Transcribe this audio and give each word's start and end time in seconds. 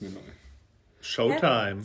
Genau. 0.00 0.20
Showtime. 1.00 1.84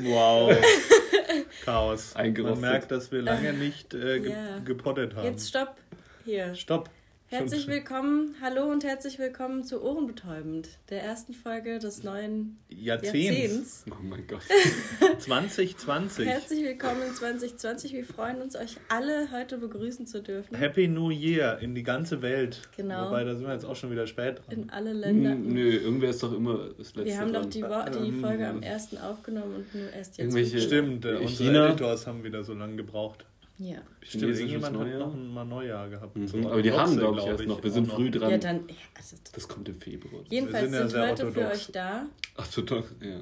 wow. 0.00 0.52
Chaos. 1.64 2.14
Man 2.14 2.60
merkt, 2.60 2.90
dass 2.90 3.10
wir 3.12 3.22
lange 3.22 3.52
nicht 3.52 3.94
äh, 3.94 4.20
ge 4.20 4.32
Ja. 4.32 4.58
gepottet 4.58 5.14
haben. 5.14 5.24
Jetzt 5.24 5.48
stopp. 5.48 5.76
Hier. 6.24 6.54
Stopp. 6.54 6.90
Herzlich 7.28 7.66
willkommen, 7.66 8.36
hallo 8.40 8.70
und 8.70 8.84
herzlich 8.84 9.18
willkommen 9.18 9.64
zu 9.64 9.82
Ohrenbetäubend, 9.82 10.68
der 10.90 11.02
ersten 11.02 11.34
Folge 11.34 11.80
des 11.80 12.04
neuen 12.04 12.56
Jahrzehnts. 12.68 13.14
Jahrzehnts. 13.24 13.84
Oh 13.90 13.94
mein 14.00 14.24
Gott. 14.28 14.42
2020. 15.18 16.24
Herzlich 16.24 16.62
willkommen 16.62 17.02
in 17.08 17.12
2020. 17.12 17.94
Wir 17.94 18.04
freuen 18.04 18.40
uns, 18.40 18.54
euch 18.54 18.76
alle 18.88 19.28
heute 19.32 19.58
begrüßen 19.58 20.06
zu 20.06 20.22
dürfen. 20.22 20.54
Happy 20.54 20.86
New 20.86 21.10
Year 21.10 21.58
in 21.58 21.74
die 21.74 21.82
ganze 21.82 22.22
Welt. 22.22 22.62
Genau. 22.76 23.08
Wobei, 23.08 23.24
da 23.24 23.34
sind 23.34 23.44
wir 23.44 23.54
jetzt 23.54 23.64
auch 23.66 23.74
schon 23.76 23.90
wieder 23.90 24.06
spät 24.06 24.38
dran. 24.46 24.60
In 24.60 24.70
alle 24.70 24.92
Länder. 24.92 25.32
Hm, 25.32 25.52
Nö, 25.52 25.68
irgendwer 25.68 26.10
ist 26.10 26.22
doch 26.22 26.32
immer 26.32 26.68
das 26.78 26.94
letzte 26.94 27.06
Wir 27.06 27.18
haben 27.18 27.32
doch 27.32 27.40
dran. 27.40 27.50
die, 27.50 27.62
Wo 27.64 28.02
die 28.04 28.08
Ähm, 28.08 28.20
Folge 28.20 28.46
am 28.46 28.62
ersten 28.62 28.98
aufgenommen 28.98 29.56
und 29.56 29.74
nur 29.74 29.90
erst 29.92 30.16
jetzt. 30.18 30.62
Stimmt, 30.62 31.04
äh, 31.04 31.16
unsere 31.16 31.28
China- 31.28 31.68
Editors 31.70 32.06
haben 32.06 32.22
wieder 32.22 32.44
so 32.44 32.54
lange 32.54 32.76
gebraucht. 32.76 33.26
Ja. 33.58 33.78
Stimmt, 34.02 34.24
irgendjemand 34.24 34.76
hat 34.76 34.82
Neujahr? 34.84 34.98
noch 34.98 35.14
ein, 35.14 35.28
mal 35.28 35.44
Neujahr 35.44 35.88
gehabt. 35.88 36.14
Mhm, 36.16 36.28
So 36.28 36.38
aber 36.50 36.60
die 36.62 36.70
haben, 36.72 36.78
orthodoxe, 36.80 36.98
glaube 37.00 37.20
ich, 37.20 37.26
erst 37.26 37.46
noch. 37.46 37.62
Wir 37.62 37.70
sind 37.70 37.90
auch 37.90 37.94
früh 37.94 38.10
dran. 38.10 38.30
Ja, 38.30 38.38
dann. 38.38 38.68
Ja, 38.68 38.74
also, 38.94 39.16
Das 39.34 39.48
kommt 39.48 39.68
im 39.68 39.76
Februar. 39.76 40.22
jedenfalls 40.28 40.70
sind 40.70 40.92
ja 40.92 41.08
heute 41.08 41.32
für 41.32 41.48
euch 41.50 41.72
da. 41.72 42.06
Ach, 42.36 42.46
total. 42.48 42.84
Ja. 43.02 43.20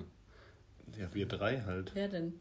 Ja, 0.98 1.08
wir 1.12 1.26
drei 1.26 1.60
halt. 1.60 1.92
Wer 1.94 2.08
denn? 2.08 2.34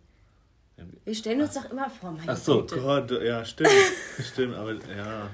Ja, 0.77 0.84
Wir 1.05 1.13
stellen 1.15 1.41
uns 1.41 1.53
doch 1.53 1.70
immer 1.71 1.89
vor, 1.89 2.11
meine 2.11 2.31
Ach 2.31 2.37
so, 2.37 2.61
Güte. 2.61 2.81
Gott, 2.81 3.11
ja, 3.23 3.45
stimmt. 3.45 3.70
stimmt, 4.23 4.55
aber 4.55 4.73
ja. 4.73 5.29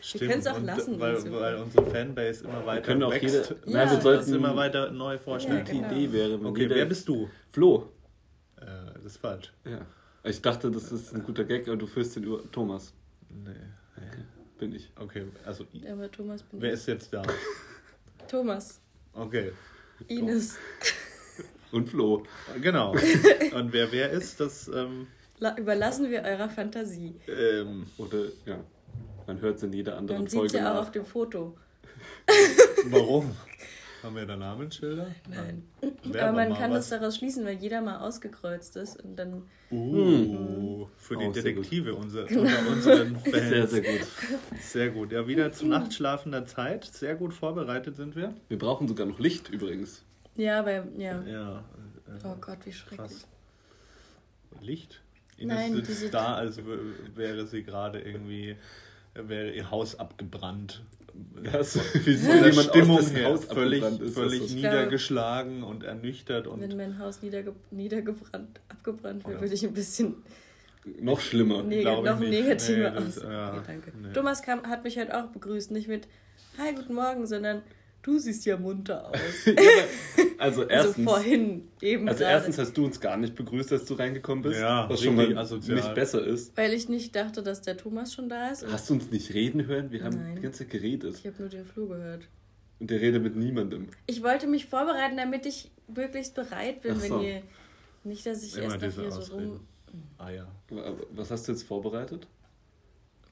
Stimmt. 0.00 0.30
können's 0.30 0.46
auch 0.48 0.56
Und, 0.56 0.64
lassen, 0.66 1.00
weil, 1.00 1.14
wenn's 1.14 1.24
so 1.24 1.32
weil 1.32 1.54
will. 1.56 1.62
unsere 1.62 1.86
Fanbase 1.86 2.44
immer 2.44 2.66
weiter 2.66 2.82
können 2.82 3.02
auch 3.04 3.10
wächst. 3.12 3.22
jede- 3.34 3.38
Ja. 3.38 3.54
Nein, 3.72 3.72
wir 3.88 3.94
das 3.94 4.02
sollten 4.02 4.20
das 4.20 4.28
immer 4.36 4.54
weiter 4.56 4.90
neu 4.90 5.16
vorstellen. 5.18 5.58
Ja, 5.58 5.64
Die 5.64 5.72
genau. 5.78 5.90
Idee 5.92 6.12
wäre, 6.12 6.38
wenn 6.40 6.46
Okay, 6.46 6.68
wer 6.68 6.84
bist 6.86 7.08
du? 7.08 7.30
Flo. 7.50 7.88
Äh, 8.56 8.66
das 8.94 9.04
ist 9.04 9.16
falsch. 9.18 9.52
Ja. 9.64 9.78
Ich 10.24 10.40
dachte, 10.40 10.70
das 10.70 10.90
ist 10.90 11.14
ein 11.14 11.22
guter 11.22 11.44
Gag, 11.44 11.68
aber 11.68 11.76
du 11.76 11.86
führst 11.86 12.16
den 12.16 12.24
über... 12.24 12.50
Thomas. 12.50 12.92
Nee. 13.28 13.50
Bin 14.58 14.74
ich. 14.74 14.90
Okay, 14.98 15.26
also 15.44 15.66
Ja, 15.72 15.92
aber 15.92 16.10
Thomas 16.10 16.42
bin 16.42 16.60
wer 16.62 16.68
ich. 16.72 16.74
ist 16.80 16.86
jetzt 16.86 17.12
da? 17.12 17.22
Thomas. 18.28 18.80
Okay, 19.12 19.52
Ines. 20.08 20.56
Und 21.72 21.88
Flo. 21.90 22.22
genau. 22.62 22.92
Und 23.54 23.72
wer 23.72 23.90
wer 23.90 24.10
ist, 24.10 24.38
das 24.40 24.68
ähm, 24.68 25.08
La 25.40 25.56
überlassen 25.58 26.08
wir 26.08 26.22
eurer 26.22 26.48
Fantasie. 26.48 27.16
ähm, 27.26 27.86
Oder, 27.98 28.26
ja. 28.46 28.60
Man 29.26 29.40
hört 29.40 29.56
es 29.56 29.62
in 29.64 29.72
jeder 29.72 29.96
anderen 29.98 30.22
Man 30.22 30.28
sieht 30.28 30.38
Folge 30.38 30.56
ja 30.58 30.72
auch 30.74 30.82
auf 30.82 30.92
dem 30.92 31.04
Foto. 31.04 31.56
warum? 32.86 33.34
Haben 34.04 34.16
wir 34.16 34.26
da 34.26 34.36
Namensschilder? 34.36 35.06
Nein. 35.30 35.64
Wer 36.04 36.28
Aber 36.28 36.32
man 36.36 36.54
kann 36.54 36.70
was? 36.70 36.88
das 36.90 37.00
daraus 37.00 37.16
schließen, 37.16 37.44
weil 37.46 37.56
jeder 37.56 37.80
mal 37.80 37.98
ausgekreuzt 37.98 38.76
ist 38.76 39.02
und 39.02 39.16
dann. 39.16 39.42
Uh, 39.70 40.86
für 40.98 41.16
die 41.16 41.24
Oh, 41.24 41.32
Detektive 41.32 41.94
unser, 41.94 42.22
unter 42.30 42.68
unseren 42.70 43.16
Fans. 43.16 43.32
Sehr, 43.48 43.66
sehr 43.66 43.80
gut. 43.82 44.06
Sehr 44.60 44.90
gut. 44.90 45.12
Ja, 45.12 45.26
wieder 45.26 45.50
zu 45.52 45.66
nachtschlafender 45.68 46.44
Zeit. 46.46 46.84
Sehr 46.84 47.14
gut 47.14 47.32
vorbereitet 47.34 47.96
sind 47.96 48.14
wir. 48.14 48.34
Wir 48.48 48.58
brauchen 48.58 48.86
sogar 48.88 49.06
noch 49.06 49.18
Licht 49.18 49.48
übrigens. 49.48 50.02
Ja, 50.36 50.60
aber 50.60 50.84
ja. 50.98 51.22
Ja. 51.22 51.58
Äh, 51.58 51.62
Oh 52.24 52.36
Gott, 52.40 52.58
wie 52.64 52.72
schrecklich. 52.72 52.98
krass. 52.98 53.26
Licht? 54.60 55.00
Ines 55.38 55.56
Nein, 55.56 55.74
sitzt 55.74 55.88
diese- 55.88 56.10
da, 56.10 56.34
als 56.34 56.60
wäre 57.16 57.46
sie 57.46 57.62
gerade 57.64 58.00
irgendwie, 58.00 58.56
wäre 59.14 59.50
ihr 59.52 59.70
Haus 59.70 59.98
abgebrannt. 59.98 60.82
Das, 61.52 61.78
wie 62.06 62.16
der 62.16 62.36
jemand 62.48 62.68
Stimmung 62.68 62.98
aus 62.98 63.12
her 63.12 63.28
Haus 63.28 63.44
völlig, 63.44 63.82
ist. 63.82 64.14
völlig 64.14 64.48
so. 64.48 64.54
niedergeschlagen 64.54 65.62
und 65.62 65.82
ernüchtert 65.84 66.46
Wenn 66.46 66.52
und 66.72 66.76
mein 66.76 66.98
Haus 66.98 67.20
niederge 67.22 67.52
niedergebrannt, 67.70 68.60
abgebrannt 68.68 69.24
wäre, 69.24 69.34
Oder? 69.34 69.42
würde 69.42 69.54
ich 69.54 69.64
ein 69.64 69.74
bisschen 69.74 70.14
Noch 71.00 71.20
schlimmer. 71.20 71.62
neg 71.62 71.82
glaub 71.82 72.04
ich 72.04 72.10
noch 72.10 72.18
negativer 72.18 72.90
Nee, 72.90 72.96
das- 73.06 73.18
aus. 73.18 73.24
ja, 73.24 73.52
okay, 73.52 73.60
danke. 73.66 73.92
nee. 74.02 74.12
Thomas 74.14 74.42
kam, 74.42 74.62
hat 74.64 74.84
mich 74.84 74.98
heute 74.98 75.16
auch 75.22 75.26
begrüßt, 75.28 75.70
nicht 75.70 75.88
mit 75.88 76.08
Hi, 76.58 76.74
guten 76.74 76.94
Morgen, 76.94 77.26
sondern 77.26 77.62
du 78.04 78.18
siehst 78.18 78.44
ja 78.46 78.56
munter 78.56 79.08
aus. 79.08 79.16
Also 80.36 80.62
also 80.62 80.62
erstens, 80.64 81.04
vorhin, 81.04 81.68
eben 81.80 82.08
also 82.08 82.20
gerade. 82.20 82.34
erstens 82.34 82.58
hast 82.58 82.76
du 82.76 82.84
uns 82.84 83.00
gar 83.00 83.16
nicht 83.16 83.34
begrüßt, 83.34 83.72
als 83.72 83.84
du 83.86 83.94
reingekommen 83.94 84.42
bist. 84.42 84.60
Ja, 84.60 84.88
was 84.88 85.02
schon 85.02 85.16
mal 85.16 85.36
asozial. 85.38 85.76
nicht 85.76 85.94
besser 85.94 86.24
ist. 86.24 86.56
Weil 86.56 86.72
ich 86.72 86.88
nicht 86.88 87.16
dachte, 87.16 87.42
dass 87.42 87.62
der 87.62 87.76
Thomas 87.76 88.12
schon 88.12 88.28
da 88.28 88.48
ist. 88.48 88.66
Hast 88.66 88.90
du 88.90 88.94
uns 88.94 89.10
nicht 89.10 89.32
reden 89.32 89.66
hören? 89.66 89.90
Wir 89.90 90.04
haben 90.04 90.16
Nein. 90.16 90.36
die 90.36 90.42
ganze 90.42 90.60
Zeit 90.60 90.70
geredet. 90.70 91.16
Ich 91.18 91.26
habe 91.26 91.36
nur 91.38 91.48
den 91.48 91.64
Flur 91.64 91.88
gehört. 91.88 92.28
Und 92.78 92.90
der 92.90 93.00
redet 93.00 93.22
mit 93.22 93.36
niemandem. 93.36 93.88
Ich 94.06 94.22
wollte 94.22 94.46
mich 94.46 94.66
vorbereiten, 94.66 95.16
damit 95.16 95.46
ich 95.46 95.70
möglichst 95.94 96.34
bereit 96.34 96.82
bin, 96.82 96.98
so. 96.98 97.02
wenn 97.02 97.26
ihr. 97.26 97.42
Nicht, 98.02 98.26
dass 98.26 98.42
ich 98.42 98.56
Immer 98.56 98.74
erst 98.82 98.96
noch 98.96 99.02
hier 99.02 99.12
so 99.12 99.18
Ausreden. 99.20 99.50
rum 99.50 99.60
Ah 100.18 100.30
ja. 100.30 100.46
Was 101.12 101.30
hast 101.30 101.48
du 101.48 101.52
jetzt 101.52 101.62
vorbereitet? 101.62 102.26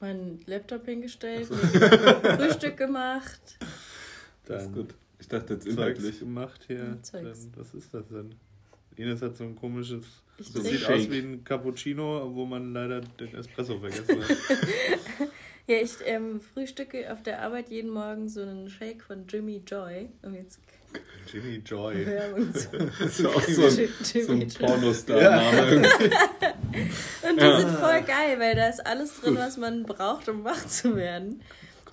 meinen 0.03 0.41
Laptop 0.47 0.85
hingestellt, 0.85 1.49
mir 1.73 2.37
Frühstück 2.37 2.77
gemacht. 2.77 3.57
Das 4.45 4.63
ist 4.63 4.73
gut. 4.73 4.93
Ich 5.19 5.27
dachte 5.27 5.53
jetzt 5.53 5.65
inhaltlich. 5.67 6.19
gemacht 6.19 6.61
hier. 6.67 6.97
Zeugs. 7.01 7.49
Dann, 7.51 7.53
was 7.55 7.73
ist 7.73 7.93
das 7.93 8.07
denn? 8.09 8.35
Ines 8.95 9.21
hat 9.21 9.37
so 9.37 9.43
ein 9.45 9.55
komisches. 9.55 10.03
Ich 10.37 10.51
Das 10.51 10.63
sieht 10.63 10.85
aus 10.85 11.09
wie 11.09 11.19
ein 11.19 11.43
Cappuccino, 11.43 12.29
wo 12.33 12.45
man 12.45 12.73
leider 12.73 13.01
den 13.01 13.33
Espresso 13.35 13.79
vergessen 13.79 14.21
hat. 14.21 14.37
Ja, 15.65 15.77
ich 15.77 15.93
ähm, 16.03 16.41
frühstücke 16.41 17.09
auf 17.13 17.23
der 17.23 17.41
Arbeit 17.41 17.69
jeden 17.69 17.89
Morgen 17.89 18.27
so 18.27 18.41
einen 18.41 18.69
Shake 18.69 19.01
von 19.01 19.25
Jimmy 19.29 19.63
Joy. 19.65 20.09
Um 20.21 20.35
jetzt 20.35 20.59
Jimmy 21.31 21.61
Joy. 21.65 22.05
Werbung 22.05 22.53
zu 22.53 22.67
Das 22.77 22.99
ist 23.19 23.25
auch 23.25 23.41
so 23.41 23.65
ein, 23.67 23.89
Jimmy 24.13 24.49
so 24.49 24.59
ein. 24.59 24.67
Pornostar-Name. 24.67 25.87
Und 27.29 27.39
die 27.39 27.45
Ja. 27.45 27.59
sind 27.61 27.69
voll 27.77 28.01
geil, 28.01 28.37
weil 28.39 28.55
da 28.57 28.67
ist 28.67 28.85
alles 28.85 29.21
drin, 29.21 29.35
was 29.37 29.55
man 29.55 29.83
braucht, 29.83 30.27
um 30.27 30.43
wach 30.43 30.65
zu 30.67 30.97
werden. 30.97 31.41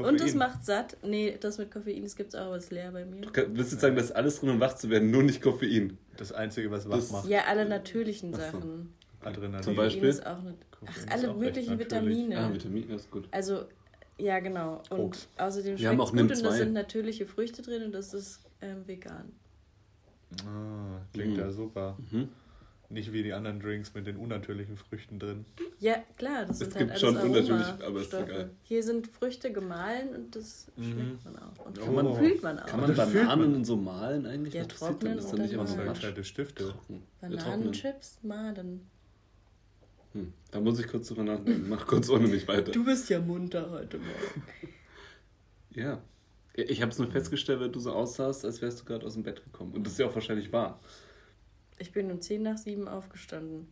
Und 0.08 0.14
es 0.16 0.20
Koffein. 0.22 0.38
macht 0.38 0.64
satt. 0.64 0.96
Nee, 1.02 1.36
das 1.40 1.58
mit 1.58 1.70
Koffein, 1.70 2.02
das 2.02 2.16
gibt's 2.16 2.34
auch, 2.34 2.46
aber 2.46 2.56
es 2.56 2.64
ist 2.64 2.70
leer 2.72 2.90
bei 2.92 3.04
mir. 3.04 3.20
Du 3.22 3.32
willst 3.56 3.72
jetzt 3.72 3.80
sagen, 3.80 3.96
da 3.96 4.02
ist 4.02 4.12
alles 4.12 4.40
drin, 4.40 4.50
um 4.50 4.60
wach 4.60 4.74
zu 4.74 4.88
werden, 4.90 5.10
nur 5.10 5.22
nicht 5.22 5.40
Koffein. 5.42 5.98
Das 6.16 6.32
Einzige, 6.32 6.70
was 6.70 6.88
wach 6.88 6.96
Das- 6.96 7.10
macht. 7.12 7.28
Ja, 7.28 7.44
alle 7.48 7.68
natürlichen 7.68 8.32
Ach 8.34 8.38
so. 8.52 8.58
Sachen. 8.58 8.94
Adrenalin. 9.22 9.62
Zum 9.62 9.74
Koffein 9.74 9.86
Beispiel? 9.88 10.08
ist 10.08 10.26
auch 10.26 10.42
nicht. 10.42 10.56
Ach, 10.72 10.78
Koffein 10.86 10.94
ist 11.04 11.10
alle 11.12 11.34
möglichen. 11.34 11.78
Vitamine. 11.78 12.38
Ah, 12.38 12.52
Vitamin, 12.52 12.88
das 12.88 13.02
ist 13.02 13.10
gut. 13.10 13.28
Also, 13.30 13.64
ja, 14.18 14.38
genau. 14.40 14.82
Und 14.90 14.96
Koks. 14.98 15.28
außerdem 15.38 15.78
Wir 15.78 15.88
haben 15.88 15.96
schmeckt 15.96 16.08
auch 16.08 16.12
gut 16.12 16.20
und 16.20 16.32
NIM2. 16.32 16.42
da 16.42 16.52
sind 16.52 16.72
natürliche 16.72 17.26
Früchte 17.26 17.62
drin 17.62 17.84
und 17.84 17.92
das 17.92 18.12
ist 18.14 18.40
ähm, 18.62 18.86
vegan. 18.86 19.32
Ah, 20.46 21.00
klingt 21.12 21.34
Mhm. 21.34 21.38
ja 21.40 21.50
super. 21.50 21.96
Mhm. 22.10 22.28
Nicht 22.92 23.12
wie 23.12 23.22
die 23.22 23.32
anderen 23.32 23.60
Drinks 23.60 23.94
mit 23.94 24.08
den 24.08 24.16
unnatürlichen 24.16 24.76
Früchten 24.76 25.20
drin. 25.20 25.44
Ja, 25.78 25.94
klar, 26.16 26.44
das 26.44 26.60
Es 26.60 26.68
sind 26.70 26.76
gibt 26.78 26.90
halt 26.90 27.00
schon 27.00 27.16
alles 27.16 27.48
unnatürlich, 27.48 27.86
aber 27.86 28.00
ist 28.00 28.12
egal. 28.12 28.50
Hier 28.64 28.82
sind 28.82 29.06
Früchte 29.06 29.52
gemahlen 29.52 30.08
und 30.16 30.34
das 30.34 30.66
Mhm. 30.76 30.82
schmeckt 30.92 31.24
man 31.24 31.36
auch. 31.38 31.66
Und 31.66 31.80
Kann 31.80 31.94
man- 31.94 32.16
fühlt 32.16 32.42
man 32.42 32.58
auch. 32.58 32.66
Kann 32.66 32.80
man 32.80 32.94
das 32.96 33.12
Bananen 33.12 33.52
man. 33.52 33.64
so 33.64 33.76
malen 33.76 34.26
eigentlich? 34.26 34.54
Ja, 34.54 34.64
trocknen 34.64 34.98
dann? 35.12 35.18
Ist 35.18 35.26
dann 35.28 35.34
und 35.36 35.42
nicht 35.42 35.52
dann 35.52 35.60
immer 35.60 35.68
so 35.68 35.76
malen. 35.76 35.88
Das 35.94 36.02
halt 36.02 36.26
Stifte. 36.26 36.64
Trocken. 36.68 37.02
Bananenchips 37.20 38.18
mahlen. 38.22 38.80
Hm. 40.12 40.32
Da 40.50 40.58
muss 40.60 40.80
ich 40.80 40.88
kurz 40.88 41.06
drüber 41.06 41.22
nachdenken. 41.22 41.68
Mach 41.68 41.86
kurz 41.86 42.08
ohne 42.10 42.26
mich 42.26 42.48
weiter. 42.48 42.72
Du 42.72 42.84
bist 42.84 43.08
ja 43.08 43.20
munter 43.20 43.70
heute 43.70 43.98
Morgen. 43.98 44.42
Ja. 45.76 46.02
Ich 46.54 46.82
habe 46.82 46.90
es 46.90 46.98
nur 46.98 47.06
festgestellt, 47.06 47.60
weil 47.60 47.70
du 47.70 47.78
so 47.78 47.92
aussahst, 47.92 48.44
als 48.44 48.60
wärst 48.60 48.80
du 48.80 48.84
gerade 48.84 49.06
aus 49.06 49.14
dem 49.14 49.22
Bett 49.22 49.44
gekommen. 49.44 49.72
Und 49.74 49.84
das 49.86 49.92
ist 49.92 50.00
ja 50.00 50.06
auch 50.06 50.14
wahrscheinlich 50.16 50.52
wahr. 50.52 50.80
Ich 51.80 51.92
bin 51.92 52.10
um 52.10 52.20
10 52.20 52.42
nach 52.42 52.58
7 52.58 52.86
aufgestanden. 52.88 53.66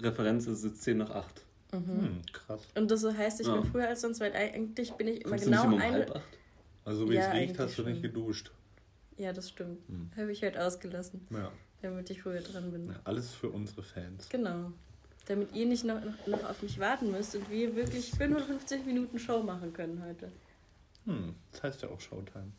Referenz 0.00 0.46
ist 0.46 0.64
jetzt 0.64 0.82
10 0.82 0.98
nach 0.98 1.10
8. 1.10 1.42
Hm, 1.70 2.20
krass. 2.32 2.62
Und 2.74 2.90
das 2.90 3.04
heißt, 3.04 3.40
ich 3.40 3.46
Ja. 3.46 3.54
bin 3.60 3.64
früher 3.70 3.88
als 3.88 4.00
sonst, 4.00 4.20
weil 4.20 4.32
eigentlich 4.34 4.92
bin 4.92 5.08
ich 5.08 5.20
immer 5.22 5.30
Kommst 5.30 5.44
genau 5.44 5.62
du 5.64 5.68
nicht 5.70 5.76
um 5.76 5.82
eine. 5.82 5.94
halb 5.98 6.16
acht? 6.16 6.38
Also 6.84 7.08
wie 7.08 7.14
Ja, 7.14 7.28
es 7.28 7.34
riecht, 7.34 7.58
hast 7.58 7.78
du 7.78 7.82
nicht 7.84 8.02
geduscht. 8.02 8.50
Ja, 9.18 9.32
das 9.32 9.48
stimmt. 9.50 9.78
Hm. 9.88 10.10
Habe 10.16 10.32
ich 10.32 10.42
halt 10.42 10.56
ausgelassen, 10.58 11.26
Ja. 11.30 11.50
damit 11.82 12.10
ich 12.10 12.22
früher 12.22 12.40
dran 12.40 12.70
bin. 12.72 12.86
ja. 12.88 12.94
Alles 13.04 13.32
für 13.32 13.50
unsere 13.50 13.82
Fans. 13.82 14.28
Genau. 14.28 14.72
Damit 15.26 15.54
ihr 15.54 15.66
nicht 15.66 15.84
noch, 15.84 16.00
noch, 16.04 16.26
noch 16.26 16.44
auf 16.50 16.62
mich 16.62 16.78
warten 16.78 17.10
müsst 17.10 17.34
und 17.36 17.48
wir 17.50 17.74
wirklich 17.76 18.10
55 18.12 18.84
Minuten 18.84 19.18
Show 19.18 19.42
machen 19.42 19.72
können 19.72 20.02
heute. 20.04 20.30
Hm, 21.04 21.34
das 21.52 21.62
heißt 21.62 21.82
ja 21.82 21.88
auch 21.88 22.00
Showtime. 22.00 22.52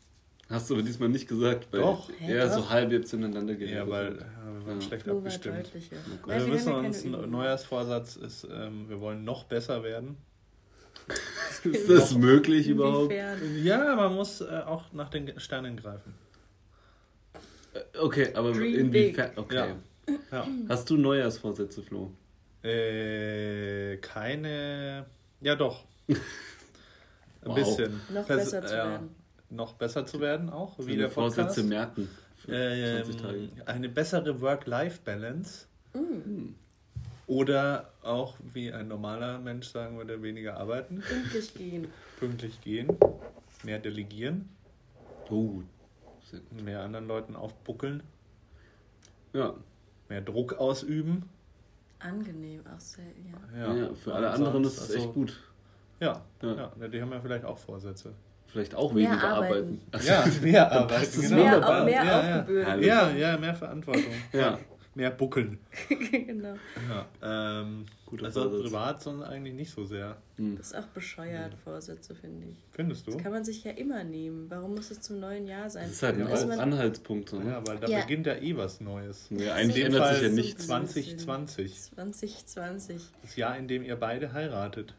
Hast 0.50 0.70
du 0.70 0.74
aber 0.74 0.82
diesmal 0.82 1.10
nicht 1.10 1.28
gesagt, 1.28 1.68
weil 1.72 1.80
Doch. 1.80 2.10
Ja 2.26 2.46
doch. 2.46 2.54
so 2.54 2.70
halb 2.70 2.90
jetzt 2.90 3.12
ineinander 3.12 3.54
geredet. 3.54 3.76
Ja, 3.76 3.88
weil 3.88 4.16
ja, 4.16 4.54
wir 4.58 4.66
waren 4.66 4.80
Ja. 4.80 4.86
schlecht 4.86 5.02
Flo 5.02 5.12
war 5.12 5.18
abgestimmt. 5.18 5.70
Ja, 5.74 6.32
Also 6.32 6.46
wir 6.46 6.52
müssen 6.54 6.72
uns, 6.74 7.04
ein. 7.04 7.30
Neujahrsvorsatz 7.30 8.16
ist, 8.16 8.44
ähm, 8.50 8.88
wir 8.88 8.98
wollen 9.00 9.24
noch 9.24 9.44
besser 9.44 9.82
werden. 9.82 10.16
Ist 11.64 11.88
das 11.88 12.14
möglich 12.14 12.66
überhaupt? 12.68 13.12
Inwiefern? 13.12 13.64
Ja, 13.64 13.94
man 13.96 14.14
muss 14.14 14.40
äh, 14.40 14.44
auch 14.66 14.92
nach 14.92 15.08
den 15.10 15.38
Sternen 15.40 15.76
greifen. 15.76 16.14
Äh, 17.74 17.80
Okay, 17.98 18.34
aber 18.34 18.52
Dream 18.52 18.74
inwiefern? 18.86 19.30
Okay. 19.36 19.54
Ja. 19.54 19.76
Ja. 20.32 20.46
Hast 20.68 20.88
du 20.90 20.96
Neujahrsvorsätze, 20.96 21.82
Flo? 21.82 22.10
Äh, 22.62 23.96
keine. 23.98 25.06
Ja, 25.40 25.54
doch. 25.56 25.84
Ein 26.08 26.16
Wow. 27.44 27.54
bisschen. 27.54 28.00
Noch 28.12 28.26
Pers- 28.26 28.36
besser 28.36 28.66
zu 28.66 28.74
ja, 28.74 28.90
werden. 28.90 29.08
Noch 29.50 29.74
besser 29.74 30.04
zu 30.06 30.20
werden 30.20 30.50
auch, 30.50 30.78
wie 30.78 30.96
der. 30.96 31.10
Vorsätze 31.10 31.62
merken. 31.62 32.08
Ähm, 32.46 33.04
20 33.04 33.16
Tage. 33.20 33.48
eine 33.66 33.88
bessere 33.88 34.40
Work-Life-Balance. 34.40 35.66
Hm. 35.92 36.54
Oder 37.26 37.92
auch, 38.02 38.36
wie 38.54 38.72
ein 38.72 38.88
normaler 38.88 39.38
Mensch 39.38 39.68
sagen 39.68 39.98
würde, 39.98 40.22
weniger 40.22 40.56
arbeiten, 40.56 41.00
Pünktlich 41.00 41.52
gehen. 41.54 41.88
pünktlich 42.18 42.60
gehen, 42.62 42.88
mehr 43.64 43.78
delegieren, 43.78 44.48
Oh, 45.30 45.60
mehr 46.64 46.82
anderen 46.82 47.06
Leuten 47.06 47.36
aufbuckeln, 47.36 48.02
Ja. 49.34 49.54
mehr 50.08 50.22
Druck 50.22 50.54
ausüben. 50.54 51.28
Angenehm 51.98 52.62
auch 52.66 52.80
sehr, 52.80 53.04
ja. 53.54 53.74
Ja, 53.74 53.94
für 53.94 54.14
alle 54.14 54.30
anderen 54.30 54.64
ist 54.64 54.74
es 54.78 54.80
also, 54.82 54.94
echt 54.94 55.12
gut. 55.12 55.38
Ja, 56.00 56.22
Ja. 56.40 56.72
ja. 56.80 56.88
die 56.88 57.02
haben 57.02 57.12
ja 57.12 57.20
vielleicht 57.20 57.44
auch 57.44 57.58
Vorsätze. 57.58 58.14
Vielleicht 58.48 58.74
auch 58.74 58.92
Mehr 58.92 59.10
weniger 59.10 59.28
arbeiten. 59.28 59.80
arbeiten. 59.92 60.06
Ja, 60.06 60.24
mehr 60.42 60.72
arbeiten. 60.80 61.20
genau. 61.20 61.36
Mehr, 61.36 61.84
mehr 61.84 61.92
ja, 61.94 62.04
ja. 62.04 62.38
aufgebürdet. 62.40 62.66
Hallo. 62.68 62.82
Ja, 62.82 63.10
ja, 63.10 63.36
mehr 63.36 63.54
Verantwortung. 63.54 64.04
Ja. 64.32 64.58
Mehr 64.94 65.10
buckeln. 65.12 65.58
genau. 66.10 66.54
Ja, 66.88 67.06
ähm, 67.60 67.84
Guter 68.04 68.24
also 68.26 68.42
Vorsatz. 68.42 68.62
privat 68.62 69.02
sonst 69.02 69.22
eigentlich 69.22 69.54
nicht 69.54 69.70
so 69.70 69.84
sehr. 69.84 70.16
Hm. 70.38 70.56
Das 70.56 70.68
ist 70.68 70.76
auch 70.76 70.86
bescheuert, 70.86 71.52
Vorsätze, 71.62 72.16
finde 72.16 72.48
ich. 72.48 72.56
Findest 72.72 73.06
du? 73.06 73.12
Das 73.12 73.22
kann 73.22 73.30
man 73.30 73.44
sich 73.44 73.62
ja 73.62 73.70
immer 73.72 74.02
nehmen. 74.02 74.46
Warum 74.48 74.74
muss 74.74 74.90
es 74.90 75.00
zum 75.00 75.20
neuen 75.20 75.46
Jahr 75.46 75.70
sein? 75.70 75.84
Das 75.84 75.92
ist 75.92 76.02
halt 76.02 76.16
ein 76.20 76.26
ist 76.26 76.58
Anhaltspunkt. 76.58 77.28
So, 77.28 77.38
ne? 77.38 77.50
Ja, 77.50 77.62
weil 77.66 77.76
da 77.78 77.86
Ja. 77.86 78.00
beginnt 78.00 78.26
ja 78.26 78.34
eh 78.36 78.56
was 78.56 78.80
Neues. 78.80 79.26
Ja, 79.30 79.38
Das 79.38 79.56
eigentlich 79.58 79.76
ist 79.78 79.84
ändert 79.84 80.08
sich 80.14 80.22
ja 80.22 80.28
Fall 80.28 80.34
nichts. 80.34 80.62
so- 80.62 80.68
2020. 80.68 81.82
2020. 81.94 83.02
Das 83.22 83.36
Jahr, 83.36 83.56
in 83.56 83.68
dem 83.68 83.84
ihr 83.84 83.94
beide 83.96 84.32
heiratet. 84.32 84.94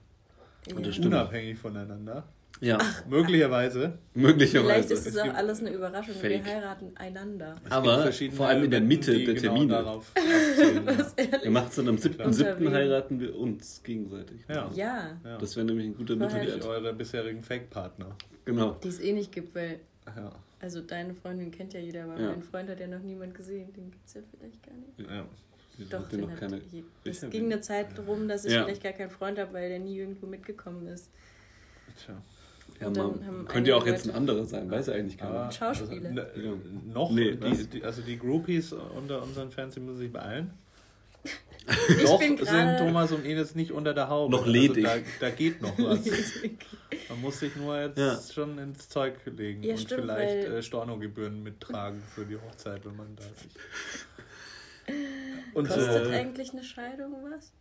Und 0.70 0.80
Ja. 0.80 0.86
das 0.86 0.96
stimmt. 0.96 1.08
Unabhängig 1.14 1.58
voneinander. 1.58 2.24
Ja, 2.62 2.78
Möglicherweise. 3.10 3.98
möglicherweise. 4.14 4.66
Vielleicht 4.68 4.92
ist 4.92 5.08
es 5.08 5.16
Es 5.16 5.22
auch 5.22 5.34
alles 5.34 5.62
eine 5.62 5.72
Überraschung 5.72 6.14
Fake. 6.16 6.44
wir 6.44 6.54
heiraten 6.54 6.92
einander. 6.96 7.56
Es 7.66 7.72
Aber 7.72 8.12
vor 8.34 8.48
allem 8.48 8.66
in 8.66 8.72
der 8.72 8.82
Mitte 8.82 9.14
der 9.14 9.34
genau 9.34 9.40
Termine. 9.40 9.68
Darauf. 9.74 10.12
Was 10.86 11.14
ehrlich? 11.14 11.44
Wir 11.44 11.52
machen 11.52 11.68
es 11.70 11.76
dann 11.76 11.88
am 11.88 11.96
7.7. 11.96 12.26
Unterwegs. 12.26 12.72
heiraten 12.72 13.20
wir 13.22 13.36
uns 13.38 13.82
gegenseitig. 13.84 14.42
Ja. 14.50 14.70
Ja, 14.76 15.18
ja. 15.24 15.38
Das 15.38 15.56
wäre 15.56 15.66
nämlich 15.66 15.86
ein 15.88 15.96
guter 15.96 16.18
Mittelwert. 16.18 16.66
eure 16.66 16.94
bisherigen 16.94 17.44
Fake-Partner. 17.44 18.16
Genau. 18.44 18.72
die 18.84 18.88
es 18.90 19.00
eh 19.00 19.14
nicht 19.14 19.32
gibt, 19.32 19.56
weil, 19.56 19.80
Ja. 20.16 20.32
also 20.60 20.82
deine 20.82 21.14
Freundin 21.14 21.52
kennt 21.52 21.74
ja 21.74 21.80
jeder, 21.80 22.04
aber 22.06 22.20
Ja. 22.20 22.30
mein 22.32 22.44
Freund 22.44 22.70
hat 22.70 22.80
ja 22.82 22.88
noch 22.88 23.00
niemand 23.04 23.36
gesehen. 23.36 23.72
Den 23.74 23.92
gibt 23.92 24.06
es 24.06 24.16
ja 24.16 24.22
vielleicht 24.38 24.62
gar 24.64 24.74
nicht. 24.76 25.10
ja. 25.10 25.26
Doch, 25.90 26.10
den 26.10 26.22
noch 26.22 26.32
hat 26.32 26.40
keine. 26.42 26.60
Es 27.06 27.22
ging 27.30 27.46
eine 27.46 27.62
Zeit 27.62 27.98
darum, 27.98 28.28
dass 28.28 28.44
ich 28.44 28.52
Ja. 28.52 28.66
vielleicht 28.66 28.84
gar 28.84 28.92
keinen 28.92 29.12
Freund 29.12 29.40
habe, 29.40 29.54
weil 29.54 29.70
der 29.70 29.80
nie 29.80 29.98
irgendwo 29.98 30.26
mitgekommen 30.26 30.88
ist. 30.88 31.10
Tja. 32.06 32.22
Ja, 32.80 32.92
Könnte 33.48 33.70
ja 33.72 33.76
auch 33.76 33.86
jetzt 33.86 34.08
ein 34.08 34.16
anderer 34.16 34.46
sein, 34.46 34.70
weiß 34.70 34.88
ja 34.88 34.94
eigentlich 34.94 35.22
Aber, 35.22 35.50
keiner. 35.50 35.52
Schauspieler. 35.52 36.10
Also, 36.10 36.40
Ja. 36.42 36.52
ne, 36.52 36.58
noch, 36.94 37.12
Nee, 37.12 37.36
die, 37.36 37.66
die, 37.68 37.84
also 37.84 38.02
die 38.02 38.18
Groupies 38.18 38.74
unter 38.74 39.22
unseren 39.24 39.52
Fans, 39.52 39.74
die 39.74 39.80
müssen 39.80 39.98
sich 40.00 40.12
beeilen. 40.12 40.52
Ich 41.90 42.04
noch 42.04 42.20
sind 42.20 42.40
Thomas 42.80 43.12
und 43.12 43.26
Ines 43.26 43.54
nicht 43.54 43.72
unter 43.72 43.94
der 43.94 44.10
Haube. 44.10 44.32
Noch 44.32 44.48
ledig. 44.48 44.88
Also 44.88 45.04
da, 45.20 45.28
da 45.28 45.36
geht 45.36 45.62
noch 45.62 45.78
was. 45.78 46.00
Man 47.10 47.22
muss 47.22 47.40
sich 47.40 47.56
nur 47.56 47.80
jetzt 47.80 47.98
Ja. 47.98 48.18
schon 48.34 48.58
ins 48.58 48.90
Zeug 48.90 49.14
legen 49.26 49.62
Ja, 49.64 49.74
und 49.74 49.80
stimmt, 49.80 50.02
vielleicht 50.02 50.48
weil- 50.50 50.58
äh, 50.58 50.64
Stornogebühren 50.64 51.44
mittragen 51.44 52.02
für 52.16 52.26
die 52.26 52.38
Hochzeit, 52.38 52.84
wenn 52.86 52.96
man 52.96 53.16
da 53.16 53.24
sich. 53.24 53.52
Und 55.54 55.68
Kostet 55.68 56.08
äh, 56.12 56.16
eigentlich 56.16 56.52
eine 56.52 56.64
Scheidung 56.64 57.14
was? 57.24 57.52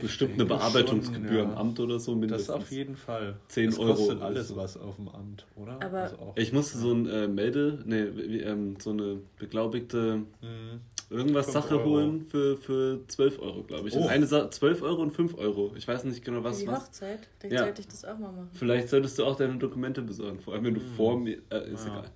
Bestimmt 0.00 0.34
eine 0.34 0.44
denke 0.46 0.54
Bearbeitungsgebühr 0.56 1.28
schon, 1.28 1.38
im 1.44 1.50
ja. 1.50 1.56
Amt 1.56 1.80
oder 1.80 1.98
so 1.98 2.12
das 2.12 2.20
mindestens. 2.20 2.50
auf 2.50 2.70
jeden 2.70 2.96
Fall. 2.96 3.36
10 3.48 3.66
das 3.70 3.78
Euro 3.78 3.94
kostet 3.94 4.22
alles 4.22 4.48
so. 4.48 4.56
was 4.56 4.76
auf 4.76 4.96
dem 4.96 5.08
Amt, 5.08 5.46
oder? 5.56 5.82
Aber- 5.82 5.98
also 6.02 6.16
auch, 6.18 6.36
Ich 6.36 6.52
musste 6.52 6.78
so 6.78 6.92
ein 6.92 7.06
äh, 7.06 7.28
Melde, 7.28 7.82
nee, 7.86 8.06
wie, 8.14 8.40
ähm, 8.40 8.76
so 8.80 8.90
eine 8.90 9.18
beglaubigte 9.38 10.16
Mhm. 10.40 10.80
irgendwas 11.10 11.52
Sache 11.52 11.76
Euro. 11.78 11.90
holen 11.90 12.22
für, 12.26 12.56
für 12.56 13.00
12 13.08 13.38
Euro, 13.40 13.62
glaube 13.62 13.88
ich. 13.88 13.94
Oh. 13.94 14.00
Und 14.02 14.08
Eine 14.08 14.26
Sa 14.26 14.50
12 14.50 14.82
Euro 14.82 15.02
und 15.02 15.10
5 15.10 15.36
Euro. 15.38 15.72
Ich 15.76 15.88
weiß 15.88 16.04
nicht 16.04 16.24
genau, 16.24 16.44
was 16.44 16.58
Für 16.58 16.64
die 16.66 16.70
was. 16.70 16.80
Hochzeit? 16.86 17.20
Dann 17.40 17.50
Ja. 17.50 17.58
sollte 17.64 17.80
ich 17.80 17.88
das 17.88 18.04
auch 18.04 18.18
mal 18.18 18.32
machen. 18.32 18.50
Vielleicht 18.52 18.88
solltest 18.88 19.18
du 19.18 19.24
auch 19.24 19.36
deine 19.36 19.56
Dokumente 19.56 20.02
besorgen, 20.02 20.38
vor 20.40 20.54
allem 20.54 20.64
wenn 20.64 20.74
du 20.74 20.80
Hm. 20.80 20.94
vor 20.96 21.18
mir. 21.18 21.38
Äh, 21.50 21.72
ist 21.72 21.86
Ja. 21.86 21.92
egal. 21.98 22.10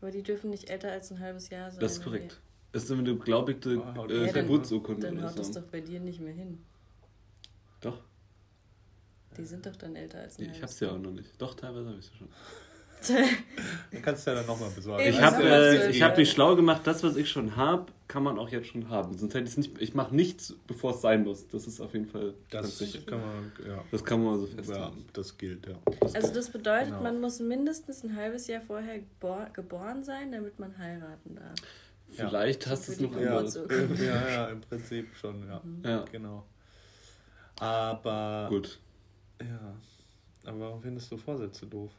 Aber 0.00 0.10
die 0.10 0.22
dürfen 0.22 0.48
nicht 0.50 0.70
älter 0.70 0.90
als 0.90 1.10
ein 1.10 1.20
halbes 1.20 1.50
Jahr 1.50 1.70
sein. 1.70 1.80
Das 1.80 1.92
ist 1.98 2.04
korrekt. 2.04 2.40
Das 2.72 2.84
ist 2.84 2.90
eine 2.92 3.02
beglaubigte 3.02 3.82
Ah, 3.84 4.06
äh, 4.08 4.26
Ja, 4.26 4.32
dann- 4.32 4.44
Geburtsurkunde 4.46 5.08
Dann 5.08 5.18
oder 5.18 5.28
haut 5.28 5.38
das 5.38 5.50
doch 5.50 5.62
bei 5.64 5.80
dir 5.80 5.98
nicht 6.00 6.20
mehr 6.20 6.32
hin. 6.32 6.58
Die 9.40 9.46
sind 9.46 9.66
doch 9.66 9.76
dann 9.76 9.96
älter 9.96 10.18
als 10.18 10.38
ein 10.38 10.50
ich 10.50 10.62
hab's 10.62 10.80
ja 10.80 10.90
auch 10.90 10.98
noch 10.98 11.12
nicht. 11.12 11.30
Doch, 11.38 11.54
teilweise 11.54 11.88
habe 11.88 11.98
ich 11.98 12.06
es 12.06 12.12
schon. 12.16 12.28
Dann 13.92 14.02
kannst 14.02 14.26
du 14.26 14.30
ja 14.30 14.36
dann 14.36 14.46
nochmal 14.46 14.68
besorgen. 14.70 15.02
Ich 15.06 15.18
habe 15.20 15.42
äh, 15.42 15.90
ich 15.90 16.02
hab 16.02 16.18
mich 16.18 16.30
schlau 16.30 16.54
gemacht, 16.54 16.82
das, 16.84 17.02
was 17.02 17.16
ich 17.16 17.30
schon 17.30 17.56
habe, 17.56 17.86
kann 18.08 18.22
man 18.22 18.38
auch 18.38 18.50
jetzt 18.50 18.68
schon 18.68 18.90
haben. 18.90 19.16
Sonst 19.16 19.32
hätte 19.34 19.48
ich 19.48 19.56
nicht. 19.56 19.80
Ich 19.80 19.94
mache 19.94 20.14
nichts, 20.14 20.54
bevor 20.66 20.90
es 20.90 21.00
sein 21.00 21.24
muss. 21.24 21.48
Das 21.48 21.66
ist 21.66 21.80
auf 21.80 21.94
jeden 21.94 22.04
Fall 22.06 22.34
ganz 22.50 22.68
das 22.68 22.78
sicher. 22.78 23.00
kann 23.06 23.20
man, 23.20 23.52
ja. 23.66 23.82
Das 23.90 24.04
kann 24.04 24.22
man 24.22 24.38
so 24.38 24.46
ja. 24.46 24.54
festhalten. 24.54 25.04
Das 25.14 25.38
gilt, 25.38 25.66
ja. 25.66 25.76
Also 26.12 26.32
das 26.34 26.50
bedeutet, 26.50 26.88
Genau. 26.88 27.02
man 27.02 27.20
muss 27.22 27.40
mindestens 27.40 28.04
ein 28.04 28.14
halbes 28.16 28.46
Jahr 28.48 28.60
vorher 28.60 28.98
gebor 28.98 29.46
geboren 29.54 30.04
sein, 30.04 30.30
damit 30.32 30.58
man 30.58 30.76
heiraten 30.76 31.36
darf. 31.36 31.54
Vielleicht 32.10 32.66
hast 32.66 32.88
du 32.88 32.92
es 32.92 33.00
noch 33.00 33.18
Ja, 33.18 33.42
ja, 33.42 34.28
ja, 34.30 34.48
im 34.48 34.60
Prinzip 34.60 35.14
schon, 35.16 35.46
ja. 35.48 35.62
Ja, 35.84 36.04
Genau. 36.12 36.44
Aber. 37.60 38.46
gut. 38.50 38.78
Ja. 39.40 39.74
Aber 40.46 40.60
warum 40.60 40.82
findest 40.82 41.10
du 41.12 41.16
Vorsätze 41.16 41.66
doof? 41.66 41.92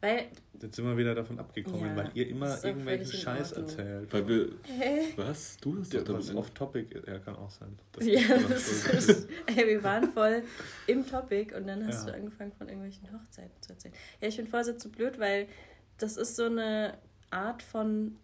Weil, 0.00 0.26
Jetzt 0.60 0.74
sind 0.76 0.84
wir 0.84 0.96
wieder 0.96 1.14
davon 1.14 1.38
abgekommen, 1.38 1.90
Ja, 1.90 1.96
weil 1.96 2.10
ihr 2.14 2.28
immer 2.28 2.62
irgendwelchen 2.64 3.06
Scheiß 3.20 3.52
Ordnung. 3.52 3.68
erzählt. 3.68 4.12
Weil 4.12 4.28
wir. 4.28 4.48
hä? 4.64 5.00
Was? 5.16 5.56
Du 5.58 5.78
hast 5.78 5.92
Ja, 5.92 6.00
was 6.08 6.34
off-topic 6.34 6.92
ist. 6.98 7.06
Ja, 7.06 7.18
kann 7.20 7.36
auch 7.36 7.50
sein. 7.50 7.78
dass 7.92 8.04
Ja, 8.04 8.20
das 8.48 8.68
ist, 9.08 9.28
ey, 9.46 9.68
wir 9.68 9.82
waren 9.84 10.10
voll 10.12 10.42
im 10.88 11.06
Topic 11.06 11.54
und 11.56 11.68
dann 11.68 11.86
hast 11.86 12.06
Ja. 12.06 12.12
du 12.12 12.18
angefangen 12.18 12.50
von 12.52 12.66
irgendwelchen 12.68 13.08
Hochzeiten 13.12 13.62
zu 13.62 13.70
erzählen. 13.74 13.94
Ja, 14.20 14.26
ich 14.28 14.34
finde 14.34 14.50
Vorsätze 14.50 14.88
blöd, 14.88 15.20
weil 15.20 15.46
das 15.98 16.16
ist 16.16 16.34
so 16.34 16.46
eine 16.46 16.98
Art 17.30 17.62
von, 17.62 18.16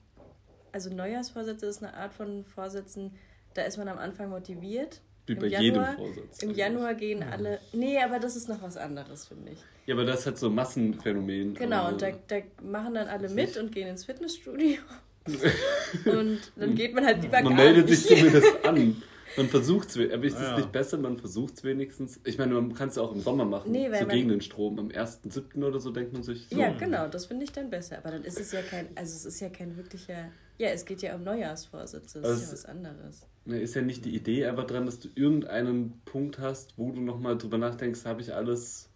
also 0.73 0.91
Neujahrsvorsätze 0.93 1.67
ist 1.67 1.83
eine 1.83 1.95
Art 1.95 2.13
von 2.13 2.45
Vorsätzen, 2.45 3.15
da 3.55 3.63
ist 3.63 3.77
man 3.79 3.87
am 3.87 3.99
Anfang 3.99 4.31
motiviert. 4.31 5.01
Wie 5.29 5.33
Im 5.35 5.39
bei 5.41 5.47
Januar- 5.49 5.63
jedem 5.63 5.85
Vorsatz. 5.97 6.43
Im 6.43 6.49
eigentlich. 6.49 6.57
Januar 6.59 6.95
gehen 6.95 7.23
alle, 7.23 7.59
nee, 7.73 7.99
aber 8.03 8.19
das 8.19 8.35
ist 8.37 8.49
noch 8.49 8.63
was 8.63 8.77
anderes, 8.77 9.27
finde 9.29 9.53
ich. 9.53 9.59
Ja, 9.87 9.95
aber 9.95 10.05
das 10.05 10.27
hat 10.27 10.39
so 10.39 10.51
Massenphänomen. 10.51 11.55
Genau, 11.55 11.77
Aber- 11.83 11.93
und 11.93 12.03
da, 12.03 12.09
da 12.29 12.37
machen 12.63 12.95
dann 12.95 13.09
alle 13.09 13.29
mit 13.29 13.57
und 13.57 13.73
gehen 13.73 13.89
ins 13.89 14.05
Fitnessstudio. 14.05 14.79
und 16.07 16.41
dann 16.57 16.75
geht 16.75 16.95
man 16.95 17.05
halt 17.05 17.23
lieber 17.23 17.43
Man 17.43 17.55
gar 17.57 17.65
meldet 17.65 17.89
nicht. 17.89 18.03
sich 18.03 18.17
zumindest 18.19 18.65
an. 18.65 19.03
Man 19.37 19.49
versucht 19.49 19.89
es, 19.89 19.97
aber 19.97 20.25
ist 20.25 20.35
es 20.37 20.41
Ja. 20.43 20.57
nicht 20.57 20.73
besser? 20.73 20.99
Man 20.99 21.17
versucht 21.19 21.55
es 21.59 21.65
wenigstens. 21.65 22.21
Ich 22.25 22.39
meine, 22.39 22.55
man 22.55 22.75
kann 22.75 22.89
es 22.89 22.99
auch 22.99 23.13
im 23.13 23.21
Sommer 23.21 23.45
machen. 23.45 23.71
Nee, 23.73 23.91
weil 23.91 24.01
so 24.01 24.07
gegen 24.07 24.29
den 24.29 24.41
Strom. 24.41 24.79
Am 24.79 24.89
1.7. 24.91 25.63
oder 25.65 25.81
so 25.81 25.91
denkt 25.91 26.13
man 26.13 26.23
sich. 26.23 26.49
So, 26.51 26.59
Ja, 26.59 26.71
genau, 26.73 27.09
das 27.09 27.27
finde 27.27 27.45
ich 27.45 27.53
dann 27.53 27.71
besser. 27.71 27.99
Aber 27.99 28.11
dann 28.11 28.25
ist 28.25 28.41
es 28.41 28.53
ja 28.53 28.63
kein, 28.63 28.89
also 28.95 29.15
es 29.15 29.25
ist 29.25 29.41
ja 29.41 29.49
kein 29.49 29.77
wirklicher, 29.77 30.31
ja, 30.59 30.69
es 30.69 30.85
geht 30.85 31.03
ja 31.03 31.15
um 31.15 31.25
Neujahrsvorsätze, 31.25 32.21
das 32.21 32.31
Also 32.31 32.43
ist 32.43 32.47
ja 32.49 32.53
was 32.55 32.65
anderes. 32.67 33.27
Ne, 33.45 33.61
ist 33.61 33.75
ja 33.75 33.83
nicht 33.83 34.05
die 34.05 34.15
Idee 34.15 34.47
einfach 34.47 34.67
dran, 34.67 34.87
dass 34.87 35.01
du 35.01 35.09
irgendeinen 35.15 36.01
Punkt 36.05 36.39
hast, 36.39 36.77
wo 36.77 36.91
du 36.93 37.01
nochmal 37.01 37.39
drüber 37.39 37.59
nachdenkst, 37.59 38.05
habe 38.05 38.21
ich 38.21 38.35
alles, 38.35 38.91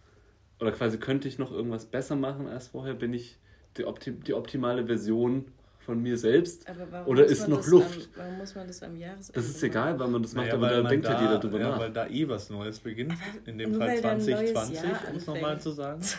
oder 0.60 0.72
quasi 0.72 0.98
könnte 0.98 1.28
ich 1.28 1.38
noch 1.38 1.50
irgendwas 1.52 1.86
besser 1.86 2.16
machen 2.16 2.46
als 2.48 2.68
vorher? 2.68 2.94
Bin 2.94 3.14
ich 3.14 3.38
die, 3.76 3.84
opti 3.86 4.12
die 4.12 4.34
optimale 4.34 4.86
Version 4.86 5.46
von 5.84 6.00
mir 6.02 6.16
selbst? 6.16 6.68
Aber 6.68 6.86
warum 6.90 7.08
Oder 7.08 7.24
ist 7.24 7.48
noch 7.48 7.66
Luft? 7.66 8.08
Am, 8.14 8.20
warum 8.22 8.38
muss 8.38 8.54
man 8.54 8.66
das 8.66 8.82
am 8.82 8.96
Jahresende 8.96 9.32
Das 9.32 9.48
ist 9.48 9.62
egal, 9.62 9.98
weil 9.98 10.08
man 10.08 10.22
das 10.22 10.32
macht, 10.34 10.46
Naja, 10.46 10.54
aber 10.56 10.68
da 10.70 10.88
denkt 10.88 11.08
halt 11.08 11.18
da- 11.18 11.22
jeder 11.22 11.38
drüber 11.38 11.60
ja, 11.60 11.68
nach. 11.70 11.78
weil 11.78 11.92
da 11.92 12.06
eh 12.06 12.28
was 12.28 12.50
Neues 12.50 12.78
beginnt. 12.80 13.14
In 13.46 13.58
dem 13.58 13.74
Fall 13.74 13.88
weil 13.88 14.00
da 14.02 14.10
ein 14.10 14.18
neues 14.18 14.52
2020, 14.52 14.82
Jahr 14.82 15.00
um 15.10 15.16
es 15.16 15.26
nochmal 15.26 15.60
zu 15.60 15.70
sagen. 15.70 16.00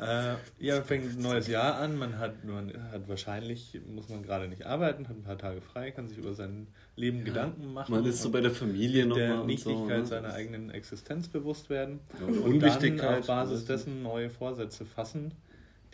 Äh, 0.00 0.34
ja, 0.58 0.82
fängt 0.82 1.16
ein 1.16 1.22
neues 1.22 1.46
Jahr 1.48 1.76
an. 1.78 1.96
Man 1.96 2.18
hat, 2.18 2.44
man 2.44 2.72
hat 2.90 3.08
wahrscheinlich, 3.08 3.78
muss 3.86 4.08
man 4.08 4.22
gerade 4.22 4.48
nicht 4.48 4.64
arbeiten, 4.66 5.06
hat 5.08 5.16
ein 5.16 5.22
paar 5.22 5.38
Tage 5.38 5.60
frei, 5.60 5.90
kann 5.90 6.08
sich 6.08 6.18
über 6.18 6.32
sein 6.34 6.66
Leben 6.96 7.24
Gedanken 7.24 7.72
machen. 7.72 7.92
Man 7.94 8.04
ist 8.06 8.22
so 8.22 8.30
bei 8.30 8.40
der 8.40 8.50
Familie 8.50 9.06
nochmal 9.06 9.28
der 9.28 9.44
Nichtigkeit 9.44 10.00
so. 10.04 10.06
seiner 10.10 10.32
eigenen 10.32 10.70
Existenz 10.70 11.28
bewusst 11.28 11.70
werden. 11.70 12.00
Ja, 12.18 12.26
Und 12.26 12.38
Unwichtigkeit. 12.38 13.00
dann 13.10 13.18
auf 13.20 13.26
Basis 13.26 13.64
dessen 13.66 14.02
neue 14.02 14.30
Vorsätze 14.30 14.86
fassen, 14.86 15.32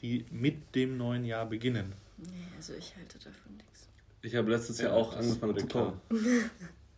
die 0.01 0.25
mit 0.31 0.75
dem 0.75 0.97
neuen 0.97 1.25
Jahr 1.25 1.45
beginnen. 1.47 1.93
Nee, 2.19 2.29
also 2.57 2.75
ich 2.75 2.95
halte 2.97 3.19
davon 3.19 3.57
nichts. 3.57 3.89
Ich 4.23 4.35
habe 4.35 4.51
letztes 4.51 4.81
Jahr 4.81 4.91
Ja, 4.91 4.97
auch 4.97 5.17
angefangen 5.17 5.57
zu 5.59 5.67
kochen. 5.67 6.01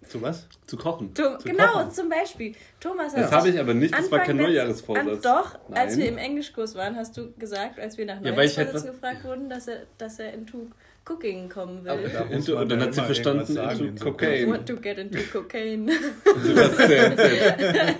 Zu 0.08 0.22
was? 0.22 0.46
Zu 0.66 0.76
kochen. 0.78 1.12
Tom, 1.14 1.38
Zu 1.38 1.48
genau, 1.48 1.72
kochen. 1.72 1.90
zum 1.92 2.08
Beispiel. 2.08 2.54
Thomas 2.80 3.12
hat 3.14 3.22
Das 3.24 3.32
habe 3.32 3.50
ich 3.50 3.60
aber 3.60 3.74
nicht, 3.74 3.92
das 3.94 4.10
war 4.10 4.20
kein 4.20 4.36
Neujahresvorsatz. 4.38 5.22
Doch, 5.22 5.58
als 5.70 5.92
Nein. 5.92 5.98
wir 5.98 6.08
im 6.08 6.18
Englischkurs 6.18 6.74
waren, 6.74 6.96
hast 6.96 7.16
du 7.18 7.32
gesagt, 7.32 7.78
als 7.78 7.98
wir 7.98 8.06
nach 8.06 8.20
Ja, 8.22 8.34
weil 8.34 8.46
ich 8.46 8.56
halt 8.56 8.68
Neujahrsvorsätzen 8.68 8.92
gefragt 8.92 9.24
wurden, 9.24 9.50
dass 9.50 9.68
er, 9.68 9.82
dass 9.98 10.18
er 10.18 10.32
into 10.32 10.68
Cooking 11.08 11.48
kommen 11.48 11.84
will. 11.84 11.90
Aber 11.90 12.30
Und, 12.30 12.48
und 12.48 12.68
dann 12.68 12.80
ja 12.80 12.86
hat 12.86 12.94
sie 12.94 13.02
verstanden, 13.02 13.46
sagen 13.46 13.70
into 13.70 13.84
in 13.84 13.96
so 13.96 14.04
Cocaine. 14.04 14.50
Want 14.50 14.68
to 14.68 14.76
get 14.76 14.98
into 14.98 15.18
cocaine. 15.32 15.90
Das, 16.54 16.76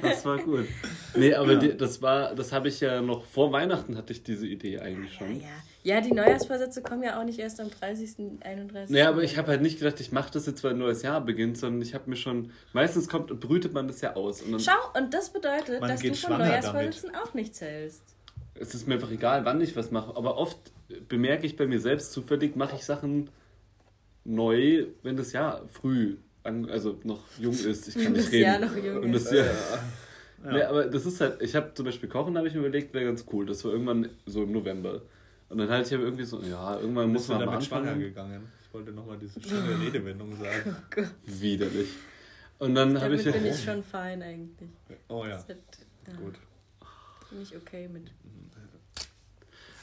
das 0.00 0.25
war 0.25 0.38
gut. 0.38 0.66
Nee, 1.14 1.35
aber 1.35 1.57
die, 1.57 1.76
das 1.76 2.00
war, 2.02 2.35
das 2.35 2.52
habe 2.52 2.69
ich 2.69 2.80
ja 2.80 3.00
noch 3.00 3.25
vor 3.25 3.52
Weihnachten 3.52 3.97
hatte 3.97 4.12
ich 4.12 4.23
diese 4.23 4.47
Idee 4.47 4.78
eigentlich 4.78 5.14
schon. 5.14 5.40
Ja, 5.40 5.49
ja, 5.83 6.00
die 6.00 6.12
Neujahrsvorsätze 6.12 6.83
kommen 6.83 7.02
ja 7.02 7.19
auch 7.19 7.25
nicht 7.25 7.38
erst 7.38 7.59
am 7.59 7.71
30., 7.71 8.40
31. 8.40 8.90
Naja, 8.90 9.09
aber 9.09 9.23
ich 9.23 9.38
habe 9.38 9.49
halt 9.49 9.62
nicht 9.62 9.78
gedacht, 9.78 9.99
ich 10.00 10.12
mache 10.12 10.30
das 10.30 10.47
jetzt, 10.47 10.62
weil 10.62 10.73
ein 10.73 10.78
neues 10.78 11.02
Jahr 11.02 11.21
beginnt, 11.23 11.57
sondern 11.57 11.80
ich 11.80 11.95
habe 11.95 12.11
mir 12.11 12.16
schon, 12.16 12.52
meistens 12.73 13.09
kommt, 13.09 13.38
brütet 13.40 13.73
man 13.73 13.88
das 13.88 14.00
ja 14.02 14.14
aus. 14.14 14.42
Und 14.42 14.52
dann, 14.52 14.61
Schau, 14.61 14.99
und 14.99 15.14
das 15.14 15.30
bedeutet, 15.30 15.80
Man 15.80 15.90
dass 15.90 16.00
du 16.00 16.14
von 16.14 16.38
Neujahrsvorsätzen 16.38 17.14
auch 17.14 17.33
nichts 17.33 17.61
hältst. 17.62 18.02
Es 18.61 18.75
ist 18.75 18.87
mir 18.87 18.95
einfach 18.95 19.11
egal, 19.11 19.45
wann 19.47 19.61
ich 19.61 19.75
was 19.75 19.90
mache, 19.90 20.14
aber 20.17 20.37
oft 20.37 20.59
bemerke 21.09 21.47
ich 21.47 21.57
bei 21.57 21.67
mir 21.67 21.81
selbst 21.81 22.12
zufällig, 22.12 22.57
mache 22.57 22.76
ich 22.76 22.85
Sachen 22.85 23.31
neu, 24.25 24.87
wenn 25.02 25.17
das 25.17 25.33
Jahr 25.33 25.67
früh, 25.69 26.17
an, 26.43 26.69
also 26.71 26.99
noch 27.05 27.23
jung 27.38 27.55
ist. 27.55 27.88
Ich 27.88 27.95
kann 27.95 28.05
Wenn 28.05 28.12
nicht 28.12 28.26
das 28.26 28.33
reden. 28.33 28.45
Jahr 28.45 28.59
noch 28.61 28.76
jung 28.76 29.14
ist. 29.14 29.26
das 29.26 29.33
Jahr, 29.33 29.47
Ja. 30.45 30.52
Nee, 30.52 30.62
aber 30.62 30.85
das 30.87 31.05
ist 31.05 31.21
halt, 31.21 31.43
ich 31.43 31.55
habe 31.55 31.75
zum 31.75 31.85
Beispiel 31.85 32.09
Kochen, 32.09 32.37
habe 32.38 32.49
ich 32.49 32.55
mir 32.55 32.61
überlegt, 32.61 32.95
wäre 32.95 33.05
ganz 33.07 33.26
cool. 33.33 33.45
Das 33.45 33.62
war 33.64 33.73
irgendwann 33.73 34.09
so 34.25 34.43
im 34.43 34.52
November. 34.52 35.02
Und 35.50 35.59
dann 35.59 35.69
halt 35.69 35.87
ich 35.87 35.95
aber 35.95 36.05
irgendwie 36.05 36.25
so, 36.25 36.40
ja, 36.43 36.79
irgendwann 36.79 37.12
muss 37.12 37.29
man 37.29 37.38
mal 37.38 37.47
damit 37.47 37.64
schwanger 37.64 37.83
anfangen. 37.88 38.00
gegangen? 38.00 38.52
Ich 38.62 38.73
wollte 38.73 38.93
nochmal 38.93 39.19
diese 39.19 39.40
schöne 39.47 39.81
Redewendung 39.81 40.35
sagen. 40.37 40.76
Oh 40.79 40.83
Gott, 40.95 41.11
Widerlich. 41.26 41.88
Und 42.59 42.75
dann 42.75 42.95
habe 43.00 43.17
damit 43.17 43.26
ich 43.26 43.33
bin 43.33 43.47
ich 43.47 43.62
schon 43.64 43.83
fein 43.83 44.23
eigentlich. 44.23 44.71
Oh 45.09 45.25
ja, 45.26 45.47
wird, 45.49 45.59
ja, 46.07 46.14
gut. 46.14 46.35
Bin 47.31 47.43
ich 47.43 47.57
okay 47.57 47.88
mit. 47.88 48.11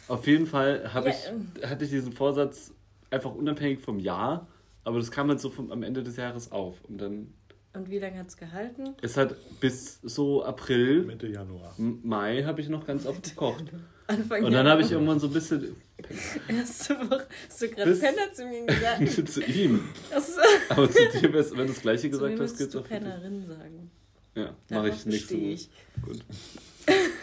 Auf 0.08 0.26
jeden 0.28 0.46
Fall 0.48 0.90
Ja, 0.94 1.06
ich, 1.06 1.68
hatte 1.70 1.84
ich 1.86 1.90
diesen 1.92 2.12
Vorsatz 2.14 2.74
einfach 3.10 3.34
unabhängig 3.34 3.80
vom 3.82 4.00
Jahr, 4.00 4.48
aber 4.84 5.00
das 5.00 5.12
kam 5.12 5.30
halt 5.30 5.40
so 5.40 5.50
vom, 5.50 5.72
am 5.72 5.84
Ende 5.84 6.04
des 6.04 6.16
Jahres 6.18 6.52
auf. 6.52 6.76
Und 6.86 7.00
dann 7.00 7.34
Und 7.74 7.90
wie 7.90 8.00
lange 8.00 8.18
hat 8.20 8.28
es 8.28 8.38
gehalten? 8.38 8.96
ist 9.02 9.18
halt 9.18 9.36
bis 9.60 10.00
so 10.02 10.44
April, 10.44 11.04
Mitte 11.04 11.28
Januar. 11.28 11.74
Mai 11.78 12.44
habe 12.44 12.62
ich 12.62 12.70
noch 12.70 12.86
ganz 12.88 13.06
oft 13.06 13.24
gekocht. 13.24 13.66
Anfang 14.08 14.46
Und 14.46 14.54
dann 14.54 14.68
habe 14.68 14.82
ich 14.82 14.92
irgendwann 14.92 15.20
so 15.20 15.28
ein 15.28 15.34
bisschen 15.34 15.76
Erste 16.48 16.96
Woche 17.10 17.28
hast 17.50 17.62
du 17.62 17.68
gerade 17.70 17.96
Penner 17.96 18.32
zu 18.32 18.46
mir 18.46 18.66
gesagt. 18.68 19.28
zu 19.34 19.44
ihm. 19.44 19.82
Achso. 20.16 20.40
Aber 20.70 20.90
zu 20.90 21.00
dir, 21.20 21.34
wär's- 21.34 21.52
wenn 21.52 21.68
du 21.68 21.74
das 21.74 21.82
gleiche 21.82 22.10
Zu 22.12 22.22
mir 22.22 22.30
gesagt 22.30 22.40
hast, 22.40 22.58
geht's 22.58 22.72
du 22.74 22.80
auch. 22.80 22.84
Pennerin 22.88 23.46
sagen. 23.48 23.92
Ja, 24.36 24.54
mache 24.70 24.90
ich 24.90 25.06
nächste 25.08 25.34
Woche. 25.36 25.44
ich. 25.46 25.70
Gut. 26.04 26.20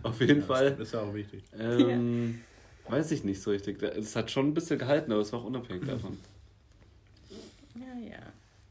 Auf 0.02 0.20
jeden 0.20 0.40
Ja, 0.40 0.46
Fall. 0.46 0.70
Das 0.72 0.88
ist 0.88 0.94
ja 0.94 1.00
auch 1.00 1.14
wichtig. 1.14 1.42
Ähm, 1.58 2.40
Weiß 2.88 3.10
ich 3.12 3.22
nicht 3.24 3.40
so 3.40 3.50
richtig. 3.50 3.82
Es 3.82 4.16
hat 4.16 4.30
schon 4.30 4.48
ein 4.48 4.54
bisschen 4.54 4.78
gehalten, 4.78 5.12
aber 5.12 5.20
es 5.20 5.32
war 5.32 5.40
auch 5.40 5.44
unabhängig 5.44 5.84
davon. 5.86 6.16
Ja, 7.76 8.08
ja. 8.10 8.18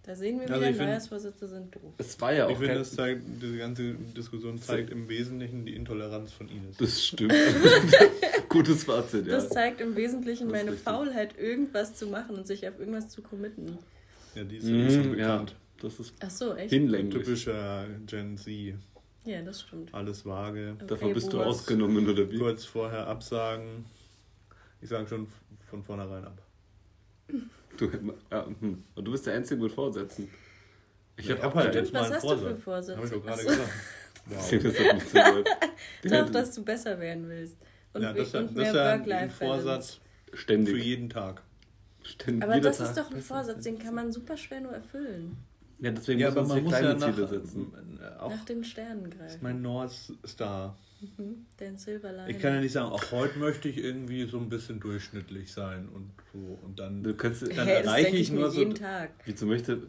Da 0.03 0.15
sehen 0.15 0.39
wir 0.39 0.47
Also 0.49 0.55
wieder, 0.59 0.67
find- 0.73 0.79
Neujahrsvorsätze 0.79 1.47
sind 1.47 1.75
doof. 1.75 1.93
Es 1.99 2.19
war 2.19 2.33
ja 2.33 2.47
auch 2.47 2.51
Ich 2.51 2.57
finde, 2.57 2.75
das 2.75 2.91
zeigt, 2.95 3.21
diese 3.41 3.57
ganze 3.57 3.93
Diskussion 3.93 4.59
zeigt 4.59 4.89
im 4.89 5.07
Wesentlichen 5.07 5.65
die 5.65 5.75
Intoleranz 5.75 6.31
von 6.33 6.49
Ines. 6.49 6.77
Das 6.77 7.05
stimmt. 7.05 7.33
Gutes 8.49 8.85
Fazit, 8.85 9.27
ja. 9.27 9.33
Das 9.33 9.49
zeigt 9.49 9.79
im 9.81 9.95
Wesentlichen 9.95 10.47
meine 10.47 10.71
richtig. 10.71 10.83
Faulheit, 10.83 11.37
irgendwas 11.37 11.93
zu 11.93 12.07
machen 12.07 12.35
und 12.37 12.47
sich 12.47 12.67
auf 12.67 12.79
irgendwas 12.79 13.09
zu 13.09 13.21
committen. 13.21 13.77
Ja, 14.35 14.43
die 14.43 14.57
ist 14.57 14.67
ja 14.67 14.75
eh 14.75 14.89
schon 14.89 15.11
Mhm, 15.11 15.19
ja, 15.19 15.31
bekannt. 15.37 15.55
das 15.81 15.99
ist 15.99 16.13
Ach 16.21 16.29
so, 16.31 16.55
echt? 16.55 16.71
hinlänglich. 16.71 17.13
Typischer 17.23 17.85
Gen 18.07 18.35
Z. 18.37 18.73
Ja, 19.25 19.41
das 19.41 19.61
stimmt. 19.61 19.93
Alles 19.93 20.25
vage. 20.25 20.75
Davon 20.87 21.05
Okay, 21.09 21.13
bist 21.13 21.31
du 21.33 21.41
ausgenommen, 21.41 22.07
oder 22.09 22.29
wie? 22.31 22.37
Kurz 22.39 22.65
vorher 22.65 23.05
absagen. 23.07 23.85
Ich 24.81 24.89
sage 24.89 25.07
schon 25.07 25.27
von 25.69 25.83
vornherein 25.83 26.25
ab. 26.25 26.41
Du, 27.77 27.89
ja, 28.31 28.45
hm. 28.59 28.83
Und 28.95 29.05
du 29.05 29.11
bist 29.11 29.25
der 29.27 29.35
Einzige 29.35 29.61
mit 29.61 29.71
Vorsätzen. 29.71 30.29
Ich 31.17 31.25
Ich 31.25 31.31
habe 31.31 31.43
hab 31.43 31.51
auch 31.51 31.55
halt 31.55 31.67
keine. 31.73 31.79
jetzt 31.79 31.93
Was 31.93 32.01
mal 32.01 32.05
einen 32.05 32.15
hast 32.15 32.23
du 32.23 32.29
für 32.29 32.55
Vorsatz. 32.55 32.63
Vorsätze? 32.63 32.97
Habe 32.97 33.05
ich 33.07 33.13
doch 33.13 33.23
gerade 33.25 33.41
so. 33.41 33.47
gesagt. 33.49 33.69
Wow. 34.25 34.51
Das 34.51 34.51
hat 34.79 34.93
nicht 34.95 35.07
zugehört. 35.09 35.47
Doch, 36.03 36.29
dass 36.29 36.53
du 36.53 36.63
besser 36.63 36.99
werden 36.99 37.29
willst. 37.29 37.57
Und, 37.93 38.01
Ja, 38.03 38.13
das, 38.13 38.33
und 38.35 38.45
das 38.47 38.51
mehr 38.53 38.67
ist 38.99 39.07
ja 39.09 39.17
ein. 39.17 39.29
Vorsatz 39.31 39.99
für 40.29 40.37
Ständig. 40.37 40.83
jeden 40.83 41.09
Tag. 41.09 41.41
Ständig. 42.03 42.43
Aber 42.43 42.55
jeder 42.55 42.69
das 42.69 42.77
Tag 42.77 42.89
ist 42.89 42.97
doch 42.97 43.11
ein. 43.11 43.21
Vorsatz, 43.21 43.63
den 43.63 43.79
kann 43.79 43.95
man 43.95 44.11
super 44.11 44.37
schwer 44.37 44.61
nur 44.61 44.73
erfüllen. 44.73 45.37
Ja, 45.81 45.91
deswegen 45.91 46.19
Ja, 46.19 46.27
muss 46.29 46.37
aber 46.37 46.47
man 46.47 46.49
man 46.49 46.57
sich 46.57 46.63
muss 46.65 46.73
ja 46.73 46.79
kleine 46.79 46.99
nach, 46.99 47.15
Ziele 47.15 47.27
setzen. 47.27 47.73
äh, 48.01 48.19
auch 48.19 48.29
Nach 48.31 48.45
den 48.45 48.63
Sternen 48.63 49.03
das 49.05 49.11
ist 49.13 49.17
greifen. 49.19 49.39
mein 49.41 49.61
North 49.61 50.13
Star. 50.27 50.77
Mhm, 51.01 51.45
den. 51.57 51.77
Ich 52.27 52.39
kann 52.39 52.55
ja 52.55 52.59
nicht 52.59 52.73
sagen, 52.73 52.91
auch 52.91 53.11
heute 53.13 53.39
möchte 53.39 53.69
ich 53.69 53.77
irgendwie 53.77 54.25
so 54.25 54.37
ein 54.37 54.49
bisschen 54.49 54.81
durchschnittlich 54.81 55.51
sein 55.53 55.87
und 55.87 56.11
so 56.33 56.59
und 56.61 56.77
dann 56.77 57.01
Du 57.03 57.13
kannst, 57.15 57.41
Dann 57.43 57.65
hey, 57.65 57.83
erreiche 57.83 58.09
ich 58.15 58.21
ich 58.23 58.31
mir 58.33 58.41
nur 58.41 58.51
so- 58.51 58.59
jeden 58.59 58.75
Tag. 58.75 59.11
wieso 59.23 59.45
möchte. 59.45 59.83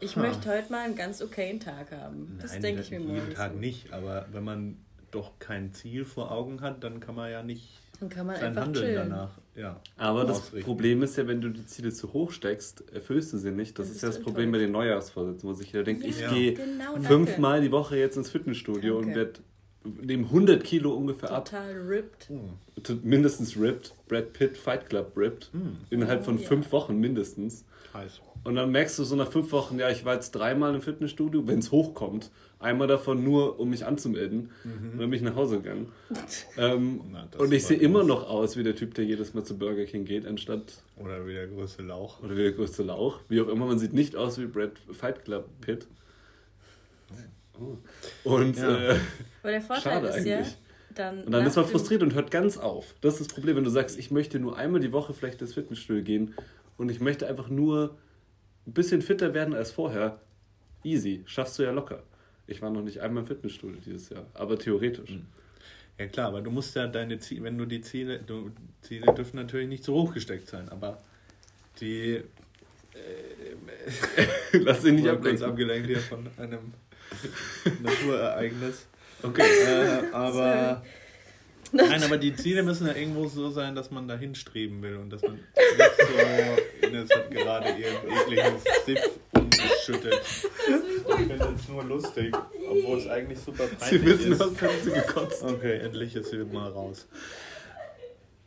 Ich 0.00 0.16
Ha. 0.16 0.20
möchte 0.20 0.48
heute 0.48 0.72
mal 0.72 0.84
einen 0.84 0.96
ganz 0.96 1.22
okayen 1.22 1.60
Tag 1.60 1.92
haben. 1.92 2.36
Das 2.40 2.52
Nein, 2.54 2.62
denke 2.62 2.80
ich 2.80 2.90
mir 2.90 2.98
jeden 2.98 3.14
morgens. 3.16 3.34
Tag 3.34 3.52
so. 3.52 3.58
nicht, 3.58 3.92
aber 3.92 4.26
wenn 4.32 4.42
man 4.42 4.76
doch 5.12 5.38
kein 5.38 5.72
Ziel 5.72 6.04
vor 6.04 6.32
Augen 6.32 6.60
hat, 6.62 6.82
dann 6.82 6.98
kann 6.98 7.14
man 7.14 7.30
ja 7.30 7.42
nicht 7.44 7.68
Dann 8.00 8.08
kann 8.08 8.26
man 8.26 8.36
einfach 8.36 8.62
Handeln 8.62 8.84
chillen. 8.86 9.10
danach. 9.10 9.30
Ja. 9.54 9.80
Aber 9.98 10.24
das 10.24 10.38
ausrichten. 10.38 10.64
Problem 10.66 11.02
ist 11.02 11.16
ja, 11.18 11.26
wenn 11.26 11.40
du 11.42 11.50
die 11.50 11.66
Ziele 11.66 11.92
zu 11.92 12.12
hoch 12.14 12.30
steckst, 12.32 12.90
erfüllst 12.92 13.32
du 13.34 13.38
sie 13.38 13.50
nicht. 13.50 13.78
Das 13.78 13.90
ist 13.90 14.00
ja 14.02 14.08
das 14.08 14.20
Problem 14.22 14.50
bei 14.52 14.58
den 14.58 14.72
Neujahrsvorsätzen, 14.72 15.48
wo 15.48 15.52
sich 15.52 15.70
jeder 15.72 15.84
denkt, 15.84 16.04
ich 16.04 16.18
Ja, 16.20 16.32
gehe 16.32 16.54
genau, 16.54 16.96
fünfmal 17.02 17.60
die 17.60 17.70
Woche 17.70 17.96
jetzt 17.98 18.16
ins 18.16 18.30
Fitnessstudio 18.30 18.96
und 18.96 19.06
Danke. 19.08 19.18
werde 19.18 19.32
nehme 19.84 20.24
100 20.26 20.62
Kilo 20.64 20.92
ungefähr 20.92 21.30
ab. 21.30 21.44
Total 21.46 21.72
ripped. 21.72 22.28
Zu- 22.82 22.98
Mindestens 23.02 23.56
ripped. 23.58 23.94
Brad 24.08 24.32
Pitt 24.32 24.56
Fight 24.58 24.88
Club 24.88 25.12
ripped. 25.16 25.50
Innerhalb 25.90 26.24
von 26.24 26.36
Oh, 26.36 26.40
ja. 26.40 26.46
fünf 26.48 26.70
Wochen 26.72 26.98
mindestens. 26.98 27.64
Heiß. 27.94 28.20
Und 28.44 28.54
dann 28.54 28.70
merkst 28.70 28.98
du 28.98 29.04
so 29.04 29.16
nach 29.16 29.30
fünf 29.30 29.52
Wochen, 29.52 29.78
ja, 29.78 29.90
ich 29.90 30.04
war 30.06 30.14
jetzt 30.14 30.30
dreimal 30.30 30.74
im 30.74 30.80
Fitnessstudio, 30.80 31.46
wenn 31.46 31.58
es 31.58 31.70
hochkommt. 31.72 32.30
Einmal 32.58 32.88
davon 32.88 33.22
nur, 33.24 33.58
um 33.60 33.68
mich 33.70 33.84
anzumelden. 33.84 34.50
Und 34.64 34.98
dann 34.98 35.10
bin 35.10 35.12
ich 35.14 35.22
nach 35.22 35.34
Hause 35.34 35.60
gegangen. 35.60 35.88
ähm, 36.56 37.00
Na, 37.10 37.26
und 37.38 37.52
ich 37.52 37.64
sehe 37.66 37.76
immer 37.78 38.02
noch 38.04 38.28
aus 38.28 38.56
wie 38.56 38.62
der 38.62 38.74
Typ, 38.76 38.94
der 38.94 39.04
jedes 39.04 39.34
Mal 39.34 39.44
zu 39.44 39.58
Burger 39.58 39.84
King 39.84 40.04
geht, 40.04 40.26
anstatt 40.26 40.82
Oder 40.96 41.26
wie 41.26 41.32
der 41.34 41.48
größte 41.48 41.82
Lauch. 41.82 42.22
oder 42.22 42.36
wie 42.36 42.42
der 42.42 42.52
größte 42.52 42.82
Lauch. 42.82 43.20
Wie 43.28 43.40
auch 43.42 43.48
immer, 43.48 43.66
man 43.66 43.78
sieht 43.78 43.92
nicht 43.92 44.14
aus 44.16 44.38
wie 44.38 44.46
Brad 44.46 44.72
Fight 44.92 45.24
Club 45.24 45.46
Pitt. 45.60 45.86
Oh. 47.60 47.76
Und, 48.24 48.56
Ja. 48.56 48.92
äh, 48.92 48.96
Aber 49.42 49.50
der 49.52 49.60
Vorteil 49.62 49.82
Schade 49.82 50.08
ist 50.08 50.24
ja, 50.26 50.38
eigentlich. 50.38 50.56
dann. 50.94 51.24
und 51.24 51.32
dann 51.32 51.46
ist 51.46 51.56
man 51.56 51.66
frustriert 51.66 52.02
und 52.02 52.14
hört 52.14 52.30
ganz 52.30 52.56
auf. 52.56 52.94
Das 53.00 53.14
ist 53.14 53.26
das 53.26 53.28
Problem, 53.34 53.56
wenn 53.56 53.64
du 53.64 53.70
sagst, 53.70 53.98
ich 53.98 54.10
möchte 54.10 54.38
nur 54.38 54.56
einmal 54.56 54.80
die 54.80 54.92
Woche 54.92 55.12
vielleicht 55.14 55.40
ins 55.42 55.54
Fitnessstudio 55.54 56.02
gehen 56.02 56.34
und 56.78 56.90
ich 56.90 57.00
möchte 57.00 57.26
einfach 57.26 57.48
nur 57.48 57.96
ein 58.66 58.72
bisschen 58.72 59.02
fitter 59.02 59.34
werden 59.34 59.54
als 59.54 59.70
vorher. 59.72 60.18
Easy, 60.82 61.22
schaffst 61.26 61.58
du 61.58 61.62
ja 61.62 61.70
locker. 61.72 62.02
Ich 62.46 62.62
war 62.62 62.70
noch 62.70 62.82
nicht 62.82 63.00
einmal 63.00 63.22
im 63.22 63.26
Fitnessstudio 63.26 63.78
dieses 63.84 64.08
Jahr, 64.08 64.26
aber 64.34 64.58
theoretisch. 64.58 65.18
Ja 65.98 66.06
klar, 66.06 66.28
aber 66.28 66.40
du 66.40 66.50
musst 66.50 66.74
ja 66.74 66.86
deine 66.86 67.18
Ziele, 67.18 67.44
wenn 67.44 67.58
du 67.58 67.66
die 67.66 67.82
Ziele, 67.82 68.18
du, 68.20 68.50
Ziele 68.80 69.12
dürfen 69.14 69.36
natürlich 69.36 69.68
nicht 69.68 69.84
zu 69.84 69.92
hoch 69.92 70.14
gesteckt 70.14 70.48
sein, 70.48 70.68
aber 70.70 71.02
die 71.80 72.22
Lass 74.52 74.82
dich 74.82 74.92
nicht 74.92 75.08
ablenken. 75.08 75.44
abgelenkt 75.44 75.86
hier 75.86 75.98
von 76.00 76.26
einem 76.38 76.72
Naturereignis. 77.82 78.86
Okay. 79.22 79.42
Äh, 79.42 80.12
aber 80.12 80.82
nein, 81.72 82.02
aber 82.02 82.16
die 82.18 82.34
Ziele 82.34 82.62
müssen 82.62 82.86
ja 82.86 82.94
irgendwo 82.94 83.28
so 83.28 83.50
sein, 83.50 83.74
dass 83.74 83.90
man 83.90 84.08
dahin 84.08 84.34
streben 84.34 84.82
will 84.82 84.96
und 84.96 85.10
dass 85.10 85.22
man 85.22 85.34
nicht 85.34 85.44
so 85.98 86.86
Ines 86.86 87.10
hat 87.10 87.30
gerade 87.30 87.68
ihren 87.70 87.96
ekligen 88.08 88.54
Siff 88.86 89.10
umgeschüttet. 89.34 90.20
Ich 90.22 91.26
finde 91.26 91.54
es 91.54 91.68
nur 91.68 91.84
lustig, 91.84 92.34
obwohl 92.68 92.98
es 92.98 93.06
eigentlich 93.08 93.38
super 93.40 93.66
peinlich 93.66 93.88
Sie 93.88 94.04
wissen, 94.06 94.32
ist. 94.32 94.40
was 94.40 94.62
haben 94.62 94.74
sie 94.84 94.90
gekotzt. 94.90 95.42
Okay, 95.42 95.78
endlich 95.78 96.16
ist 96.16 96.30
sie 96.30 96.38
mal 96.38 96.70
raus. 96.70 97.06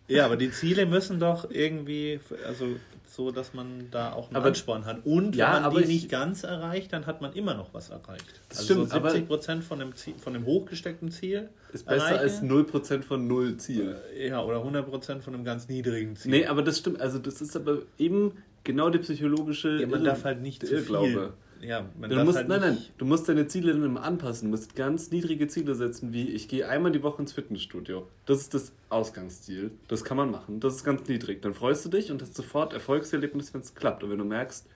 Ja, 0.07 0.25
aber 0.25 0.35
die 0.35 0.51
Ziele 0.51 0.85
müssen 0.85 1.19
doch 1.19 1.49
irgendwie, 1.49 2.19
also 2.45 2.75
so, 3.13 3.29
dass 3.29 3.53
man 3.53 3.89
da 3.91 4.13
auch 4.13 4.27
einen 4.27 4.37
Aber- 4.37 4.47
Ansporn 4.47 4.85
hat. 4.85 5.05
Und 5.05 5.35
Ja, 5.35 5.55
wenn 5.55 5.61
man 5.63 5.73
die 5.75 5.81
ich- 5.81 5.87
nicht 5.87 6.09
ganz 6.09 6.43
erreicht, 6.43 6.91
dann 6.93 7.05
hat 7.05 7.21
man 7.21 7.33
immer 7.33 7.53
noch 7.53 7.71
was 7.73 7.89
erreicht. 7.89 8.25
Das 8.49 8.59
also 8.59 8.73
stimmt, 8.73 8.89
so 8.89 8.95
aber- 8.95 9.11
70 9.11 9.27
Prozent 9.27 9.63
von 9.63 9.77
dem, 9.79 9.95
Ziel, 9.95 10.15
von 10.17 10.33
dem 10.33 10.45
hochgesteckten 10.45 11.11
Ziel 11.11 11.49
Ist 11.71 11.85
besser 11.85 12.07
erreichen. 12.07 12.19
als 12.19 12.41
0% 12.41 13.05
von 13.05 13.27
0 13.27 13.57
Ziel. 13.57 13.95
Ja, 14.17 14.41
oder 14.43 14.63
100 14.63 14.89
Prozent 14.89 15.23
von 15.23 15.35
einem 15.35 15.43
ganz 15.43 15.67
niedrigen 15.69 16.15
Ziel. 16.15 16.31
Nee, 16.31 16.45
aber 16.47 16.63
das 16.63 16.79
stimmt. 16.79 17.01
Also 17.01 17.19
das 17.19 17.39
ist 17.39 17.55
aber 17.55 17.79
eben 17.99 18.31
genau 18.63 18.89
die 18.89 18.99
psychologische 18.99 19.79
ja, 19.79 19.85
man 19.87 20.01
Irre- 20.01 20.05
darf 20.05 20.23
halt 20.23 20.41
nicht 20.41 20.65
zu 20.65 20.75
viel. 20.81 21.29
Ja, 21.63 21.85
man 21.97 22.09
Du 22.09 22.17
musst, 22.23 22.37
halt 22.37 22.47
nein, 22.49 22.59
nein, 22.59 22.77
du 22.97 23.05
musst 23.05 23.29
deine 23.29 23.47
Ziele 23.47 23.73
dann 23.73 23.83
immer 23.83 24.03
anpassen. 24.03 24.51
Du 24.51 24.57
musst 24.57 24.75
ganz 24.75 25.11
niedrige 25.11 25.47
Ziele 25.47 25.75
setzen, 25.75 26.11
wie 26.11 26.29
ich 26.29 26.47
gehe 26.47 26.67
einmal 26.67 26.91
die 26.91 27.01
Woche 27.03 27.21
ins 27.21 27.31
Fitnessstudio. 27.31 28.07
Das 28.25 28.39
ist 28.39 28.53
das 28.53 28.73
Ausgangsziel. 28.89 29.71
Das 29.87 30.03
kann 30.03 30.17
man 30.17 30.29
machen. 30.29 30.59
Das 30.59 30.75
ist 30.75 30.83
ganz 30.83 31.07
niedrig. 31.07 31.41
Dann 31.41 31.53
freust 31.53 31.85
du 31.85 31.89
dich 31.89 32.11
und 32.11 32.21
hast 32.21 32.35
sofort 32.35 32.73
Erfolgserlebnis, 32.73 33.53
wenn 33.53 33.61
es 33.61 33.73
klappt. 33.75 34.03
Und 34.03 34.11
wenn 34.11 34.17
du 34.17 34.25
merkst, 34.25 34.67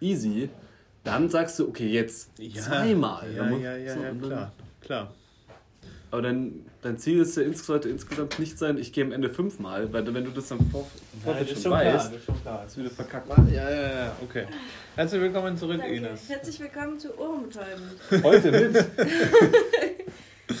easy, 0.00 0.50
dann 1.02 1.30
sagst 1.30 1.58
du, 1.58 1.68
okay, 1.68 1.88
jetzt 1.88 2.30
Ja, 2.38 2.62
zweimal. 2.62 3.32
Ja, 3.34 3.50
ja, 3.50 3.76
ja, 3.76 3.94
so, 3.94 4.02
ja, 4.02 4.12
klar. 4.12 4.52
klar. 4.80 5.14
Aber 6.14 6.22
dein, 6.22 6.64
dein 6.80 6.96
Ziel 6.96 7.20
ist 7.20 7.36
ja, 7.36 7.52
sollte 7.54 7.88
insgesamt 7.88 8.38
nicht 8.38 8.56
sein, 8.56 8.78
ich 8.78 8.92
gehe 8.92 9.02
am 9.04 9.10
Ende 9.10 9.28
fünfmal, 9.28 9.92
weil 9.92 10.14
wenn 10.14 10.24
du 10.24 10.30
das 10.30 10.52
am 10.52 10.60
Vor 10.70 10.86
Vorfeld 11.24 11.58
schon 11.60 11.72
weißt, 11.72 12.14
ist 12.14 12.24
schon 12.24 12.40
klar. 12.40 12.64
ist 12.64 12.78
wieder 12.78 12.90
verkackt. 12.90 13.28
Ja, 13.52 13.68
ja, 13.68 13.82
ja, 14.04 14.16
okay. 14.22 14.46
Herzlich 14.94 15.20
willkommen 15.22 15.56
zurück, 15.56 15.78
Danke. 15.80 15.96
Ines. 15.96 16.28
Herzlich 16.28 16.60
willkommen 16.60 17.00
zu 17.00 17.18
Ohrenbetäuben. 17.18 18.22
Heute 18.22 18.52
mit. 18.52 18.86
Das 20.46 20.56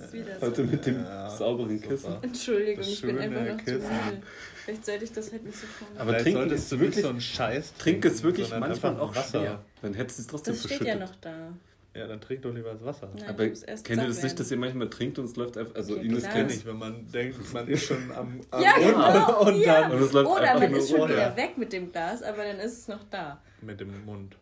ist 0.00 0.12
wieder 0.12 0.40
Heute 0.40 0.54
so. 0.56 0.62
mit 0.70 0.86
dem 0.86 1.02
Ja, 1.04 1.28
sauberen 1.30 1.76
super. 1.78 1.88
Kissen. 1.90 2.16
Entschuldigung, 2.22 2.76
Das 2.78 2.88
ich 2.88 3.02
bin 3.02 3.18
einfach 3.18 3.40
noch 3.42 3.58
zu 3.58 3.64
Kissen. 3.64 3.78
müde. 3.80 4.22
Vielleicht 4.64 4.86
sollte 4.86 5.04
ich 5.04 5.12
das 5.12 5.32
halt 5.32 5.44
nicht 5.44 5.58
so 5.58 5.66
vorne. 5.66 6.00
Aber 6.00 6.18
trinken 6.18 6.50
ist 6.50 6.72
du 6.72 6.80
wirklich- 6.80 7.02
so 7.04 7.08
einen 7.10 7.20
Scheiß 7.20 7.74
Trink 7.78 8.04
es 8.04 8.22
wirklich 8.22 8.50
manchmal 8.58 8.98
auch 8.98 9.14
Wasser. 9.14 9.40
schwer. 9.40 9.64
Dann 9.82 9.94
hättest 9.94 10.18
du 10.18 10.22
es 10.22 10.26
trotzdem 10.28 10.54
das 10.54 10.64
steht 10.64 10.82
ja 10.82 10.94
noch 10.96 11.14
da. 11.20 11.52
Ja, 11.98 12.06
dann 12.06 12.20
trink 12.20 12.42
doch 12.42 12.52
lieber 12.54 12.72
das 12.72 12.84
Wasser. 12.84 13.10
Nein, 13.14 13.28
Aber 13.28 13.46
kennt 13.48 13.88
ihr 14.02 14.06
das 14.08 14.22
nicht, 14.22 14.38
dass 14.38 14.50
ihr 14.50 14.56
manchmal 14.56 14.88
trinkt 14.88 15.18
und 15.18 15.24
es 15.26 15.36
läuft 15.36 15.58
einfach, 15.58 15.74
also 15.74 15.96
Ja, 15.96 16.02
Ines 16.02 16.22
klar. 16.22 16.32
Kenn 16.34 16.46
kennt 16.48 16.60
ich, 16.60 16.66
wenn 16.66 16.78
man 16.78 17.08
denkt, 17.10 17.52
man 17.52 17.68
ist 17.68 17.84
schon 17.84 18.10
am, 18.12 18.40
am 18.50 18.62
Ja, 18.62 18.72
genau, 18.78 19.42
und 19.48 19.60
ja. 19.60 19.80
dann 19.82 19.92
Und 19.92 20.02
es 20.02 20.12
läuft 20.12 20.30
Oder 20.30 20.40
einfach 20.42 20.60
man 20.60 20.74
ist 20.74 20.88
schon 20.90 21.00
runter. 21.00 21.14
wieder 21.14 21.36
weg 21.36 21.58
mit 21.58 21.72
dem 21.72 21.90
Glas, 21.92 22.22
aber 22.22 22.44
dann 22.44 22.58
ist 22.60 22.78
es 22.78 22.88
noch 22.88 23.04
da. 23.10 23.40
mit 23.62 23.80
dem 23.80 24.04
Mund. 24.04 24.36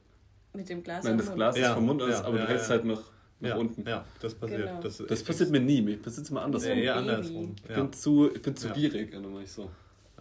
Mit 0.54 0.68
dem 0.68 0.82
Glas 0.82 1.04
Nein, 1.04 1.18
das 1.18 1.26
Mund. 1.26 1.36
Glas 1.36 1.56
ist 1.56 1.62
Ja, 1.62 1.74
vom 1.74 1.86
Mund 1.86 2.02
aus, 2.02 2.10
ja, 2.10 2.24
aber 2.24 2.36
ja, 2.38 2.42
du 2.44 2.48
hältst 2.50 2.66
ja. 2.68 2.74
halt 2.76 2.84
noch 2.84 3.02
nach 3.40 3.50
ja, 3.50 3.56
unten. 3.56 3.86
Ja, 3.86 4.04
das 4.20 4.34
passiert. 4.34 4.62
Genau. 4.66 4.80
Das, 4.80 4.96
Das 4.98 5.22
passiert 5.22 5.50
mir 5.50 5.60
nie, 5.60 5.82
mir 5.82 5.96
passiert 5.98 6.30
immer 6.30 6.42
andersrum. 6.42 6.72
Nee, 6.72 6.84
eher 6.84 6.96
andersrum. 6.96 7.54
Ich 7.64 7.70
Ja. 7.70 7.76
bin 7.82 7.92
zu, 7.92 8.30
ich 8.34 8.40
bin 8.42 8.56
zu 8.56 8.68
Ja. 8.68 8.74
gierig, 8.74 9.10
dann 9.12 9.30
mache 9.32 9.42
ich 9.42 9.50
so. 9.52 9.70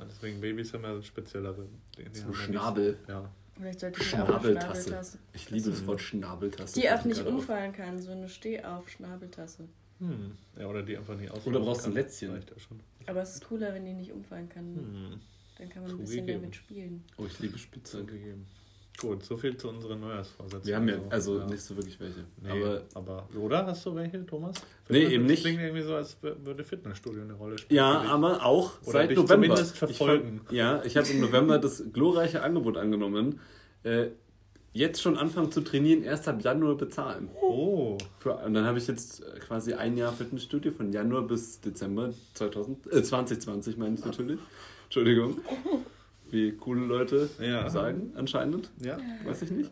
Deswegen 0.09 0.41
Babys 0.41 0.73
haben 0.73 0.83
ja 0.83 1.01
speziellere. 1.01 1.65
So 2.11 2.33
Schnabel. 2.33 2.97
Ja. 3.07 3.29
Vielleicht 3.57 3.79
sollte 3.79 4.01
ich 4.01 4.09
Schnabeltasse. 4.09 4.81
Schnabeltasse. 4.83 5.19
Ich 5.33 5.50
liebe 5.50 5.69
das 5.69 5.88
Wort 5.88 6.01
Schnabeltasse. 6.01 6.79
Die 6.79 6.89
auch 6.89 7.05
nicht 7.05 7.17
gerade 7.17 7.29
auf. 7.29 7.35
umfallen 7.39 7.74
kann, 7.74 8.00
so 8.01 8.12
eine 8.12 8.27
Steh-auf-Schnabeltasse. 8.27 9.67
Hm. 10.00 10.38
ja, 10.59 10.67
oder 10.67 10.83
die 10.83 10.97
einfach 10.97 11.15
nicht 11.15 11.31
aus. 11.31 11.47
Oder 11.47 11.62
brauchst 11.62 11.85
du 11.85 11.89
ein 11.89 11.93
Lätzchen? 11.93 12.38
Aber 13.07 13.21
es 13.21 13.35
ist 13.35 13.47
cooler, 13.47 13.74
wenn 13.74 13.85
die 13.85 13.93
nicht 13.93 14.12
umfallen 14.12 14.50
kann. 14.50 14.75
Hm. 14.75 15.19
Dann 15.57 15.69
kann 15.69 15.83
man 15.83 15.91
ein 15.91 15.97
bisschen 16.00 16.19
Zugegeben. 16.19 16.41
damit 16.41 16.55
spielen. 16.55 17.03
Oh, 17.17 17.25
ich 17.25 17.39
liebe 17.39 17.57
Spielzeug. 17.57 18.01
Zugegeben. 18.01 18.45
Gut, 18.99 19.23
so 19.23 19.35
viel 19.35 19.57
zu 19.57 19.67
unseren 19.69 19.99
Neujahrsvorsätzen. 19.99 20.65
Wir 20.65 20.75
haben 20.77 20.87
ja, 20.87 20.95
Also, 21.09 21.33
also 21.33 21.39
ja. 21.39 21.45
nicht 21.47 21.61
so 21.61 21.75
wirklich 21.75 21.99
welche. 21.99 22.23
Nee, 22.41 22.49
Aber 22.51 22.81
aber, 22.93 23.27
oder 23.37 23.65
hast 23.65 23.85
du 23.85 23.93
welche, 23.95 24.25
Thomas? 24.25 24.55
Nee, 24.87 24.99
Fitness- 25.01 25.13
eben 25.13 25.25
nicht. 25.25 25.41
klingt 25.43 25.59
irgendwie 25.61 25.81
so, 25.81 25.95
als 25.95 26.17
würde 26.21 26.63
Fitnessstudio 26.63 27.21
eine 27.23 27.33
Rolle 27.33 27.57
spielen. 27.57 27.75
Ja, 27.77 28.01
für 28.01 28.09
aber 28.09 28.45
auch 28.45 28.71
Oder 28.83 28.91
seit 28.91 29.09
dich 29.11 29.17
November. 29.17 29.47
zumindest 29.47 29.77
verfolgen. 29.77 30.41
Ich 30.49 30.55
ja, 30.55 30.81
ich 30.85 30.95
habe 30.97 31.07
im 31.09 31.19
November 31.21 31.57
das 31.59 31.83
glorreiche 31.91 32.41
Angebot 32.41 32.77
angenommen. 32.77 33.39
Äh, 33.83 34.07
jetzt 34.71 35.01
schon 35.01 35.17
anfangen 35.17 35.51
zu 35.51 35.61
trainieren, 35.61 36.03
erst 36.03 36.27
ab 36.27 36.41
Januar 36.43 36.75
bezahlen. 36.75 37.29
Oh, 37.41 37.97
Für, 38.19 38.35
und 38.37 38.53
dann 38.53 38.65
habe 38.65 38.77
ich 38.77 38.87
jetzt 38.87 39.21
äh, 39.23 39.39
quasi 39.39 39.73
ein 39.73 39.97
Jahr 39.97 40.11
Fitnessstudio 40.13 40.71
von 40.71 40.91
Januar 40.91 41.21
bis 41.23 41.59
Dezember 41.61 42.11
2000, 42.33 42.93
äh, 42.93 43.03
2020 43.03 43.77
meine 43.77 43.95
ich 43.95 44.03
natürlich. 44.05 44.39
Entschuldigung. 44.85 45.39
Wie 46.32 46.51
coole 46.53 46.86
Leute 46.86 47.29
Ja. 47.39 47.70
sagen, 47.70 48.12
anscheinend. 48.15 48.72
ja. 48.84 48.98
Weiß 49.25 49.41
ich 49.44 49.51
nicht. 49.51 49.72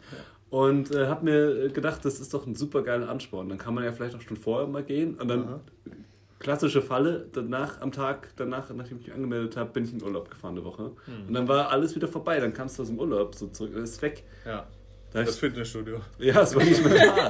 Und 0.49 0.93
äh, 0.93 1.07
habe 1.07 1.25
mir 1.25 1.69
gedacht, 1.69 2.05
das 2.05 2.19
ist 2.19 2.33
doch 2.33 2.45
ein 2.45 2.53
super 2.55 2.83
geiler 2.83 3.09
Ansporn. 3.09 3.49
Dann 3.49 3.57
kann 3.57 3.73
man 3.73 3.83
ja 3.83 3.91
vielleicht 3.91 4.15
auch 4.15 4.21
schon 4.21 4.37
vorher 4.37 4.67
mal 4.67 4.83
gehen. 4.83 5.15
Und 5.15 5.27
dann 5.27 5.43
Aha. 5.47 5.59
klassische 6.39 6.81
Falle, 6.81 7.27
danach 7.31 7.81
am 7.81 7.91
Tag, 7.91 8.29
danach, 8.35 8.69
nachdem 8.73 8.97
ich 8.99 9.07
mich 9.07 9.15
angemeldet 9.15 9.57
habe, 9.57 9.71
bin 9.71 9.83
ich 9.85 9.93
in 9.93 10.03
Urlaub 10.03 10.29
gefahren 10.29 10.55
eine 10.55 10.63
Woche. 10.63 10.91
Hm. 11.05 11.27
Und 11.27 11.33
dann 11.33 11.47
war 11.47 11.69
alles 11.71 11.95
wieder 11.95 12.07
vorbei. 12.07 12.39
Dann 12.39 12.53
kamst 12.53 12.77
du 12.77 12.83
aus 12.83 12.89
dem 12.89 12.99
Urlaub 12.99 13.33
so 13.33 13.47
zurück. 13.47 13.71
Das 13.73 13.89
ist 13.91 14.01
weg. 14.03 14.23
Ja, 14.45 14.67
Da 15.11 15.21
das 15.23 15.33
ich, 15.35 15.39
Fitnessstudio. 15.39 16.01
ja, 16.19 16.41
es 16.41 16.53
war 16.55 16.63
nicht 16.63 16.85
mehr 16.85 17.03
da. 17.03 17.29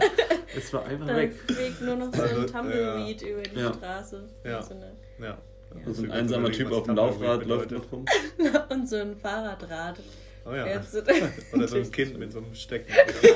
es 0.58 0.74
war 0.74 0.84
einfach 0.86 1.08
Da 1.08 1.16
weg. 1.16 1.34
fliegt 1.48 1.82
nur 1.82 1.96
noch 1.96 2.14
so 2.14 2.22
ein 2.24 2.30
Also, 2.30 2.44
Tumbleweed 2.46 3.22
über 3.22 3.42
die 3.44 3.60
Ja. 3.60 3.74
Straße. 3.74 4.28
Ja. 4.44 4.62
So 4.62 4.74
eine, 4.74 4.92
Ja. 5.22 5.38
Und 5.86 5.94
so 5.94 6.04
ein 6.04 6.10
Ja. 6.10 6.16
einsamer 6.16 6.52
Typ 6.52 6.72
auf 6.72 6.86
dem 6.86 6.96
Laufrad 6.96 7.46
läuft 7.46 7.72
noch 7.72 7.92
rum. 7.92 8.06
und 8.70 8.90
so 8.90 8.96
ein 8.98 9.16
Fahrradrad. 9.16 10.00
Oh 10.46 10.52
ja. 10.54 10.66
Oder 11.54 11.68
so 11.68 11.78
ein 11.78 11.92
Kind 11.92 12.20
mit 12.20 12.32
so 12.34 12.40
einem 12.40 12.54
Stecken. 12.54 12.92
so 13.22 13.28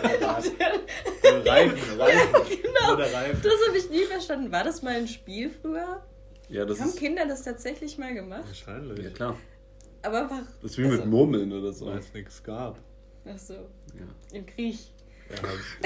ein 1.30 1.42
Reifen, 1.42 2.00
Reifen. 2.00 2.34
Genau. 2.62 2.94
Oder 2.94 3.14
Reifen. 3.14 3.42
Das 3.42 3.54
habe 3.68 3.78
ich 3.78 3.90
nie 3.90 4.04
verstanden. 4.04 4.52
War 4.52 4.64
das 4.64 4.82
mal 4.82 4.96
ein 4.96 5.08
Spiel 5.08 5.50
früher? 5.50 6.04
Ja, 6.50 6.66
das 6.66 6.80
Haben 6.80 6.90
ist. 6.90 7.00
Kinder 7.00 7.26
das 7.26 7.44
tatsächlich 7.44 7.98
mal 7.98 8.14
gemacht? 8.14 8.44
Wahrscheinlich. 8.48 9.00
Ja, 9.06 9.10
klar. 9.12 9.38
Aber 10.02 10.30
war. 10.30 10.44
Das 10.62 10.72
ist 10.72 10.78
wie 10.78 10.84
mit 10.84 10.92
Also- 11.00 11.06
Murmeln 11.06 11.52
oder 11.52 11.72
so. 11.74 11.88
Weil 11.88 11.98
es 12.00 12.14
nichts 12.14 12.44
gab. 12.44 12.78
Ach 13.26 13.38
so, 13.38 13.54
Ja. 13.54 14.06
im 14.32 14.46
Krieg. 14.46 14.78
Ja, 15.30 15.36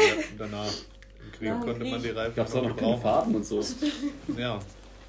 ja, 0.04 0.14
danach. 0.38 0.68
Im 1.26 1.32
Krieg 1.32 1.40
dem 1.50 1.60
konnte 1.62 1.84
man 1.86 1.94
Krieg. 1.94 2.04
die 2.04 2.10
Reifen 2.10 2.36
Gab 2.36 2.48
es 2.48 2.54
auch 2.56 2.64
noch. 2.78 3.02
Farben 3.02 3.36
und 3.36 3.46
so. 3.46 3.64
Ja, 4.38 4.60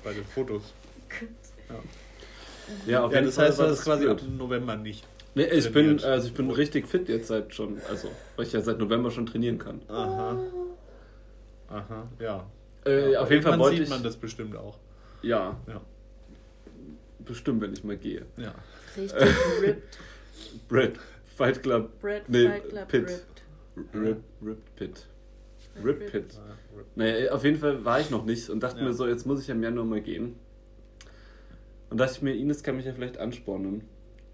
bei 0.02 0.12
den 0.14 0.24
Fotos. 0.24 0.62
Ja, 2.86 3.04
auf 3.04 3.12
Ja, 3.12 3.18
jeden 3.18 3.26
das 3.26 3.34
Fall 3.36 3.48
heißt, 3.48 3.58
war 3.58 3.66
das 3.68 3.78
ist 3.80 3.84
quasi 3.84 4.06
ab. 4.08 4.20
November 4.38 4.76
nicht. 4.76 5.04
Nee, 5.34 5.44
ich 5.46 5.72
bin, 5.72 5.98
also 6.02 6.28
ich 6.28 6.34
bin 6.34 6.50
richtig 6.50 6.86
fit 6.86 7.08
jetzt 7.08 7.28
seit 7.28 7.54
schon, 7.54 7.80
also 7.88 8.08
weil 8.36 8.46
ich 8.46 8.52
ja 8.52 8.60
seit 8.60 8.78
November 8.78 9.10
schon 9.10 9.24
trainieren 9.26 9.58
kann. 9.58 9.80
Aha. 9.88 10.38
Aha, 11.68 12.08
ja. 12.18 12.46
Äh, 12.84 13.12
ja 13.12 13.20
auf 13.22 13.30
jeden 13.30 13.42
Fall 13.42 13.58
wollte 13.58 13.76
sieht 13.76 13.84
ich. 13.84 13.90
man 13.90 14.02
das 14.02 14.16
bestimmt 14.16 14.56
auch. 14.56 14.78
Ja, 15.22 15.56
Ja. 15.66 15.80
bestimmt, 17.20 17.62
wenn 17.62 17.72
ich 17.72 17.82
mal 17.84 17.96
gehe. 17.96 18.26
ja. 18.36 18.54
Richtig 18.96 19.18
ripped. 19.62 19.98
Brad, 20.68 20.92
Fight 21.36 21.62
Club, 21.62 21.98
Brad 22.00 22.28
Nee, 22.28 22.48
Fight 22.48 22.68
Club 22.68 22.88
Pitt. 22.88 23.08
ripped. 23.08 23.94
Rip, 23.94 24.22
Rip 24.44 24.76
Pit. 24.76 25.06
Rip 25.82 26.00
Rip. 26.00 26.10
Pit. 26.12 26.38
Naja, 26.94 27.32
auf 27.32 27.42
jeden 27.44 27.58
Fall 27.58 27.82
war 27.86 28.00
ich 28.00 28.10
noch 28.10 28.26
nicht 28.26 28.50
und 28.50 28.62
dachte 28.62 28.80
Ja. 28.80 28.84
mir 28.84 28.92
so, 28.92 29.06
jetzt 29.06 29.24
muss 29.26 29.40
ich 29.42 29.48
im 29.48 29.62
Januar 29.62 29.86
mal 29.86 30.02
gehen. 30.02 30.36
Und 31.92 31.98
dachte 31.98 32.12
ich 32.16 32.22
mir, 32.22 32.34
Ines 32.34 32.62
kann 32.62 32.76
mich 32.76 32.86
ja 32.86 32.92
vielleicht 32.92 33.18
anspornen. 33.18 33.82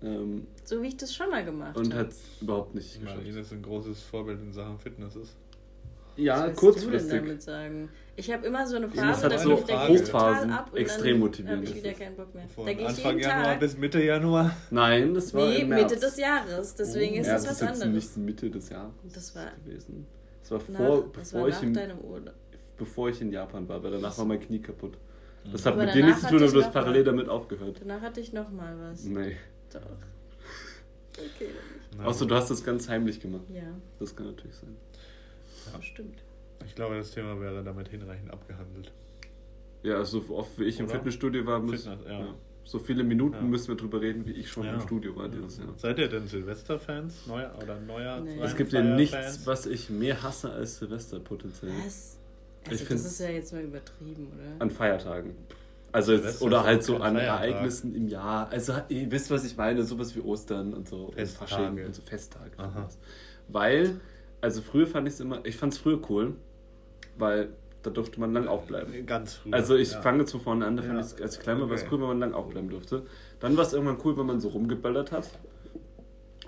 Ähm, 0.03 0.47
So 0.65 0.81
wie 0.81 0.87
ich 0.89 0.97
das 0.97 1.13
schon 1.15 1.29
mal 1.29 1.45
gemacht 1.45 1.77
und 1.77 1.93
habe. 1.93 2.05
hat 2.05 2.13
es 2.13 2.21
überhaupt 2.41 2.75
nicht 2.75 2.95
Ich 2.95 3.01
meine, 3.03 3.19
geschafft. 3.19 3.37
Ines 3.37 3.53
ein 3.53 3.63
großes 3.63 4.03
Vorbild 4.03 4.41
in 4.41 4.53
Sachen 4.53 4.79
Fitness 4.79 5.17
ist. 5.17 5.37
Ja, 6.17 6.35
Was 6.35 6.43
willst 6.47 6.57
du 6.57 6.67
kurzfristig. 6.67 7.11
denn 7.13 7.25
damit 7.27 7.43
sagen? 7.43 7.89
Ich 8.17 8.33
habe 8.33 8.47
immer 8.47 8.67
so 8.67 8.77
eine 8.77 8.89
Phase, 8.89 9.25
hat 9.25 9.33
da 9.33 9.39
so 9.39 9.53
ich- 9.55 9.61
Hochphasen 9.71 10.51
ab 10.51 10.71
und 10.73 10.79
extrem 10.79 11.21
dann 11.21 11.49
habe 11.49 11.63
ich 11.65 11.71
ist 11.71 11.77
wieder 11.77 11.93
keinen 11.93 12.17
Bock 12.17 12.35
mehr. 12.35 12.49
Von 12.49 12.67
da 12.67 12.73
gehe 12.73 12.83
ich 12.83 12.89
Anfang 12.89 13.11
jeden 13.19 13.21
Januar 13.29 13.45
Tag. 13.45 13.61
bis 13.61 13.77
Mitte 13.79 14.03
Januar. 14.05 14.57
Nein, 14.71 15.15
das 15.15 15.33
war 15.35 15.47
Nee, 15.49 15.59
im 15.61 15.69
März. 15.69 15.83
Mitte 15.93 16.01
des 16.01 16.17
Jahres. 16.19 16.75
Deswegen 16.75 17.17
Oh. 17.17 17.21
ist 17.21 17.27
das 17.29 17.43
das 17.43 17.51
was 17.51 17.53
ist 17.55 17.61
jetzt 17.69 17.83
anderes. 17.85 18.17
nicht 18.17 18.25
Mitte 18.27 18.51
des 18.51 18.69
Jahres 18.69 18.93
Das 19.15 19.35
war 19.37 19.47
gewesen. 19.65 20.07
Das 20.43 20.51
war 20.51 20.61
nach, 20.69 20.79
vor, 20.79 21.03
das 21.13 21.13
bevor, 21.31 21.41
war 21.43 21.49
ich 21.49 21.55
nach 21.55 21.63
in, 21.63 21.75
deinem 21.75 21.99
Urlaub. 21.99 22.35
bevor 22.77 23.09
ich 23.11 23.21
in 23.21 23.31
Japan 23.33 23.69
war, 23.69 23.81
weil 23.83 23.91
danach 23.93 24.17
war 24.19 24.25
mein 24.25 24.41
Knie 24.41 24.59
kaputt. 24.61 24.99
Das 25.51 25.65
hat 25.65 25.75
Aber 25.75 25.85
mit 25.87 25.95
dir 25.95 26.05
nichts 26.05 26.21
zu 26.23 26.29
tun, 26.29 26.43
aber 26.43 26.53
du 26.53 26.63
hast 26.63 26.73
parallel 26.73 27.01
mal- 27.03 27.05
damit 27.07 27.29
aufgehört. 27.29 27.79
Danach 27.81 28.01
hatte 28.03 28.21
ich 28.21 28.33
noch 28.33 28.51
mal 28.51 28.77
was. 28.79 29.05
Nee. 29.05 29.37
Doch. 29.73 29.81
Okay, 31.13 31.49
Außer 32.05 32.27
du 32.27 32.35
hast 32.35 32.51
das 32.51 32.63
ganz 32.65 32.89
heimlich 32.89 33.19
gemacht. 33.21 33.45
Ja, 33.53 33.63
Das 33.99 34.15
kann 34.15 34.27
natürlich 34.27 34.55
sein. 34.57 34.77
stimmt. 35.83 36.19
Ich 36.67 36.75
glaube, 36.75 36.97
das 36.97 37.11
Thema 37.13 37.41
wäre 37.41 37.63
damit 37.65 37.89
hinreichend 37.89 38.31
abgehandelt. 38.33 38.93
Ja, 39.83 39.97
also 39.97 40.21
so 40.21 40.37
oft 40.37 40.59
wie 40.59 40.65
ich 40.65 40.79
im 40.81 40.87
Oder? 40.87 40.97
Fitnessstudio 40.97 41.47
war, 41.47 41.61
muss, 41.61 41.85
Fitness, 41.85 42.07
ja. 42.07 42.21
ja. 42.21 42.35
so 42.65 42.79
viele 42.79 43.05
Minuten 43.05 43.37
Ja. 43.37 43.43
müssen 43.43 43.69
wir 43.69 43.77
drüber 43.77 44.01
reden, 44.01 44.27
wie 44.27 44.33
ich 44.33 44.49
schon 44.51 44.65
Ja. 44.67 44.75
im 44.75 44.81
Studio 44.81 45.17
war 45.17 45.29
dieses 45.29 45.59
Jahr. 45.59 45.69
Seid 45.77 45.99
ihr 45.99 46.09
denn 46.09 46.27
Silvester-Fans? 46.27 47.27
Neuer 47.27 47.53
oder 47.63 47.81
neuer? 47.81 48.21
Nee. 48.21 48.41
Es 48.41 48.57
gibt 48.57 48.73
ja 48.73 48.83
nichts, 48.83 49.47
was 49.47 49.67
ich 49.67 49.89
mehr 49.91 50.23
hasse 50.23 50.53
als 50.53 50.79
Silvester 50.79 51.21
potenziell. 51.21 51.73
Was? 51.85 52.18
Ich 52.65 52.71
Also, 52.71 52.79
das 52.81 52.89
find's- 52.89 53.05
ist 53.07 53.21
ja 53.21 53.29
jetzt 53.31 53.53
mal 53.53 53.63
übertrieben, 53.63 54.29
oder? 54.35 54.61
An 54.63 54.71
Feiertagen. 54.71 55.35
Also 55.91 56.13
jetzt, 56.13 56.43
oder 56.43 56.65
halt 56.65 56.83
so 56.83 56.97
an 56.97 57.15
Feiertag. 57.17 57.41
Ereignissen 57.51 57.95
im 57.95 58.09
Jahr. 58.09 58.49
Also 58.51 58.75
ihr 58.91 59.11
wisst, 59.11 59.31
was 59.31 59.45
ich 59.47 59.57
meine, 59.57 59.83
sowas 59.85 60.15
wie 60.15 60.21
Ostern 60.21 60.75
und 60.75 60.87
so. 60.87 61.11
Festtage. 61.13 61.45
Und 61.45 61.49
Fasching 61.75 61.87
und 61.87 61.95
so 61.95 62.03
Festtage. 62.03 62.51
Weil, 63.49 63.99
also 64.43 64.61
früher 64.61 64.87
fand 64.87 65.09
ich 65.09 65.15
es 65.15 65.21
immer, 65.21 65.45
ich 65.47 65.57
fand 65.57 65.73
es 65.73 65.79
früher 65.79 65.99
cool, 66.11 66.35
weil 67.17 67.49
da 67.83 67.91
durfte 67.91 68.21
man 68.21 68.33
lang 68.35 68.49
aufbleiben. 68.49 69.07
Ganz 69.07 69.35
früh. 69.35 69.51
Also 69.53 69.77
ich 69.77 69.93
ja. 69.93 70.03
fange 70.03 70.21
jetzt 70.21 70.33
von 70.33 70.41
vorne 70.41 70.67
an, 70.67 70.77
da 70.77 70.83
fand 70.83 70.95
Ja. 70.95 71.01
ich 71.01 71.07
es, 71.15 71.23
als 71.23 71.37
ich 71.37 71.41
klein 71.41 71.59
war, 71.61 71.69
war 71.69 71.77
es 71.77 71.83
Okay. 71.83 71.91
cool, 71.95 72.01
wenn 72.03 72.09
man 72.09 72.19
lang 72.21 72.35
aufbleiben 72.35 72.69
durfte. 72.69 73.03
Dann 73.41 73.57
war 73.57 73.65
es 73.65 73.73
irgendwann 73.73 73.99
cool, 74.05 74.19
wenn 74.19 74.27
man 74.27 74.41
so 74.41 74.49
rumgeböllert 74.49 75.11
hat. 75.13 75.31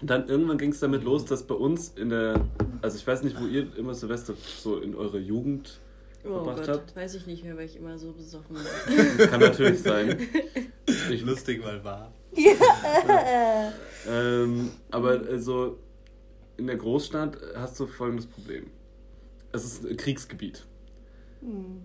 Und 0.03 0.11
dann 0.11 0.29
irgendwann 0.29 0.59
ging 0.59 0.73
es 0.73 0.81
damit 0.81 1.03
los, 1.05 1.25
dass 1.25 1.45
bei 1.45 1.55
uns 1.55 1.91
in 1.91 2.11
der, 2.11 2.41
also 2.83 2.97
ich 2.97 3.07
weiß 3.07 3.23
nicht, 3.23 3.41
wo 3.41 3.47
ihr 3.47 3.75
immer 3.77 3.95
Silvester 3.95 4.35
so 4.59 4.79
in 4.81 4.95
eurer 4.95 5.19
Jugend 5.19 5.79
Oh 6.25 6.45
Gott, 6.45 6.69
habt. 6.69 6.95
weiß 6.95 7.15
ich 7.15 7.27
nicht 7.27 7.45
mehr, 7.45 7.57
weil 7.57 7.67
ich 7.67 7.77
immer 7.77 7.97
so 7.99 8.13
besoffen 8.13 8.57
war. 8.57 9.27
Kann 9.29 9.41
natürlich 9.41 9.81
sein. 9.81 10.19
Ich, 11.09 11.23
Lustig 11.23 11.63
mal 11.63 11.85
wahr. 11.85 12.13
ähm, 14.09 14.71
aber 14.91 15.23
also 15.29 15.79
in 16.57 16.67
der 16.67 16.77
Großstadt 16.77 17.37
hast 17.55 17.79
du 17.79 17.87
folgendes 17.87 18.27
Problem. 18.27 18.67
Es 19.53 19.65
ist 19.65 19.87
ein 19.87 19.97
Kriegsgebiet. 19.97 20.67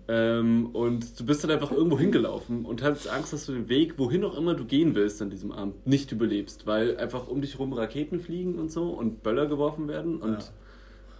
Ähm, 0.08 0.66
und 0.74 1.18
du 1.18 1.24
bist 1.24 1.42
dann 1.42 1.50
einfach 1.50 1.72
irgendwo 1.72 1.98
hingelaufen 1.98 2.66
und 2.66 2.82
hast 2.82 3.08
Angst, 3.08 3.32
dass 3.32 3.46
du 3.46 3.52
den 3.52 3.68
Weg, 3.68 3.98
wohin 3.98 4.22
auch 4.24 4.36
immer 4.36 4.54
du 4.54 4.66
gehen 4.66 4.94
willst 4.94 5.22
an 5.22 5.30
diesem 5.30 5.50
Abend, 5.50 5.86
nicht 5.86 6.12
überlebst, 6.12 6.66
weil 6.66 6.98
einfach 6.98 7.26
um 7.28 7.40
dich 7.40 7.58
rum 7.58 7.72
Raketen 7.72 8.20
fliegen 8.20 8.58
und 8.58 8.70
so 8.70 8.90
und 8.90 9.22
Böller 9.22 9.46
geworfen 9.46 9.88
werden 9.88 10.20
und 10.20 10.52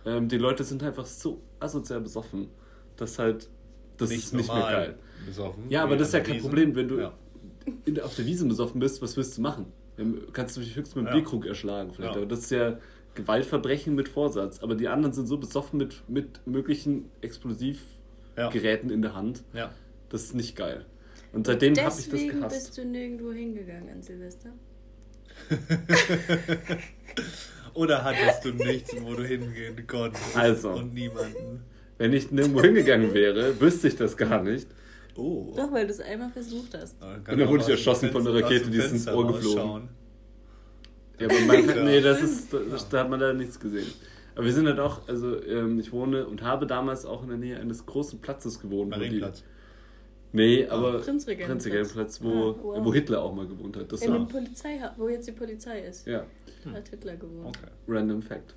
ähm, 0.04 0.28
die 0.28 0.36
Leute 0.36 0.64
sind 0.64 0.82
einfach 0.82 1.06
so 1.06 1.40
asozial 1.60 2.00
besoffen, 2.02 2.48
dass 2.96 3.18
halt 3.18 3.48
das 3.96 4.10
ist 4.10 4.34
nicht 4.34 4.52
mehr 4.52 4.60
geil. 4.62 4.94
Besoffen, 5.24 5.70
Ja, 5.70 5.82
aber 5.84 5.96
das 5.96 6.08
ist 6.08 6.14
ja 6.14 6.20
kein 6.20 6.34
Wiesen. 6.36 6.48
Problem, 6.48 6.74
wenn 6.76 6.88
du 6.88 7.00
Ja. 7.00 7.14
in 7.84 8.00
auf 8.00 8.14
der 8.14 8.26
Wiese 8.26 8.44
besoffen 8.46 8.80
bist, 8.80 9.00
was 9.02 9.16
willst 9.16 9.38
du 9.38 9.42
machen? 9.42 9.66
Dann 9.96 10.20
kannst 10.32 10.56
du 10.56 10.60
dich 10.60 10.76
höchstens 10.76 10.94
mit 10.96 11.04
dem 11.04 11.08
Ja. 11.08 11.12
Bierkrug 11.14 11.46
erschlagen 11.46 11.92
vielleicht, 11.94 12.14
Ja. 12.14 12.20
aber 12.20 12.26
das 12.28 12.40
ist 12.40 12.50
ja 12.50 12.78
Gewaltverbrechen 13.14 13.94
mit 13.94 14.08
Vorsatz. 14.10 14.58
Aber 14.60 14.74
die 14.74 14.88
anderen 14.88 15.14
sind 15.14 15.26
so 15.26 15.38
besoffen 15.38 15.78
mit, 15.78 16.02
mit 16.08 16.46
möglichen 16.46 17.10
Explosivgeräten 17.22 18.90
Ja. 18.90 18.94
in 18.94 19.02
der 19.02 19.14
Hand, 19.14 19.42
Ja. 19.54 19.72
Das 20.10 20.24
ist 20.24 20.34
nicht 20.34 20.54
geil. 20.54 20.84
Und 21.32 21.46
seitdem 21.46 21.74
habe 21.76 21.88
ich 21.88 21.94
das 21.94 22.08
Deswegen 22.08 22.38
gehasst. 22.38 22.54
bist 22.56 22.78
du 22.78 22.84
nirgendwo 22.84 23.32
hingegangen 23.32 23.88
an 23.88 24.02
Silvester. 24.02 24.50
Oder 27.74 28.04
hattest 28.04 28.44
du 28.44 28.50
nichts, 28.52 28.94
wo 29.02 29.14
du 29.14 29.24
hingehen 29.24 29.86
konntest 29.86 30.36
Also. 30.36 30.70
und 30.72 30.94
niemanden? 30.94 31.62
Wenn 31.98 32.12
ich 32.12 32.30
nirgendwo 32.30 32.60
hingegangen 32.62 33.14
wäre, 33.14 33.58
wüsste 33.60 33.88
ich 33.88 33.96
das 33.96 34.16
gar 34.16 34.42
nicht. 34.42 34.66
Oh. 35.16 35.52
Doch, 35.56 35.72
weil 35.72 35.86
du 35.86 35.92
es 35.92 36.00
einmal 36.00 36.30
versucht 36.30 36.74
hast. 36.78 36.96
Und 37.02 37.26
dann 37.40 37.48
wurde 37.48 37.62
ich 37.62 37.70
erschossen 37.70 38.10
von 38.10 38.26
einer 38.26 38.42
Rakete, 38.42 38.70
die 38.70 38.76
ist 38.78 38.92
ins 38.92 39.08
Ohr 39.08 39.26
geflogen. 39.26 39.88
Ja, 41.18 41.26
aber 41.28 41.40
man 41.40 41.84
nee, 41.86 42.00
das 42.02 42.20
ist, 42.22 42.52
da, 42.52 42.58
da 42.90 42.98
hat 43.00 43.08
man 43.10 43.20
leider 43.20 43.32
nichts 43.32 43.58
gesehen. 43.58 43.86
Aber 44.34 44.44
wir 44.44 44.52
sind 44.52 44.66
halt 44.66 44.78
auch, 44.78 45.08
also 45.08 45.42
ähm, 45.44 45.80
ich 45.80 45.90
wohne 45.92 46.26
und 46.26 46.42
habe 46.42 46.66
damals 46.66 47.06
auch 47.06 47.22
in 47.22 47.30
der 47.30 47.38
Nähe 47.38 47.58
eines 47.58 47.86
großen 47.86 48.18
Platzes 48.20 48.60
gewohnt. 48.60 48.90
wo 48.94 48.98
die- 48.98 49.06
Marienplatz. 49.06 49.42
Nee, 50.32 50.66
aber 50.66 50.98
Prinzregentenplatz. 50.98 52.20
Wo, 52.22 52.28
Ah, 52.50 52.54
wow. 52.62 52.84
wo 52.84 52.92
Hitler 52.92 53.22
auch 53.22 53.34
mal 53.34 53.46
gewohnt 53.46 53.74
hat. 53.78 53.90
Das 53.90 54.02
In 54.02 54.10
war, 54.12 54.18
dem 54.18 54.28
Polizei, 54.28 54.78
wo 54.98 55.08
jetzt 55.08 55.26
die 55.26 55.32
Polizei 55.32 55.80
ist, 55.80 56.06
ja, 56.06 56.26
hat 56.74 56.88
Hitler 56.88 57.16
gewohnt. 57.16 57.56
Okay. 57.56 57.70
random 57.88 58.20
Fact. 58.20 58.54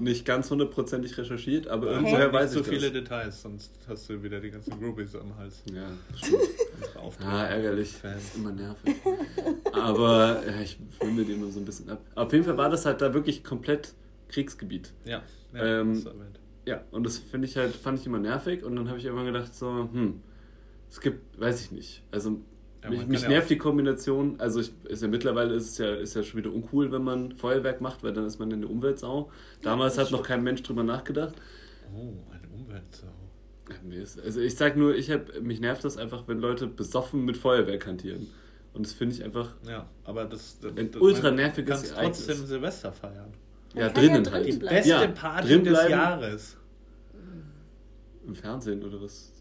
Nicht 0.00 0.24
ganz 0.24 0.50
hundertprozentig 0.50 1.16
recherchiert, 1.18 1.68
aber 1.68 1.90
irgendwoher 1.90 2.24
Nicht 2.26 2.32
weiß 2.32 2.52
so 2.52 2.60
ich 2.60 2.66
viele 2.66 2.90
das. 2.90 2.92
Details, 2.92 3.42
sonst 3.42 3.72
hast 3.86 4.08
du 4.08 4.22
wieder 4.22 4.40
die 4.40 4.50
ganzen 4.50 4.80
Groupies 4.80 5.14
am 5.14 5.36
Hals. 5.36 5.62
Ja, 5.72 5.86
stimmt. 6.16 6.40
Ah, 7.20 7.44
ärgerlich. 7.48 7.92
Fans. 7.92 8.14
Das 8.14 8.24
ist 8.24 8.36
immer 8.36 8.52
nervig. 8.52 8.96
Aber 9.72 10.42
ja, 10.46 10.60
ich 10.62 10.78
wundere 10.98 11.26
die 11.26 11.32
immer 11.32 11.50
so 11.50 11.60
ein 11.60 11.64
bisschen 11.66 11.90
ab. 11.90 12.00
Auf 12.14 12.32
jeden 12.32 12.44
Fall 12.44 12.56
war 12.56 12.70
das 12.70 12.86
halt 12.86 13.02
da 13.02 13.12
wirklich 13.12 13.44
komplett 13.44 13.92
Kriegsgebiet. 14.28 14.92
Ja, 15.04 15.22
ja 15.52 15.80
Ähm. 15.80 16.06
Ja, 16.64 16.82
und 16.90 17.04
das 17.06 17.18
finde 17.18 17.46
ich 17.46 17.56
halt, 17.56 17.76
fand 17.76 18.00
ich 18.00 18.06
immer 18.06 18.18
nervig 18.18 18.64
und 18.64 18.74
dann 18.74 18.88
habe 18.88 18.98
ich 18.98 19.04
immer 19.04 19.24
gedacht, 19.24 19.54
so, 19.54 19.88
hm, 19.92 20.20
es 20.90 21.00
gibt, 21.00 21.38
weiß 21.40 21.60
ich 21.60 21.70
nicht. 21.70 22.02
Also 22.10 22.40
Ja, 22.86 22.98
mich, 22.98 23.06
mich 23.06 23.22
ja 23.22 23.28
nervt 23.28 23.50
die 23.50 23.58
Kombination, 23.58 24.36
also 24.38 24.60
ich, 24.60 24.72
ist 24.84 25.02
ja 25.02 25.08
mittlerweile 25.08 25.54
ist 25.54 25.70
es 25.70 25.78
ja, 25.78 25.94
ist 25.94 26.14
ja 26.14 26.22
schon 26.22 26.38
wieder 26.38 26.52
uncool, 26.52 26.90
wenn 26.92 27.02
man 27.02 27.32
Feuerwerk 27.32 27.80
macht, 27.80 28.02
weil 28.02 28.12
dann 28.12 28.26
ist 28.26 28.38
man 28.38 28.50
in 28.50 28.60
der 28.62 28.70
Umweltsau. 28.70 29.30
Damals 29.62 29.98
hat 29.98 30.10
noch 30.10 30.22
kein 30.22 30.42
Mensch 30.42 30.62
drüber 30.62 30.82
nachgedacht. 30.84 31.34
Oh, 31.94 32.14
eine 32.32 32.48
Umweltsau. 32.54 33.06
Ja, 33.90 34.02
ist- 34.02 34.20
Also 34.20 34.40
ich 34.40 34.54
sag 34.56 34.76
nur, 34.76 34.94
ich 34.94 35.10
hab, 35.10 35.40
mich 35.40 35.60
nervt 35.60 35.84
das 35.84 35.96
einfach, 35.96 36.24
wenn 36.28 36.38
Leute 36.40 36.66
besoffen 36.66 37.24
mit 37.24 37.36
Feuerwerk 37.36 37.86
hantieren. 37.86 38.28
Und 38.74 38.84
das 38.86 38.92
finde 38.92 39.14
ich 39.14 39.24
einfach, 39.24 39.54
Ja, 39.66 39.88
aber 40.04 40.24
das, 40.26 40.58
das, 40.60 40.76
Ein 40.76 40.90
das 40.90 41.00
ultra 41.00 41.28
man 41.28 41.36
nerviges 41.36 41.70
kannst 41.80 41.92
Ereignis. 41.92 42.26
trotzdem 42.26 42.46
Silvester 42.46 42.92
feiern. 42.92 43.32
Ja, 43.74 43.80
ja 43.82 43.88
drinnen 43.88 44.22
drin 44.22 44.32
halt. 44.34 44.46
Die 44.46 44.52
beste 44.58 44.88
Ja, 44.90 45.06
Party 45.08 45.62
des. 45.62 45.88
Jahres. 45.88 46.56
Im 48.26 48.34
Fernsehen 48.34 48.82
oder 48.84 49.00
was? 49.00 49.32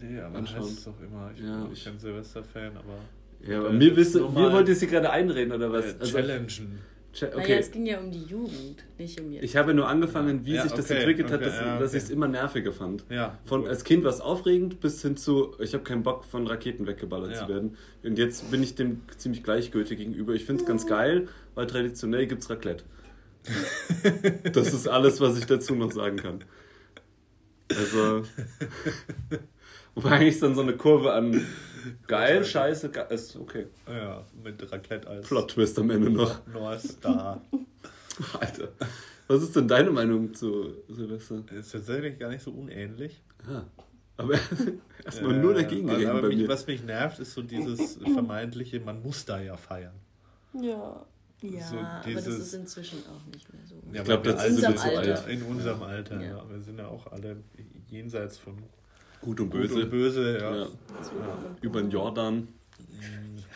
Nee, 0.00 0.20
aber 0.20 0.38
Anschauen. 0.38 0.60
heißt 0.62 0.78
es 0.78 0.84
doch 0.84 1.00
immer. 1.00 1.30
Ich 1.34 1.40
Ja, 1.40 1.56
bin 1.56 1.66
auch 1.66 1.72
ich- 1.72 1.84
kein 1.84 1.98
Silvester-Fan, 1.98 2.76
aber. 2.76 2.98
Ja, 3.46 3.58
aber 3.60 3.70
mir, 3.72 3.92
nochmal- 3.92 4.46
mir 4.48 4.52
wollt 4.52 4.68
ihr 4.68 4.74
sie 4.74 4.86
gerade 4.86 5.10
einreden 5.10 5.52
oder 5.52 5.70
was? 5.72 5.84
Äh, 5.84 5.96
Also- 6.00 6.12
challengen. 6.18 6.78
Cha- 7.12 7.26
Naja, 7.28 7.38
Okay, 7.38 7.56
es 7.58 7.70
ging 7.70 7.86
ja 7.86 7.98
um 8.00 8.10
die 8.12 8.22
Jugend, 8.24 8.84
nicht 8.98 9.18
um 9.18 9.32
jetzt. 9.32 9.42
ich 9.42 9.56
habe 9.56 9.72
nur 9.72 9.88
angefangen, 9.88 10.44
wie 10.44 10.52
Ja, 10.54 10.62
sich 10.62 10.72
das 10.72 10.84
okay, 10.90 10.98
entwickelt 10.98 11.30
hat, 11.30 11.36
okay, 11.40 11.44
dass, 11.46 11.56
ja, 11.58 11.78
dass 11.78 11.88
okay. 11.90 11.96
ich 11.96 12.02
es 12.04 12.10
immer 12.10 12.28
nerviger 12.28 12.70
fand. 12.70 13.04
Ja. 13.08 13.38
Von 13.44 13.62
gut. 13.62 13.70
als 13.70 13.82
Kind 13.84 14.04
war 14.04 14.10
es 14.10 14.20
aufregend 14.20 14.80
bis 14.80 15.00
hin 15.00 15.16
zu, 15.16 15.54
ich 15.58 15.72
habe 15.72 15.82
keinen 15.84 16.02
Bock 16.02 16.24
von 16.26 16.46
Raketen 16.46 16.86
weggeballert 16.86 17.32
Ja. 17.32 17.46
zu 17.46 17.48
werden. 17.48 17.76
Und 18.04 18.18
jetzt 18.18 18.50
bin 18.50 18.62
ich 18.62 18.74
dem 18.74 19.00
ziemlich 19.16 19.42
gleichgültig 19.42 19.96
gegenüber. 19.98 20.34
Ich 20.34 20.44
finde 20.44 20.62
es 20.62 20.68
ganz 20.68 20.86
geil, 20.86 21.28
weil 21.54 21.66
traditionell 21.66 22.26
gibt 22.26 22.42
es 22.42 22.50
Raclette. 22.50 22.84
das 24.52 24.74
ist 24.74 24.86
alles, 24.86 25.20
was 25.20 25.38
ich 25.38 25.46
dazu 25.46 25.74
noch 25.74 25.90
sagen 25.92 26.16
kann. 26.18 26.44
Also. 27.74 28.22
Wobei 30.02 30.10
eigentlich 30.16 30.38
dann 30.40 30.54
so 30.54 30.62
eine 30.62 30.76
Kurve 30.76 31.12
an 31.12 31.44
geil, 32.06 32.44
scheiße, 32.44 32.90
ge 32.90 33.02
ist 33.10 33.34
okay. 33.36 33.66
Ja, 33.88 34.24
mit 34.44 34.70
Raclette 34.70 35.08
als 35.08 35.26
Plot 35.26 35.50
Twist 35.50 35.78
am 35.78 35.90
Ende 35.90 36.10
noch. 36.10 36.46
North 36.46 36.80
Star. 36.82 37.40
Alter. 38.40 38.68
Was 39.26 39.42
ist 39.42 39.54
denn 39.56 39.68
deine 39.68 39.90
Meinung 39.90 40.32
zu 40.34 40.74
Silvester? 40.88 41.42
Ist 41.52 41.72
tatsächlich 41.72 42.18
gar 42.18 42.30
nicht 42.30 42.42
so 42.42 42.50
unähnlich. 42.52 43.20
Ah. 43.46 43.62
Aber 44.16 44.34
erstmal 45.04 45.34
nur 45.36 45.54
dagegen 45.54 45.88
Äh, 45.88 45.94
reden 45.94 46.10
aber 46.10 46.22
bei 46.22 46.28
mich, 46.28 46.38
mir. 46.38 46.48
was 46.48 46.66
mich 46.66 46.82
nervt, 46.82 47.18
ist 47.20 47.34
so 47.34 47.42
dieses 47.42 47.98
vermeintliche, 48.14 48.80
man 48.80 49.02
muss 49.02 49.24
da 49.24 49.40
ja 49.40 49.56
feiern. 49.56 49.94
Ja. 50.54 51.04
Ja, 51.42 51.60
So 51.64 51.76
aber 51.78 52.00
das 52.04 52.24
dieses- 52.24 52.38
ist 52.38 52.54
inzwischen 52.54 52.98
auch 53.06 53.32
nicht 53.32 53.52
mehr 53.52 53.62
so. 53.64 53.76
Ja, 53.92 54.02
glaub, 54.02 54.24
weil 54.24 54.24
wir 54.26 54.32
das 54.32 54.46
ist 54.48 54.58
in 54.58 54.66
unserem 54.72 54.96
alt. 54.98 55.08
Alter. 55.08 55.28
In 55.28 55.42
unserem 55.42 55.82
Alter, 55.82 56.20
Ja. 56.20 56.28
ja. 56.38 56.50
Wir 56.50 56.60
sind 56.60 56.78
ja 56.78 56.88
auch 56.88 57.06
alle 57.12 57.36
jenseits 57.88 58.38
von 58.38 58.56
Gut 59.20 59.40
und 59.40 59.50
Gut 59.50 59.60
böse. 59.62 59.74
und 59.82 59.90
Böse. 59.90 60.38
Ja. 60.38 60.56
Ja. 60.56 60.68
Über 61.60 61.80
den 61.82 61.90
Jordan. 61.90 62.48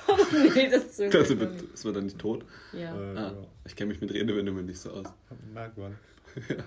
nee, 0.55 0.69
das 0.71 0.85
ist 0.87 0.97
so. 0.97 1.05
Also, 1.19 1.39
wird- 1.39 1.63
ist 1.75 1.85
man 1.85 1.95
dann 1.95 2.05
nicht 2.05 2.19
tot? 2.19 2.45
ja. 2.73 2.95
Äh, 2.95 3.17
Ah, 3.19 3.33
ich 3.65 3.77
kenne 3.77 3.93
mich 3.93 4.01
mit 4.01 4.13
Redewendungen 4.13 4.67
nicht 4.67 4.79
so 4.81 4.91
aus. 4.91 5.07
Merkt 5.53 5.79
man. 5.79 5.97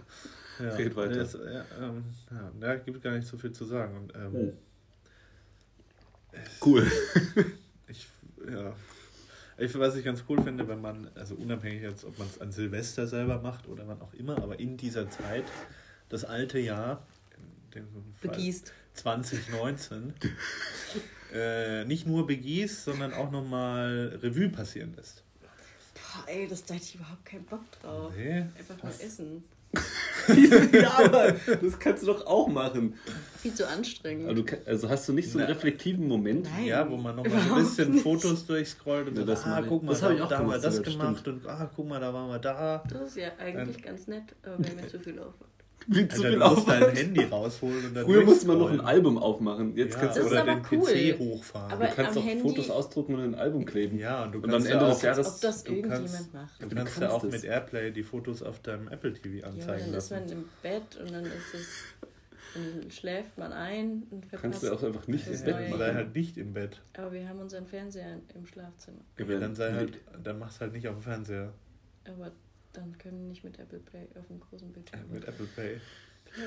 Ja. 0.58 0.70
Red 0.70 0.96
weiter. 0.96 1.16
Das, 1.18 1.34
ja, 1.34 1.66
ähm, 1.82 2.06
ja, 2.32 2.52
da 2.62 2.76
gibt 2.78 3.02
gar 3.02 3.12
nicht 3.12 3.28
so 3.28 3.36
viel 3.38 3.52
zu 3.52 3.66
sagen. 3.66 3.98
Und, 3.98 4.16
ähm, 4.16 4.34
Hm. 4.34 4.54
Cool. 6.66 6.90
Ich, 7.90 8.08
ja. 8.50 8.74
Ich, 9.58 9.78
was 9.78 9.96
ich 9.98 10.06
ganz 10.06 10.24
cool 10.30 10.42
finde, 10.42 10.66
wenn 10.70 10.80
man, 10.80 11.10
also 11.16 11.36
unabhängig 11.36 11.82
jetzt, 11.82 12.06
ob 12.06 12.18
man 12.18 12.28
es 12.28 12.40
an 12.40 12.52
Silvester 12.54 13.06
selber 13.06 13.42
macht 13.42 13.68
oder 13.68 13.86
wann 13.88 14.02
auch 14.02 14.14
immer, 14.14 14.38
aber 14.42 14.58
in 14.60 14.78
dieser 14.78 15.10
Zeit, 15.10 15.44
das 16.08 16.24
alte 16.26 16.60
Jahr, 16.60 17.06
in 17.76 17.82
dem 17.84 17.88
Fall 18.22 18.32
Begießt. 18.32 18.72
2019, 18.96 20.14
äh, 21.34 21.86
nicht 21.86 22.08
nur 22.08 22.26
begießt, 22.28 22.86
sondern 22.86 23.14
auch 23.14 23.32
nochmal 23.32 24.20
Revue 24.22 24.50
passieren 24.50 24.94
lässt. 24.96 25.24
Boah, 25.94 26.28
ey, 26.28 26.48
das 26.48 26.64
da 26.64 26.74
hätte 26.74 26.86
ich 26.86 26.96
überhaupt 26.96 27.26
keinen 27.26 27.46
Bock 27.46 27.64
drauf. 27.82 28.14
Nee, 28.16 28.46
Einfach 28.58 28.82
mal 28.84 28.94
essen. 29.00 29.44
ja, 30.72 31.00
aber 31.00 31.34
das 31.62 31.78
kannst 31.80 32.04
du 32.04 32.08
doch 32.08 32.26
auch 32.26 32.48
machen. 32.48 32.98
Viel 33.42 33.54
zu 33.54 33.68
anstrengend. 33.68 34.48
Kann- 34.48 34.60
also 34.66 34.90
hast 34.90 35.10
du 35.10 35.14
nicht 35.14 35.30
so 35.30 35.38
einen 35.38 35.48
Na. 35.50 35.54
reflektiven 35.54 36.08
Moment? 36.08 36.46
Nein. 36.50 36.66
Ja, 36.66 36.90
wo 36.90 36.96
man 36.96 37.18
nochmal 37.18 37.42
ein 37.42 37.56
bisschen 37.56 37.92
nicht. 37.92 38.04
Fotos 38.04 38.46
durchscrollt 38.46 39.10
und 39.10 39.16
Ja, 39.16 39.22
so, 39.22 39.28
das 39.28 39.44
ah, 39.46 39.62
guck 39.68 39.84
mal, 39.84 39.92
Das 39.92 40.00
da, 40.00 40.12
ich 40.12 40.22
auch 40.22 40.30
da 40.30 40.38
haben 40.38 40.48
wir 40.50 40.60
das 40.60 40.78
ja, 40.78 40.82
gemacht 40.82 41.28
und 41.28 41.46
ah, 41.46 41.70
guck 41.76 41.88
mal, 41.90 42.00
da 42.00 42.14
waren 42.14 42.30
wir 42.30 42.40
da. 42.40 42.84
Das 42.90 43.10
ist 43.10 43.18
ja 43.18 43.32
eigentlich 43.38 43.84
ganz 43.84 44.08
nett, 44.08 44.24
aber 44.44 44.58
wir 44.60 44.70
haben 44.70 44.76
mir 44.78 44.88
zu 44.88 45.00
viel 45.00 45.20
Aufwand. 45.20 45.52
Wie 45.88 46.08
zu 46.08 46.24
Alter, 46.24 46.30
viel 46.30 46.40
du 46.40 46.50
musst 46.56 46.68
dein. 46.68 46.96
Handy 46.96 47.24
rausholen 47.26 47.86
und 47.88 47.94
dann 47.96 48.06
Früher 48.06 48.24
musste 48.24 48.48
man 48.48 48.58
noch 48.60 48.70
ein. 48.72 48.82
Album 48.82 49.18
aufmachen. 49.18 49.76
Jetzt 49.78 49.94
Ja, 49.96 50.00
kannst 50.02 50.18
du, 50.18 50.22
Das 50.24 50.32
ist 50.32 50.38
oder 50.42 50.46
den 50.56 50.62
cool. 50.72 50.80
PC 50.92 51.20
hochfahren. 51.20 51.72
Aber- 51.72 51.86
du 51.88 51.94
kannst 51.96 52.18
auch 52.18 52.24
Handy- 52.26 52.42
Fotos 52.42 52.70
ausdrucken 52.70 53.16
und 53.16 53.24
in 53.24 53.34
ein 53.36 53.40
Album 53.40 53.66
kleben. 53.66 53.98
ja, 54.00 54.24
und 54.24 54.32
du 54.34 54.40
Und 54.40 54.50
kannst 54.50 54.68
am 54.68 54.72
Ende 54.74 54.86
ja 54.86 54.90
des 54.90 54.98
auch, 55.00 55.04
Jahres- 55.04 55.28
ob 55.36 55.42
das 55.42 55.64
du 55.64 55.72
irgendjemand 55.74 56.12
kannst- 56.12 56.34
macht. 56.34 56.62
du 56.64 56.68
du 56.70 56.76
kannst 56.76 56.96
ja 56.96 57.00
kannst 57.08 57.16
auch 57.16 57.24
es. 57.26 57.32
mit 57.32 57.44
Airplay 57.44 57.92
die 57.92 58.04
Fotos 58.04 58.42
auf 58.44 58.60
deinem 58.62 58.88
Apple 58.88 59.14
TV 59.14 59.30
Ja, 59.38 59.46
anzeigen 59.48 59.92
dann 59.92 60.00
ist 60.00 60.10
lassen. 60.12 60.26
man 60.26 60.30
im 60.38 60.46
Bett 60.64 60.98
und 61.02 61.12
dann 61.12 61.26
ist 61.26 61.54
es. 61.54 61.68
Dann 62.56 62.90
schläft 62.90 63.38
man 63.38 63.52
ein 63.52 64.04
und 64.12 64.26
verpasst. 64.26 64.42
Kannst 64.42 64.64
du 64.64 64.72
auch 64.74 64.82
einfach 64.84 65.08
nicht 65.08 65.26
das 65.26 65.34
ins 65.34 65.44
Bett 65.44 65.56
neue 65.56 65.72
Sei 65.72 65.78
machen. 65.88 65.96
halt 65.96 66.16
nicht 66.16 66.38
im 66.38 66.54
Bett. 66.54 66.82
Aber 66.98 67.12
wir 67.12 67.28
haben 67.28 67.40
unseren 67.40 67.68
Fernseher 67.68 68.20
im 68.34 68.46
Schlafzimmer. 68.46 69.00
Ja, 69.20 69.26
Ja, 69.26 69.40
dann 69.40 69.56
sei 69.56 69.74
halt, 69.74 69.94
dann 70.24 70.40
machst 70.40 70.62
halt 70.62 70.72
nicht 70.72 70.88
auf 70.88 70.96
dem 70.96 71.02
Fernseher 71.04 71.52
Aber 72.06 72.32
dann 72.78 72.98
können 72.98 73.20
wir 73.22 73.28
nicht 73.30 73.44
mit 73.44 73.60
Apple 73.60 73.80
Play 73.80 74.08
auf 74.20 74.28
dem 74.28 74.40
großen 74.40 74.72
Bildschirm. 74.72 75.02
mit 75.12 75.26
Apple 75.28 75.48
Pay. 75.56 75.78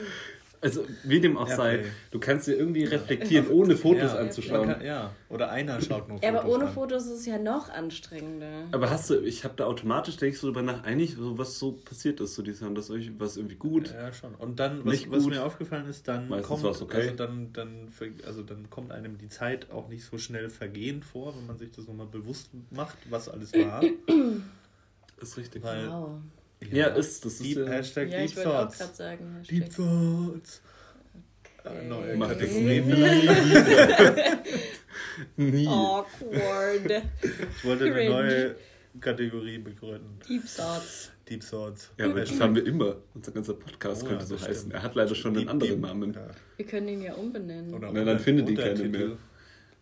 Also, 0.60 0.84
wie 1.04 1.20
dem 1.20 1.36
auch 1.36 1.48
Ja, 1.48 1.54
sei, 1.54 1.84
du 2.10 2.18
kannst 2.18 2.48
dir 2.48 2.54
irgendwie 2.56 2.82
reflektieren, 2.82 3.46
ohne 3.48 3.76
Fotos 3.76 4.12
ja, 4.12 4.18
anzuschauen. 4.18 4.68
Kann, 4.68 4.84
ja, 4.84 5.14
oder 5.28 5.50
einer 5.52 5.80
schaut 5.80 6.08
nur 6.08 6.18
Ja, 6.20 6.30
Fotos 6.32 6.44
aber 6.44 6.52
ohne 6.52 6.64
an. 6.66 6.72
Fotos 6.72 7.06
ist 7.06 7.12
es 7.20 7.26
ja 7.26 7.38
noch 7.38 7.68
anstrengender. 7.68 8.64
Aber 8.72 8.90
hast 8.90 9.08
du, 9.08 9.20
ich 9.20 9.44
habe 9.44 9.54
da 9.56 9.66
automatisch, 9.66 10.16
denke 10.16 10.34
ich 10.34 10.40
so 10.40 10.48
drüber 10.48 10.62
nach, 10.62 10.82
eigentlich, 10.82 11.14
so, 11.14 11.38
was 11.38 11.60
so 11.60 11.70
passiert 11.72 12.18
ist, 12.20 12.34
so 12.34 12.42
die 12.42 12.52
haben 12.54 12.74
das 12.74 12.90
euch 12.90 13.12
was 13.20 13.36
irgendwie 13.36 13.54
gut. 13.54 13.92
Ja, 13.92 14.12
schon. 14.12 14.34
Und 14.34 14.58
dann, 14.58 14.78
was, 14.84 14.94
Nicht 14.94 15.10
was 15.12 15.26
mir 15.26 15.44
aufgefallen 15.44 15.86
ist, 15.88 16.08
dann 16.08 16.28
Meistens 16.28 16.48
kommt, 16.62 16.82
okay. 16.82 16.96
also 17.02 17.14
dann, 17.14 17.52
dann, 17.52 17.88
ver- 17.90 18.06
also 18.26 18.42
dann 18.42 18.68
kommt 18.68 18.90
einem 18.90 19.16
die 19.16 19.28
Zeit 19.28 19.70
auch 19.70 19.88
nicht 19.88 20.04
so 20.04 20.18
schnell 20.18 20.50
vergehen 20.50 21.04
vor, 21.04 21.36
wenn 21.36 21.46
man 21.46 21.56
sich 21.56 21.70
das 21.70 21.86
nochmal 21.86 22.08
bewusst 22.08 22.50
macht, 22.70 22.98
was 23.08 23.28
alles 23.28 23.52
war. 23.54 23.84
Ist 25.20 25.36
richtig. 25.36 25.62
Weil- 25.62 25.88
Wow. 25.88 26.20
Ja, 26.72 26.88
ist, 26.88 27.24
das 27.24 27.34
ist 27.34 27.44
Deep, 27.44 27.58
ja- 27.58 27.66
Hashtag 27.66 28.10
Ja, 28.10 28.18
Deep 28.18 28.26
ich 28.30 28.36
wollte 28.36 28.50
auch 28.50 28.62
Thoughts. 28.64 28.78
gerade 28.78 28.94
sagen. 28.94 29.36
Hashtag. 29.38 29.56
Deep 29.56 29.74
Thoughts. 29.76 30.62
Äh, 31.64 31.86
neue 31.88 32.16
Mach 32.16 32.28
das 32.30 32.38
Kategorie 32.38 32.80
nie 32.80 32.92
vielleicht. 32.92 34.38
Nie. 35.36 35.66
Awkward. 35.66 37.02
Ich 37.22 37.64
wollte 37.64 37.84
eine 37.84 37.94
Cringe. 37.94 38.10
neue 38.10 38.56
Kategorie 39.00 39.58
begründen. 39.58 40.18
Deep 40.28 40.42
Thoughts. 40.56 41.10
Deep 41.28 41.48
Thoughts. 41.48 41.90
Ja, 41.98 42.06
aber 42.06 42.20
das 42.20 42.40
haben 42.40 42.54
wir 42.54 42.64
immer. 42.66 42.96
Unser 43.14 43.32
ganzer 43.32 43.54
Podcast 43.54 44.02
Oh, 44.04 44.08
könnte 44.08 44.26
so 44.26 44.34
das 44.36 44.44
heißen. 44.48 44.56
stimmt. 44.60 44.74
Er 44.74 44.82
hat 44.82 44.94
leider 44.94 45.14
schon 45.14 45.32
einen 45.32 45.40
Deep- 45.40 45.50
anderen 45.50 45.72
Deep- 45.72 45.80
Namen. 45.80 46.12
Ja. 46.14 46.26
Wir 46.56 46.66
können 46.66 46.88
ihn 46.88 47.02
ja 47.02 47.14
umbenennen. 47.14 47.74
Oder 47.74 47.92
Na, 47.92 48.04
dann 48.04 48.18
findet 48.18 48.48
die 48.48 48.54
keine 48.54 48.84
mehr. 48.88 49.10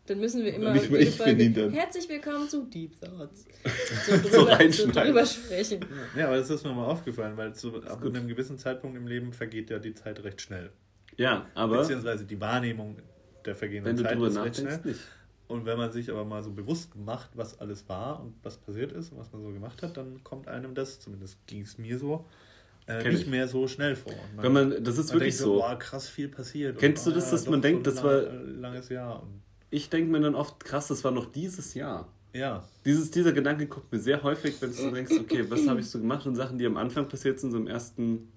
Dann 0.07 0.21
müssen 0.21 0.45
wir 0.45 0.55
immer 0.55 0.73
Nicht 0.73 0.91
mal 0.91 1.01
ich 1.01 1.11
finde 1.11 1.45
ihn 1.45 1.55
dann. 1.55 1.71
Herzlich 1.71 2.09
willkommen 2.09 2.49
zu 2.49 2.65
Deep 2.65 3.01
Thoughts. 3.01 3.45
So 4.07 4.15
So 4.17 4.45
drüber, 4.47 4.73
so 4.73 4.91
drüber 4.93 5.27
sprechen. 5.27 5.81
Ja, 6.17 6.27
aber 6.29 6.37
das 6.37 6.49
ist 6.51 6.65
mir 6.65 6.73
mal 6.73 6.85
aufgefallen, 6.87 7.37
weil 7.37 7.55
zu, 7.55 7.83
ab 7.83 8.05
einem 8.05 8.29
gewissen 8.29 8.59
Zeitpunkt 8.59 8.97
im 8.97 9.07
Leben 9.09 9.33
vergeht 9.33 9.71
ja 9.71 9.79
die 9.81 9.95
Zeit 9.95 10.23
recht 10.23 10.41
schnell. 10.41 10.71
Ja, 11.17 11.47
aber 11.55 11.79
Beziehungsweise 11.79 12.25
die 12.25 12.41
Wahrnehmung 12.41 12.97
der 13.45 13.57
vergehenden 13.57 13.97
Wenn 13.97 13.97
du 13.97 14.03
Zeit 14.05 14.19
ist 14.21 14.39
recht 14.39 14.57
schnell. 14.57 14.81
nicht. 14.93 15.01
Und 15.49 15.65
wenn 15.65 15.79
man 15.79 15.91
sich 15.93 16.11
aber 16.11 16.25
mal 16.25 16.43
so 16.43 16.51
bewusst 16.53 16.95
macht, 16.97 17.31
was 17.35 17.59
alles 17.61 17.89
war 17.89 18.21
und 18.21 18.35
was 18.43 18.57
passiert 18.59 18.93
ist 18.93 19.13
und 19.13 19.19
was 19.19 19.33
man 19.33 19.43
so 19.43 19.49
gemacht 19.53 19.83
hat, 19.83 19.97
dann 19.97 20.23
kommt 20.25 20.49
einem 20.49 20.75
das, 20.75 21.01
zumindest 21.01 21.45
ging 21.47 21.63
es 21.63 21.79
mir 21.79 21.99
so, 21.99 22.25
äh, 22.89 23.03
nicht 23.09 23.23
ich. 23.23 23.27
mehr 23.29 23.47
so 23.49 23.67
schnell 23.69 23.95
vor. 23.97 24.13
Und 24.13 24.43
Wenn 24.43 24.53
man, 24.53 24.85
das 24.85 24.99
ist 24.99 25.09
man 25.11 25.21
wirklich 25.21 25.37
denkt 25.37 25.45
so. 25.49 25.55
Boah, 25.61 25.79
krass 25.79 26.09
viel 26.09 26.29
passiert. 26.29 26.79
Kennst 26.79 27.07
du 27.07 27.11
Und, 27.11 27.17
das, 27.17 27.29
ah, 27.29 27.31
dass 27.33 27.47
man 27.47 27.55
so 27.55 27.61
denkt, 27.63 27.81
ein 27.87 27.95
das 27.95 28.03
war- 28.05 28.23
äh, 28.23 28.37
langes 28.37 28.89
Jahr. 28.89 29.23
Und, 29.23 29.43
Ich 29.77 29.91
denke 29.91 30.11
mir 30.11 30.21
dann 30.21 30.35
oft, 30.35 30.65
krass, 30.65 30.89
das 30.89 31.05
war 31.05 31.11
noch 31.13 31.27
dieses 31.31 31.75
Jahr. 31.75 32.09
ja, 32.33 32.63
Dieses, 32.87 33.11
dieser 33.11 33.33
Gedanke 33.33 33.67
kommt 33.67 33.93
mir 33.93 33.99
sehr 33.99 34.23
häufig, 34.23 34.55
wenn 34.61 34.71
du 34.71 34.77
so 34.77 34.91
denkst, 34.91 35.13
okay, 35.21 35.45
was 35.51 35.67
habe 35.69 35.81
ich 35.81 35.91
so 35.91 35.99
gemacht 35.99 36.25
und 36.27 36.35
Sachen, 36.35 36.57
die 36.59 36.65
am 36.67 36.77
Anfang 36.79 37.07
passiert 37.09 37.39
sind, 37.41 37.51
so 37.51 37.59
im 37.59 37.67
ersten 37.67 38.29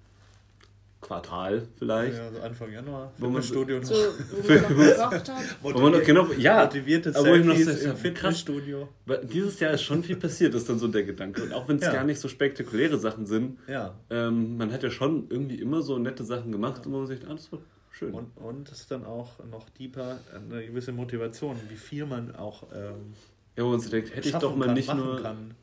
Quartal 1.00 1.66
vielleicht. 1.78 2.18
ja, 2.18 2.30
so 2.30 2.40
Anfang 2.40 2.70
Januar, 2.72 3.10
Wo 3.16 3.28
man- 3.30 3.36
noch. 3.36 3.42
So, 3.42 3.54
wo 3.56 3.64
man 3.64 3.80
noch 4.60 4.68
gekocht 4.68 5.28
hat. 5.30 5.32
Wo 5.62 5.70
man 5.70 5.92
noch, 5.92 6.02
genau, 6.04 6.26
ja, 6.36 6.64
Motivierte 6.64 7.14
aber 7.16 7.30
wo 7.30 7.34
ich 7.36 7.44
noch 7.46 7.56
Selfies 7.56 7.82
so- 7.84 7.90
im 7.90 7.96
Fitnessstudio. 7.96 8.88
Weil 9.06 9.24
Dieses 9.24 9.58
Jahr 9.60 9.72
ist 9.72 9.82
schon 9.82 10.02
viel 10.04 10.16
passiert, 10.16 10.54
ist 10.54 10.68
dann 10.68 10.78
so 10.78 10.88
der 10.88 11.04
Gedanke. 11.04 11.42
Und 11.42 11.54
auch 11.54 11.66
wenn 11.68 11.76
es 11.76 11.84
Ja. 11.84 11.92
gar 11.94 12.04
nicht 12.04 12.20
so 12.20 12.28
spektakuläre 12.28 12.98
Sachen 12.98 13.24
sind, 13.24 13.58
Ja, 13.66 13.94
ähm, 14.10 14.58
man 14.58 14.70
hat 14.72 14.82
ja 14.82 14.90
schon 14.90 15.26
irgendwie 15.30 15.58
immer 15.58 15.80
so 15.80 15.96
nette 15.98 16.22
Sachen 16.22 16.52
gemacht 16.52 16.84
und 16.84 16.92
man 16.92 17.06
sich, 17.06 17.20
ah, 17.26 17.32
das 17.32 17.50
war 17.50 17.60
schön. 18.00 18.12
und, 18.14 18.36
und 18.36 18.68
es 18.72 18.80
ist 18.80 18.90
dann 18.90 19.04
auch 19.06 19.38
noch 19.50 19.68
deeper 19.70 20.18
eine 20.34 20.66
gewisse 20.66 20.90
Motivation, 20.92 21.56
wie 21.68 21.76
viel 21.76 22.04
man 22.06 22.34
auch 22.34 22.64
ähm, 22.74 23.14
ja, 23.56 23.64
wo 23.64 23.68
man 23.70 23.80
sich 23.80 23.90
denkt, 23.90 24.14
hätte 24.16 24.28
ich 24.28 24.34
doch 24.34 24.56
mal 24.56 24.66
kann, 24.66 24.74
nicht 24.74 24.92
nur 24.94 25.22
kann, 25.22 25.54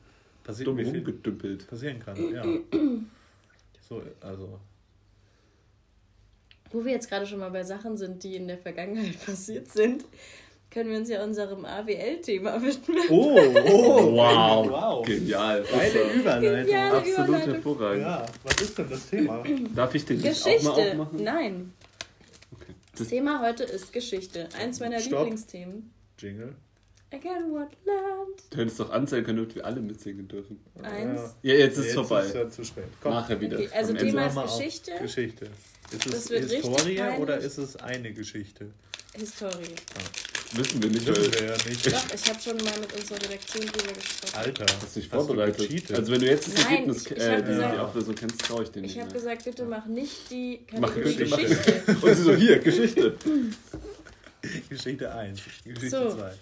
passiert, 0.44 0.68
dumm 0.68 0.78
rumgedümpelt. 0.78 1.66
passieren 1.68 1.98
kann. 2.00 2.16
Ja. 2.34 2.42
So, 3.88 4.02
also 4.20 4.60
Wo 6.70 6.84
wir 6.84 6.92
jetzt 6.92 7.08
gerade 7.08 7.24
schon 7.26 7.38
mal 7.38 7.50
bei 7.50 7.64
Sachen 7.64 7.96
sind, 7.96 8.22
die 8.22 8.36
in 8.36 8.46
der 8.48 8.58
Vergangenheit 8.58 9.18
passiert 9.26 9.68
sind, 9.72 10.04
können 10.70 10.90
wir 10.90 10.98
uns 10.98 11.08
ja 11.08 11.24
unserem 11.24 11.64
AWL-Thema 11.64 12.60
widmen. 12.62 12.98
Oh, 13.08 13.38
oh, 13.38 14.12
Wow. 14.14 14.68
wow. 14.70 15.06
Genial. 15.06 15.62
Geile 15.64 16.12
Überleitung. 16.12 16.66
Genial. 16.66 16.96
Absolut 16.96 17.28
Überleitung. 17.28 17.52
hervorragend. 17.54 18.02
Ja, 18.02 18.26
was 18.44 18.60
ist 18.60 18.78
denn 18.78 18.90
das 18.90 19.08
Thema? 19.08 19.42
Darf 19.74 19.94
ich 19.94 20.04
den 20.04 20.18
nicht 20.20 20.42
auch 20.42 20.46
mal 20.46 20.52
Geschichte. 20.58 20.90
aufmachen? 20.90 21.24
Nein. 21.24 21.72
Das 22.98 23.08
Thema 23.08 23.40
heute 23.42 23.62
ist 23.64 23.92
Geschichte. 23.92 24.48
Eins 24.58 24.80
meiner 24.80 24.98
Stopp. 24.98 25.20
Lieblingsthemen. 25.20 25.90
Jingle. 26.18 26.54
Again, 27.10 27.52
what 27.52 27.70
land? 27.86 28.42
du 28.50 28.58
hättest 28.58 28.80
doch 28.80 28.90
anzeigen 28.90 29.24
können, 29.24 29.38
damit 29.38 29.54
wir 29.54 29.64
alle 29.64 29.80
mitsingen 29.80 30.28
dürfen. 30.28 30.60
Eins. 30.82 31.20
Ja, 31.42 31.54
jetzt 31.54 31.78
ist 31.78 31.86
es 31.86 31.94
vorbei. 31.94 32.24
ist 32.24 32.34
ja 32.34 32.50
zu 32.50 32.64
spät. 32.64 32.84
Komm, 33.00 33.12
Nachher 33.14 33.40
wieder. 33.40 33.56
Okay, 33.56 33.70
also 33.72 33.92
Am. 33.92 33.98
Thema 33.98 34.26
ist. 34.26 34.56
Geschichte. 34.58 34.92
Geschichte. 35.00 35.44
Ist 35.90 36.06
es 36.06 36.12
Das 36.12 36.30
wird 36.30 36.44
richtig 36.44 36.64
Historie 36.64 37.00
oder 37.18 37.38
ist 37.38 37.56
es 37.56 37.76
eine 37.76 38.12
Geschichte? 38.12 38.72
Historie. 39.14 39.74
Wissen 40.54 40.82
wir 40.82 40.90
nicht, 40.90 41.06
Wissen 41.06 41.32
weil 41.32 41.40
wir 41.40 41.48
ja 41.50 41.56
nicht. 41.68 41.86
Doch, 41.86 42.14
ich 42.14 42.28
habe 42.30 42.40
schon 42.40 42.56
mal 42.56 42.80
mit 42.80 42.92
unserer 42.94 43.22
Redaktion 43.22 43.66
drüber 43.66 43.92
gesprochen. 43.92 44.34
Alter, 44.36 44.66
hast 44.82 44.96
du 44.96 45.00
dich 45.00 45.08
vorbereitet. 45.08 45.92
also 45.94 46.12
wenn 46.12 46.20
du 46.20 46.26
jetzt 46.26 46.48
das 46.48 46.54
Nein, 46.64 46.72
Ergebnis, 46.72 47.04
ich- 47.06 47.10
ich 47.12 47.22
äh, 47.22 47.42
gesagt- 47.42 47.74
die 47.74 47.78
Auflösung 47.78 48.14
kennst, 48.14 48.40
traue 48.40 48.62
ich 48.62 48.70
dir 48.70 48.80
nicht 48.80 48.96
Ich 48.96 49.02
habe 49.02 49.12
gesagt, 49.12 49.44
bitte 49.44 49.64
mach 49.66 49.86
nicht 49.86 50.30
die 50.30 50.60
Mach 50.78 50.88
Kategorie 50.88 51.16
Geschichte. 51.16 51.46
Geschichte. 51.46 51.96
Und 52.06 52.14
sie 52.14 52.22
so, 52.22 52.34
hier, 52.34 52.58
Geschichte. 52.60 53.14
Geschichte 54.70 55.12
1, 55.14 55.40
Geschichte 55.64 55.90
So. 55.90 56.14
2. 56.14 56.32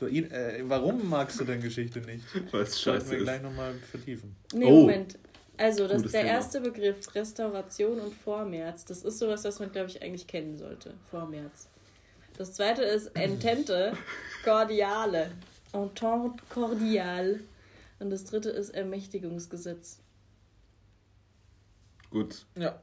So, 0.00 0.06
ihn, 0.06 0.30
äh, 0.30 0.60
warum 0.64 1.08
magst 1.08 1.40
du 1.40 1.44
denn 1.44 1.60
Geschichte 1.60 2.00
nicht? 2.00 2.24
Weil 2.52 2.62
es 2.62 2.76
Sollten 2.80 3.00
scheiße 3.00 3.10
wir 3.12 3.18
ist. 3.18 3.24
gleich 3.24 3.42
nochmal 3.42 3.74
vertiefen. 3.90 4.34
Nee, 4.52 4.64
Oh. 4.66 4.80
Moment. 4.82 5.18
Also, 5.56 5.86
das, 5.86 5.98
Gutes 5.98 6.12
der 6.12 6.22
Thema. 6.22 6.32
erste 6.34 6.60
Begriff, 6.60 7.14
Restauration 7.14 8.00
und 8.00 8.12
Vormärz, 8.12 8.84
das 8.86 9.02
ist 9.04 9.18
sowas, 9.20 9.44
was 9.44 9.60
man, 9.60 9.70
glaube 9.70 9.88
ich, 9.88 10.02
eigentlich 10.02 10.26
kennen 10.26 10.58
sollte. 10.58 10.94
Vormärz. 11.10 11.68
Das 12.36 12.52
zweite 12.54 12.82
ist 12.82 13.06
Entente 13.16 13.96
Cordiale. 14.44 15.30
Entente 15.72 16.42
cordial. 16.50 17.40
Und 17.98 18.10
das 18.10 18.24
dritte 18.24 18.50
ist 18.50 18.70
Ermächtigungsgesetz. 18.70 20.00
Gut. 22.10 22.46
Ja. 22.56 22.80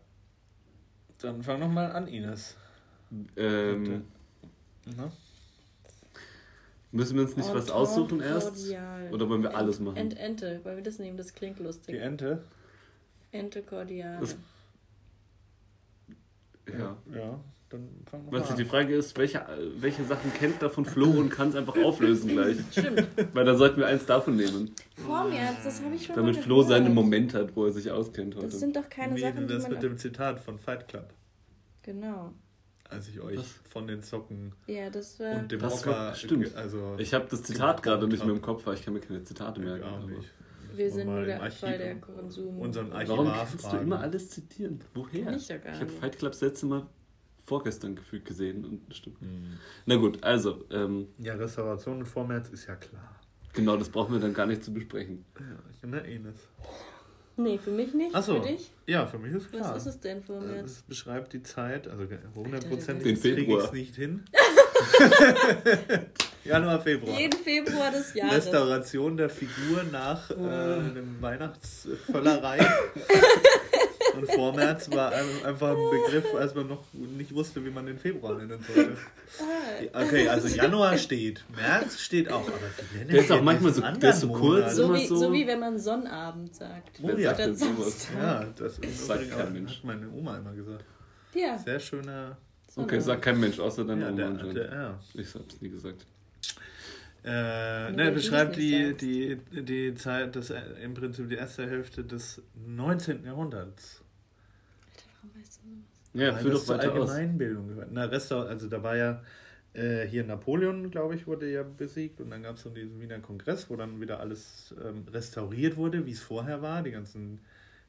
Dann 1.20 1.44
fang 1.44 1.60
nochmal 1.60 1.92
an, 1.92 2.08
Ines. 2.08 2.56
Ähm, 3.36 4.06
Na? 4.98 5.12
müssen 6.92 7.16
wir 7.16 7.24
uns 7.24 7.36
nicht 7.38 7.48
was 7.50 7.68
Entente 7.70 7.76
aussuchen 7.76 8.22
erst? 8.22 8.48
cordial. 8.56 9.14
Oder 9.14 9.30
wollen 9.30 9.44
wir 9.44 9.56
alles 9.56 9.80
machen? 9.80 9.98
Ent 9.98 10.18
Ente, 10.18 10.60
weil 10.64 10.78
wir 10.78 10.84
das 10.84 10.98
nehmen, 11.00 11.18
das 11.18 11.34
klingt 11.34 11.60
Die 11.60 11.64
lustig. 11.64 11.96
Ente? 12.00 12.44
Ente 13.32 13.62
cordiale. 13.64 14.20
Das- 14.22 14.36
Ja. 16.68 16.98
Ja, 17.14 17.40
dann 17.72 17.90
fang 18.06 18.26
nochmal 18.26 18.42
Was 18.42 18.56
die 18.56 18.62
an. 18.64 18.68
Frage 18.70 18.96
ist, 18.96 19.18
welche, 19.18 19.46
welche 19.78 20.04
Sachen 20.04 20.32
kennt 20.34 20.62
davon 20.62 20.86
Flo 20.86 21.10
und 21.10 21.30
kann 21.30 21.50
es 21.50 21.56
einfach 21.56 21.76
auflösen 21.84 22.30
gleich? 22.30 22.58
Stimmt. 22.72 23.08
Weil 23.34 23.46
dann 23.46 23.58
sollten 23.58 23.78
wir 23.78 23.88
eins 23.88 24.06
davon 24.06 24.36
nehmen. 24.36 24.72
Vormärz, 24.96 25.64
das 25.64 25.82
habe 25.84 25.96
ich 25.96 26.06
schon 26.06 26.16
Damit 26.16 26.36
mal 26.36 26.42
Flo 26.44 26.56
gehört. 26.58 26.70
seine 26.70 26.90
Momente 26.90 27.40
hat, 27.40 27.56
wo 27.56 27.66
er 27.66 27.72
sich 27.72 27.90
auskennt 27.90 28.36
heute. 28.36 28.46
Das 28.48 28.60
sind 28.60 28.76
doch 28.76 28.90
keine 28.90 29.16
Wie 29.16 29.22
Sachen, 29.22 29.48
die 29.48 29.54
das 29.54 29.64
man... 29.64 29.72
mit 29.74 29.84
dem 29.84 29.98
Zitat 29.98 30.40
von 30.40 30.60
Fight 30.60 30.88
Club, 30.88 31.14
Genau. 31.84 32.34
als 32.90 33.08
ich 33.08 33.20
euch 33.20 33.38
Was? 33.40 33.60
von 33.70 33.88
den 33.88 34.02
Socken 34.02 34.54
Ja, 34.68 34.90
das 34.90 35.20
war... 35.20 35.38
und 35.40 35.52
dem 35.52 35.60
Das 35.60 35.80
Hocker... 35.82 35.92
war- 35.92 36.16
stimmt. 36.16 36.54
Also, 36.56 36.96
Ich 37.00 37.14
habe 37.14 37.26
das 37.30 37.42
Zitat 37.44 37.82
gerade 37.82 38.08
nicht 38.08 38.24
mehr 38.26 38.36
im 38.36 38.42
Kopf, 38.42 38.66
weil 38.66 38.76
ich 38.76 38.84
kann 38.86 38.94
mir 38.94 39.00
keine 39.00 39.24
Zitate 39.24 39.62
ich 39.62 39.68
merken. 39.68 39.84
auch 39.86 40.06
nicht. 40.06 40.30
Wir 40.74 40.90
sind 40.90 41.08
nur 41.08 41.16
mal 41.16 41.26
der 41.26 41.36
im 41.36 41.42
Abfall 41.42 41.78
der 41.78 41.96
Archiv- 41.96 42.02
Konsum. 42.02 42.60
unseren 42.60 42.94
Archiv- 42.94 43.10
Warum 43.10 43.28
Archivar 43.28 43.46
kannst 43.50 43.66
du 43.66 43.70
fragen. 43.70 43.84
immer 43.84 44.00
alles 44.00 44.30
zitieren? 44.30 44.80
Woher? 44.94 45.26
Kann 45.26 45.34
ich 45.36 45.48
ja 45.50 45.58
gar 45.58 45.74
Ich 45.74 45.80
habe. 45.82 45.90
Fight 45.92 46.18
Club 46.18 46.32
das 46.32 46.40
letzte 46.42 46.66
Mal 46.66 46.86
vorgestern 47.46 47.96
gefühlt 47.96 48.26
gesehen 48.26 48.66
und 48.66 48.94
stimmt. 48.96 49.20
Hm. 49.22 49.58
Na 49.86 49.96
gut, 49.96 50.24
also, 50.24 50.64
ähm, 50.72 51.08
Ja, 51.18 51.36
Restauration 51.36 52.00
und 52.00 52.06
Vormärz 52.06 52.50
ist 52.50 52.68
ja 52.68 52.76
klar. 52.76 53.16
genau, 53.54 53.78
das 53.78 53.90
brauchen 53.90 54.14
wir 54.14 54.20
dann 54.20 54.34
gar 54.34 54.46
nicht 54.46 54.64
zu 54.64 54.74
besprechen. 54.74 55.26
Ja, 55.40 55.88
ne, 55.90 56.00
Ines? 56.02 56.36
Nee, 57.38 57.58
für 57.58 57.72
mich 57.72 57.94
nicht. 57.94 58.14
Ach 58.14 58.22
so. 58.22 58.42
Für 58.42 58.48
dich? 58.50 58.72
Ja, 58.88 59.08
für 59.08 59.18
mich 59.18 59.34
ist 59.34 59.50
klar. 59.52 59.74
Was 59.74 59.86
ist 59.88 59.96
es 59.96 60.00
denn 60.02 60.22
für 60.22 60.40
März? 60.40 60.62
Das 60.64 60.82
beschreibt 60.84 61.34
die 61.34 61.42
Zeit, 61.42 61.88
also 61.88 62.06
Den 62.06 62.20
hundertprozentig 62.36 63.20
kriege 63.22 63.42
ich 63.42 63.48
Februar. 63.48 63.66
es 63.66 63.72
nicht 63.72 63.96
hin. 63.96 64.24
Januar, 66.44 66.82
Februar. 66.82 67.18
Jeden 67.20 67.40
Februar 67.40 67.92
des 67.92 68.14
Jahres. 68.14 68.48
Restauration 68.48 69.16
der 69.16 69.30
Figur 69.30 69.84
nach 69.92 70.30
äh, 70.32 70.34
einem 70.34 71.22
Weihnachtsvöllerei. 71.22 72.60
Und 74.16 74.30
Vormärz 74.32 74.90
war 74.92 75.12
ein- 75.12 75.46
einfach 75.46 75.70
ein 75.70 75.90
Begriff, 76.06 76.26
als 76.36 76.54
man 76.56 76.68
noch 76.68 76.84
nicht 76.94 77.34
wusste, 77.34 77.64
wie 77.66 77.70
man 77.70 77.86
den 77.86 77.98
Februar 77.98 78.36
nennen 78.38 78.64
sollte. 78.74 78.98
Okay, 79.94 80.28
also 80.28 80.48
Januar 80.50 80.98
steht, 80.98 81.44
März 81.56 82.00
steht 82.00 82.30
auch, 82.32 82.42
aber 82.48 82.58
wie 82.92 82.98
nennen 82.98 83.10
Der 83.12 83.20
ist 83.22 83.32
auch 83.32 83.42
manchmal 83.42 83.74
so- 83.74 83.82
der 83.82 84.10
ist 84.10 84.20
so 84.22 84.28
kurz, 84.30 84.76
so, 84.76 84.94
wie, 84.94 85.06
so- 85.08 85.16
so 85.16 85.34
wie 85.34 85.48
wenn 85.48 85.60
man 85.60 85.80
Sonnabend 85.80 86.54
sagt. 86.56 87.00
Oh 87.02 87.10
ja. 87.12 87.34
Statt 87.34 87.58
sowas? 87.58 88.08
Ja, 88.18 88.46
das 88.56 88.78
ist 88.80 89.08
Sagt 89.08 89.30
kein 89.32 89.48
auch- 89.48 89.50
Mensch. 89.52 89.78
hat 89.78 89.84
meine 89.86 90.10
Oma 90.10 90.38
immer 90.38 90.54
gesagt. 90.54 90.84
Ja. 91.34 91.58
Sehr 91.58 91.80
schöner. 91.80 92.38
Okay, 92.76 93.00
sagt 93.00 93.22
kein 93.22 93.40
Mensch, 93.40 93.60
außer 93.60 93.84
deine 93.86 94.02
Ja, 94.06 94.10
Oma 94.12 94.44
der, 94.44 94.54
der, 94.54 94.72
ja. 94.74 95.00
Ich 95.14 95.34
hab's 95.36 95.62
nie 95.62 95.70
gesagt. 95.70 96.06
Äh, 97.24 97.92
ne, 97.92 98.12
beschreibt 98.12 98.54
es 98.54 98.58
die, 98.58 98.96
die, 98.96 99.38
die 99.64 99.94
Zeit, 99.94 100.36
das, 100.36 100.50
äh, 100.50 100.60
im 100.84 100.96
Prinzip 100.96 101.30
die 101.30 101.36
erste 101.36 101.70
Hälfte 101.70 102.04
des 102.04 102.42
19. 102.68 103.24
Jahrhunderts. 103.24 104.01
Warum 105.22 105.36
weißt 105.40 105.60
du 105.64 105.70
sowas? 105.70 105.86
Ja, 106.14 106.34
Weil 106.34 106.42
führ 106.42 106.52
das 106.52 106.60
doch 106.62 106.68
zur 106.68 106.78
weiter 106.78 106.94
aus. 106.94 107.10
Allgemeinbildung 107.12 107.68
gehört. 107.70 107.90
Na, 107.92 108.06
Restaur 108.06 108.48
also 108.48 108.68
da 108.68 108.84
war 108.84 108.96
ja 108.98 109.24
äh, 109.74 110.06
hier 110.08 110.24
Napoleon, 110.26 110.92
glaube 110.92 111.16
ich, 111.16 111.28
wurde 111.28 111.50
ja 111.52 111.64
besiegt 111.64 112.20
und 112.20 112.30
dann 112.32 112.44
gab 112.44 112.58
es 112.58 112.64
so 112.64 112.70
diesen 112.70 113.00
Wiener 113.00 113.20
Kongress, 113.20 113.70
wo 113.70 113.76
dann 113.78 114.02
wieder 114.02 114.20
alles 114.20 114.76
ähm, 114.84 115.06
restauriert 115.12 115.78
wurde, 115.78 116.06
wie 116.06 116.12
es 116.12 116.20
vorher 116.20 116.62
war, 116.62 116.84
die 116.84 116.92
ganzen 116.92 117.40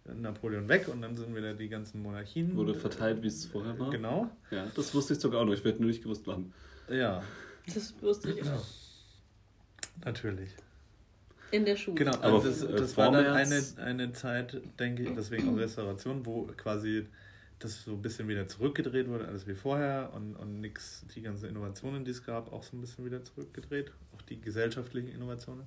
äh, 0.07 0.15
Napoleon 0.15 0.69
weg 0.69 0.87
und 0.89 1.03
dann 1.03 1.17
sind 1.17 1.35
wieder 1.35 1.55
die 1.55 1.69
ganzen 1.69 2.01
Monarchien. 2.03 2.55
Wurde 2.57 2.75
verteilt, 2.75 3.23
wie 3.23 3.27
es 3.29 3.47
vorher 3.47 3.77
war. 3.81 3.91
Genau. 3.91 4.31
Ja, 4.53 4.67
das 4.75 4.95
wusste 4.95 5.15
ich 5.15 5.21
sogar 5.21 5.41
auch 5.41 5.45
noch. 5.47 5.55
Ich 5.55 5.65
werde 5.65 5.79
nur 5.81 5.89
nicht 5.89 6.03
gewusst 6.03 6.23
wann. 6.27 6.53
Ja, 6.89 7.23
Das 7.75 7.95
wusste 8.01 8.31
ich 8.31 8.43
auch. 8.49 8.65
natürlich. 10.05 10.51
In 11.51 11.65
der 11.65 11.77
Schule. 11.77 11.97
Genau, 11.97 12.15
Aber 12.15 12.35
also 12.43 12.49
das, 12.49 12.63
äh, 12.63 12.73
das 12.77 12.97
war 12.97 13.11
dann 13.13 13.27
eine, 13.27 13.63
eine 13.79 14.13
Zeit, 14.13 14.61
denke 14.79 15.03
ich, 15.03 15.11
deswegen 15.15 15.51
auch 15.53 15.57
Restauration, 15.59 16.25
wo 16.25 16.45
quasi 16.57 17.07
das 17.65 17.85
so 17.85 17.93
ein 17.93 18.03
bisschen 18.03 18.29
wieder 18.29 18.49
zurückgedreht 18.49 19.09
wurde, 19.09 19.27
alles 19.27 19.47
wie 19.47 19.55
vorher 19.55 20.13
und, 20.15 20.37
und 20.37 20.61
nix, 20.61 21.05
die 21.15 21.23
ganzen 21.23 21.49
Innovationen, 21.49 22.05
die 22.05 22.11
es 22.11 22.25
gab, 22.25 22.53
auch 22.53 22.63
so 22.63 22.77
ein 22.77 22.81
bisschen 22.81 23.05
wieder 23.05 23.23
zurückgedreht, 23.25 23.93
auch 24.15 24.23
die 24.23 24.41
gesellschaftlichen 24.41 25.09
Innovationen. 25.09 25.67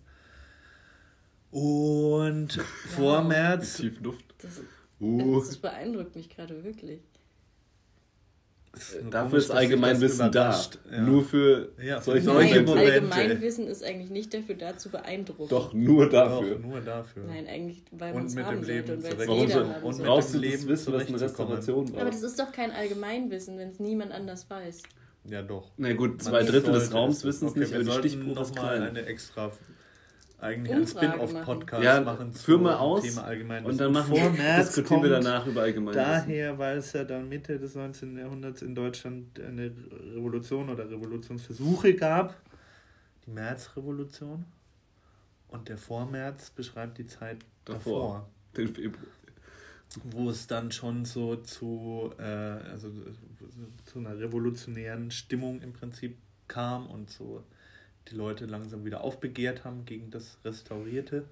Und 1.51 2.53
vor 2.95 3.21
Mit 3.21 3.29
März, 3.29 3.77
tiefen 3.77 4.03
Duft. 4.03 4.25
Das, 4.39 4.61
Uh, 4.99 5.39
das 5.39 5.57
beeindruckt 5.57 6.15
mich 6.15 6.29
gerade 6.29 6.63
wirklich. 6.63 7.01
Nur 9.01 9.11
dafür 9.11 9.37
ist 9.39 9.51
Allgemeinwissen 9.51 10.31
das 10.31 10.69
da. 10.71 10.95
Ja. 10.95 11.01
Nur 11.01 11.23
für 11.23 11.69
Ja, 11.83 12.01
solche 12.01 12.27
Nein, 12.27 12.35
Momente. 12.35 12.61
Momente. 12.63 12.91
Allgemeinwissen 12.93 13.67
ist 13.67 13.83
eigentlich 13.83 14.09
nicht 14.09 14.33
dafür 14.33 14.55
da 14.55 14.77
zu 14.77 14.89
beeindrucken. 14.89 15.49
Doch, 15.49 15.73
nur 15.73 16.09
dafür. 16.09 16.55
Auch 16.55 16.59
nur 16.59 16.81
dafür. 16.81 17.23
Nein, 17.27 17.47
eigentlich, 17.47 17.83
weil 17.91 18.13
man 18.13 18.25
es 18.25 18.35
haben 18.37 18.55
sollte 18.63 18.71
Leben 18.71 18.93
und 18.95 19.03
weil 19.03 19.11
es 19.13 19.27
jeder 19.49 19.65
so, 19.65 19.73
haben 19.73 19.83
und 19.83 20.03
brauchst 20.03 20.29
du 20.33 20.39
das 20.39 20.41
Leben 20.51 20.67
Wissen, 20.67 20.93
was 20.93 21.07
eine. 21.07 21.21
Restauration 21.21 21.87
Aber 21.87 21.95
braucht? 22.03 22.07
das 22.13 22.23
ist 22.23 22.39
doch 22.39 22.51
kein 22.51 22.71
Allgemeinwissen, 22.71 23.57
wenn 23.57 23.69
es 23.69 23.79
niemand 23.79 24.11
anders 24.11 24.49
weiß. 24.49 24.83
Ja, 25.27 25.41
doch. 25.41 25.71
Na 25.77 25.91
gut, 25.93 26.21
zwei 26.21 26.43
Man 26.43 26.45
Drittel 26.47 26.73
des 26.73 26.93
Raums 26.93 27.17
es- 27.17 27.23
wissen 27.25 27.45
es 27.47 27.51
okay, 27.51 27.59
nicht, 27.61 27.73
aber 27.73 27.83
die 27.83 27.91
Stichprobe 27.91 28.41
ist 28.41 28.55
klein. 28.55 28.83
eine 28.83 29.05
extra, 29.05 29.51
eigentlich 30.39 30.73
ein 30.75 30.81
Umfrage 30.81 31.07
Spin-off-Podcast 31.13 31.83
Ja, 31.83 32.01
machen. 32.01 32.33
führ 32.33 32.55
zum 32.55 32.63
mal 32.63 32.75
aus 32.75 33.03
Thema 33.03 33.23
allgemein. 33.23 33.65
und 33.65 33.77
dann 33.79 33.91
machen 33.93 34.13
wir, 34.13 34.29
März 34.29 34.67
diskutieren 34.75 35.03
wir 35.03 35.09
danach 35.09 35.45
über 35.47 35.61
allgemein. 35.61 35.93
Daher, 35.95 36.57
weil 36.57 36.77
es 36.77 36.93
ja 36.93 37.03
dann 37.03 37.29
Mitte 37.29 37.57
des 37.59 37.75
19. 37.75 38.17
Jahrhunderts 38.17 38.61
in 38.61 38.75
Deutschland 38.75 39.39
eine 39.39 39.71
Revolution 40.15 40.69
oder 40.69 40.89
Revolutionsversuche 40.89 41.93
gab, 41.95 42.35
die 43.25 43.31
Märzrevolution. 43.31 44.45
Und 45.47 45.69
der 45.69 45.77
Vormärz 45.77 46.49
beschreibt 46.49 46.97
die 46.97 47.05
Zeit 47.07 47.37
davor, 47.63 47.79
Davor. 47.83 48.29
Den 48.57 48.67
Februar. 48.73 49.05
wo 50.03 50.29
es 50.29 50.47
dann 50.47 50.71
schon 50.71 51.05
so 51.05 51.37
zu, 51.37 52.11
äh, 52.17 52.23
also 52.23 52.89
zu 53.85 53.99
einer 53.99 54.17
revolutionären 54.19 55.11
Stimmung 55.11 55.61
im 55.61 55.71
Prinzip 55.73 56.17
kam 56.47 56.87
und 56.87 57.09
so 57.09 57.43
die 58.09 58.15
Leute 58.15 58.45
langsam 58.45 58.85
wieder 58.85 59.01
aufbegehrt 59.01 59.63
haben 59.63 59.85
gegen 59.85 60.11
das 60.11 60.37
Restaurierte. 60.43 61.25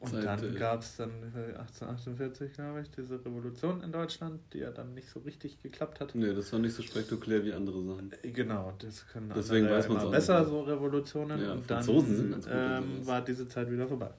Und 0.00 0.12
Seit, 0.12 0.24
dann 0.24 0.56
äh, 0.56 0.58
gab 0.58 0.80
es 0.80 0.96
dann 0.96 1.10
äh, 1.34 1.56
1848, 1.58 2.54
glaube 2.54 2.80
ich, 2.80 2.90
diese 2.90 3.22
Revolution 3.22 3.82
in 3.82 3.92
Deutschland, 3.92 4.40
die 4.54 4.58
ja 4.60 4.70
dann 4.70 4.94
nicht 4.94 5.10
so 5.10 5.20
richtig 5.20 5.62
geklappt 5.62 6.00
hat. 6.00 6.14
Nee, 6.14 6.32
das 6.32 6.50
war 6.54 6.58
nicht 6.58 6.74
so 6.74 6.82
spektakulär 6.82 7.44
wie 7.44 7.52
andere 7.52 7.84
Sachen. 7.84 8.10
Äh, 8.22 8.30
Genau, 8.30 8.72
das 8.78 9.06
können 9.08 9.30
Deswegen 9.36 9.66
andere 9.66 9.78
weiß 9.78 9.86
immer 9.86 10.04
auch 10.06 10.10
besser, 10.10 10.40
nicht. 10.40 10.48
so 10.48 10.62
Revolutionen. 10.62 11.42
Ja, 11.42 11.52
und 11.52 11.70
dann 11.70 11.84
Franzosen 11.84 12.16
sind 12.16 12.34
gut 12.36 12.46
in 12.46 12.52
ähm, 12.52 13.06
war 13.06 13.20
diese 13.22 13.46
Zeit 13.46 13.70
wieder 13.70 13.86
vorbei. 13.86 14.10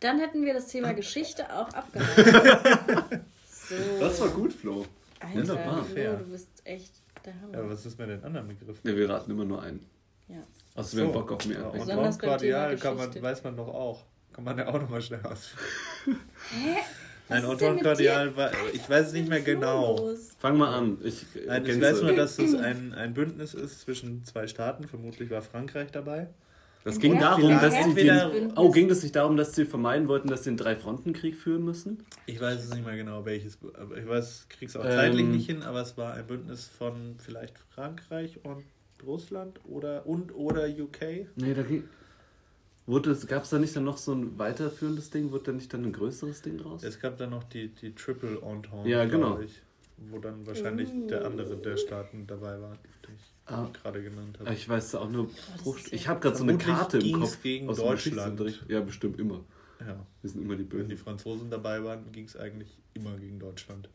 Dann 0.00 0.18
hätten 0.18 0.44
wir 0.44 0.52
das 0.52 0.66
Thema 0.66 0.92
Geschichte 0.94 1.44
auch 1.54 1.68
abgehakt. 1.72 2.16
so. 3.46 3.74
Das 4.00 4.20
war 4.20 4.28
gut, 4.30 4.52
Flo. 4.52 4.84
Alter, 5.20 5.36
Wunderbar. 5.38 5.84
Flo, 5.84 6.16
du 6.16 6.24
bist 6.32 6.48
echt 6.64 7.03
der 7.24 7.40
Hammer. 7.40 7.58
Ja, 7.58 7.70
was 7.70 7.86
ist 7.86 7.98
mit 7.98 8.08
den 8.08 8.22
anderen 8.22 8.48
Begriffen? 8.48 8.80
Ja, 8.88 8.96
wir 8.96 9.08
raten 9.08 9.30
immer 9.30 9.44
nur 9.44 9.62
einen. 9.62 9.84
Ja. 10.28 10.42
Also 10.74 10.96
wir 10.96 11.04
haben 11.04 11.12
Bock 11.12 11.32
auf 11.32 11.46
mehr. 11.46 11.58
Ja, 11.58 11.68
und 11.68 11.86
Thema 12.40 12.74
kann 12.76 12.96
man, 12.96 13.22
weiß 13.22 13.44
man 13.44 13.56
doch 13.56 13.68
auch. 13.68 14.04
Kann 14.32 14.44
man 14.44 14.58
ja 14.58 14.66
auch 14.66 14.80
nochmal 14.80 15.00
schnell 15.00 15.20
ausführen. 15.24 15.66
Hä? 16.50 16.76
Cordial, 17.82 18.30
dir? 18.30 18.36
war, 18.36 18.50
ich 18.72 18.88
weiß 18.88 19.12
nicht 19.12 19.28
mehr 19.28 19.40
genau. 19.40 19.96
Los. 19.96 20.32
Fang 20.38 20.58
mal 20.58 20.74
an. 20.74 20.98
Ich, 21.04 21.24
Nein, 21.46 21.64
ich 21.64 21.80
weiß 21.80 22.02
nur, 22.02 22.14
dass 22.14 22.38
es 22.38 22.54
ein, 22.54 22.92
ein 22.94 23.14
Bündnis 23.14 23.54
ist 23.54 23.80
zwischen 23.80 24.24
zwei 24.24 24.46
Staaten. 24.46 24.86
Vermutlich 24.88 25.30
war 25.30 25.40
Frankreich 25.40 25.90
dabei. 25.90 26.28
Das 26.84 26.98
ging 26.98 27.18
darum, 27.18 27.50
dass 27.50 27.74
sie 27.84 27.94
den, 27.94 28.52
Oh, 28.56 28.70
ging 28.70 28.88
das 28.88 29.02
nicht 29.02 29.16
darum, 29.16 29.36
dass 29.38 29.54
sie 29.54 29.64
vermeiden 29.64 30.06
wollten, 30.06 30.28
dass 30.28 30.44
sie 30.44 30.50
einen 30.50 30.58
Drei-Fronten-Krieg 30.58 31.34
führen 31.34 31.64
müssen? 31.64 32.04
Ich 32.26 32.38
weiß 32.40 32.62
es 32.62 32.74
nicht 32.74 32.84
mehr 32.84 32.96
genau, 32.96 33.24
welches. 33.24 33.58
Aber 33.74 33.96
ich 33.96 34.06
weiß, 34.06 34.46
krieg's 34.50 34.76
auch 34.76 34.84
Ähm. 34.84 34.90
zeitlich 34.90 35.26
nicht 35.26 35.46
hin, 35.46 35.62
aber 35.62 35.80
es 35.80 35.96
war 35.96 36.12
ein 36.14 36.26
Bündnis 36.26 36.66
von 36.68 37.16
vielleicht 37.18 37.58
Frankreich 37.58 38.38
und 38.44 38.64
Russland 39.04 39.60
oder 39.64 40.06
und 40.06 40.34
oder 40.34 40.66
UK. 40.68 41.26
Nee, 41.36 41.54
da 41.54 41.62
ging. 41.62 41.84
Gab 43.28 43.44
es 43.44 43.50
da 43.50 43.58
nicht 43.58 43.74
dann 43.74 43.84
noch 43.84 43.96
so 43.96 44.12
ein 44.12 44.38
weiterführendes 44.38 45.08
Ding? 45.08 45.32
Wurde 45.32 45.44
da 45.44 45.52
nicht 45.52 45.72
dann 45.72 45.84
ein 45.84 45.92
größeres 45.92 46.42
Ding 46.42 46.58
draus? 46.58 46.82
Es 46.82 47.00
gab 47.00 47.16
dann 47.16 47.30
noch 47.30 47.44
die, 47.44 47.68
die 47.68 47.94
Triple 47.94 48.40
Entente, 48.42 48.86
Ja, 48.88 49.06
genau. 49.06 49.38
ich, 49.40 49.62
wo 50.10 50.18
dann 50.18 50.46
wahrscheinlich 50.46 50.90
der 51.08 51.24
andere 51.24 51.56
der 51.56 51.78
Staaten 51.78 52.26
dabei 52.26 52.60
war, 52.60 52.76
den 53.06 53.14
ich 53.14 53.33
Ah. 53.46 53.68
gerade 53.82 54.02
genannt 54.02 54.38
habe. 54.40 54.54
Ich 54.54 54.68
weiß 54.68 54.94
auch 54.94 55.10
nur. 55.10 55.28
ich 55.90 56.02
ja- 56.02 56.08
habe 56.08 56.20
gerade 56.20 56.36
so 56.36 56.44
eine 56.44 56.56
Karte 56.56 56.98
im 56.98 57.20
Kopf. 57.20 57.42
gegen 57.42 57.68
aus 57.68 57.76
Deutschland. 57.76 58.40
Ja, 58.68 58.80
bestimmt 58.80 59.18
immer. 59.20 59.40
Ja, 59.80 60.06
Wir 60.22 60.30
sind 60.30 60.42
immer 60.42 60.56
die 60.56 60.60
wenn 60.72 60.88
die 60.88 60.94
Bösen. 60.94 60.98
Franzosen 60.98 61.50
dabei 61.50 61.82
waren, 61.84 62.10
ging 62.12 62.24
es 62.24 62.36
eigentlich 62.36 62.78
immer 62.94 63.16
gegen 63.18 63.38
Deutschland. 63.38 63.88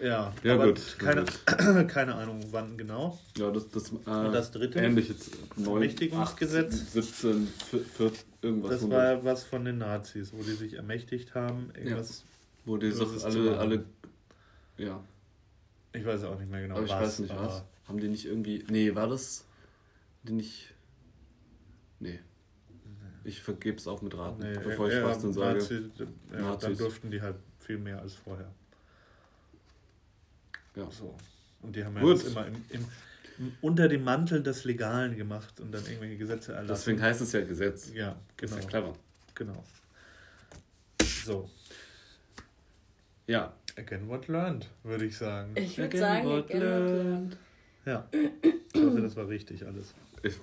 Ja, 0.00 0.32
Ja, 0.44 0.54
aber 0.54 0.68
gut. 0.68 0.96
Keine, 0.98 1.24
keine 1.88 2.14
Ahnung, 2.14 2.40
wann 2.52 2.76
genau. 2.78 3.18
Ja, 3.36 3.50
das, 3.50 3.68
das, 3.70 3.90
äh, 3.90 3.94
Und 3.96 4.32
das 4.32 4.52
dritte? 4.52 4.78
Ähnlich 4.78 5.08
jetzt. 5.08 5.32
Ermächtigungsgesetz? 5.56 6.92
17, 6.92 7.48
4, 7.96 8.12
irgendwas. 8.42 8.70
Das 8.70 8.80
100, 8.82 8.98
war 8.98 9.24
was 9.24 9.42
von 9.42 9.64
den 9.64 9.78
Nazis, 9.78 10.32
wo 10.32 10.42
die 10.44 10.52
sich 10.52 10.74
ermächtigt 10.74 11.34
haben. 11.34 11.70
Irgendwas, 11.74 12.22
wo 12.64 12.76
die 12.76 12.92
zu 12.92 13.04
alle, 13.24 13.58
alle. 13.58 13.84
Ja, 14.78 15.02
ich 15.92 16.04
weiß 16.04 16.24
auch 16.24 16.38
nicht 16.38 16.50
mehr 16.50 16.62
genau, 16.62 16.76
aber 16.76 16.84
ich 16.84 16.90
was. 16.90 17.00
weiß 17.02 17.18
nicht 17.20 17.36
was. 17.36 17.62
Haben 17.88 17.98
die 18.00 18.08
nicht 18.08 18.24
irgendwie. 18.26 18.64
Nee, 18.68 18.94
war 18.94 19.08
das. 19.08 19.44
Die 20.22 20.32
nicht. 20.32 20.72
Nee. 22.00 22.20
Ich 23.24 23.40
vergebe 23.40 23.76
es 23.76 23.86
auch 23.86 24.02
mit 24.02 24.16
Raten, 24.16 24.40
Nee, 24.42 24.58
bevor 24.58 24.88
ich 24.88 24.94
ja, 24.94 25.00
Schwachsinn 25.02 25.32
sage. 25.32 25.58
Nazi, 25.60 25.90
ja, 26.32 26.56
dann 26.56 26.76
durften 26.76 27.10
die 27.10 27.22
halt 27.22 27.36
viel 27.60 27.78
mehr 27.78 28.00
als 28.00 28.14
vorher. 28.14 28.50
Ja. 30.74 30.90
So. 30.90 31.16
Und 31.60 31.76
die 31.76 31.84
haben 31.84 31.94
ja 31.96 32.02
Gut. 32.02 32.14
das 32.16 32.24
immer 32.24 32.46
im, 32.46 32.54
im, 32.70 32.84
im, 33.38 33.52
unter 33.60 33.86
dem 33.88 34.02
Mantel 34.02 34.42
des 34.42 34.64
Legalen 34.64 35.16
gemacht 35.16 35.60
und 35.60 35.70
dann 35.72 35.84
irgendwelche 35.86 36.16
Gesetze 36.16 36.52
erlassen. 36.52 36.74
Deswegen 36.74 37.00
heißt 37.02 37.20
es 37.20 37.32
ja 37.32 37.44
Gesetz. 37.44 37.92
Ja, 37.94 38.16
Ist 38.40 38.50
genau. 38.50 38.56
ja 38.56 38.68
clever. 38.68 38.92
genau. 39.34 39.64
So, 41.24 41.48
Ja. 43.28 43.54
Again 43.78 44.08
what 44.08 44.28
learned, 44.28 44.68
würde 44.82 45.04
ich 45.06 45.16
sagen. 45.16 45.52
Ich 45.54 45.78
würde 45.78 45.96
sagen, 45.98 46.26
what 46.26 46.44
again, 46.50 46.60
what 46.60 47.04
learned. 47.04 47.36
Ja, 47.84 48.08
ich 48.12 48.80
hoffe, 48.82 49.00
das 49.00 49.16
war 49.16 49.28
richtig 49.28 49.66
alles. 49.66 49.94
Ich, 50.22 50.34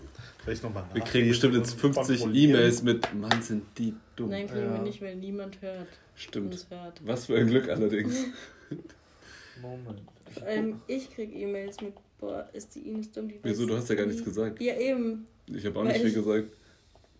Vielleicht 0.44 0.63
nochmal 0.63 0.84
wir 0.94 1.02
kriegen 1.04 1.30
bestimmt 1.30 1.56
jetzt 1.56 1.80
50 1.80 2.26
E-Mails 2.34 2.84
mit 2.84 3.13
Mann, 3.13 3.42
sind 3.42 3.63
die 3.78 3.94
dumm. 4.15 4.30
Nein, 4.30 4.48
kriegen 4.48 4.65
Ja. 4.65 4.74
wir 4.74 4.82
nicht, 4.82 5.02
weil 5.02 5.15
niemand 5.15 5.62
hört. 5.62 5.88
Stimmt. 6.15 6.68
Hört. 6.70 7.00
Was 7.06 7.28
für 7.28 7.38
ein 7.38 7.48
Glück 7.48 7.70
allerdings. 7.70 8.26
Moment. 9.62 10.02
Vor 10.34 10.44
allem 10.48 10.82
ich 10.88 11.10
krieg 11.13 11.34
E-Mails 11.34 11.80
mit, 11.82 11.94
boah, 12.20 12.50
ist 12.54 12.76
die 12.76 12.88
Ines 12.89 13.12
dumm, 13.12 13.30
die 13.30 13.39
Wieso? 13.42 13.65
Du 13.65 13.76
hast 13.76 13.89
ja 13.89 13.96
gar 13.96 14.06
nichts 14.06 14.24
gesagt. 14.24 14.62
Ja, 14.62 14.76
eben. 14.78 15.28
Ich 15.48 15.65
habe 15.65 15.80
auch 15.80 15.86
Weil 15.86 15.94
nicht 15.94 16.02
viel 16.02 16.13
gesagt. 16.13 16.56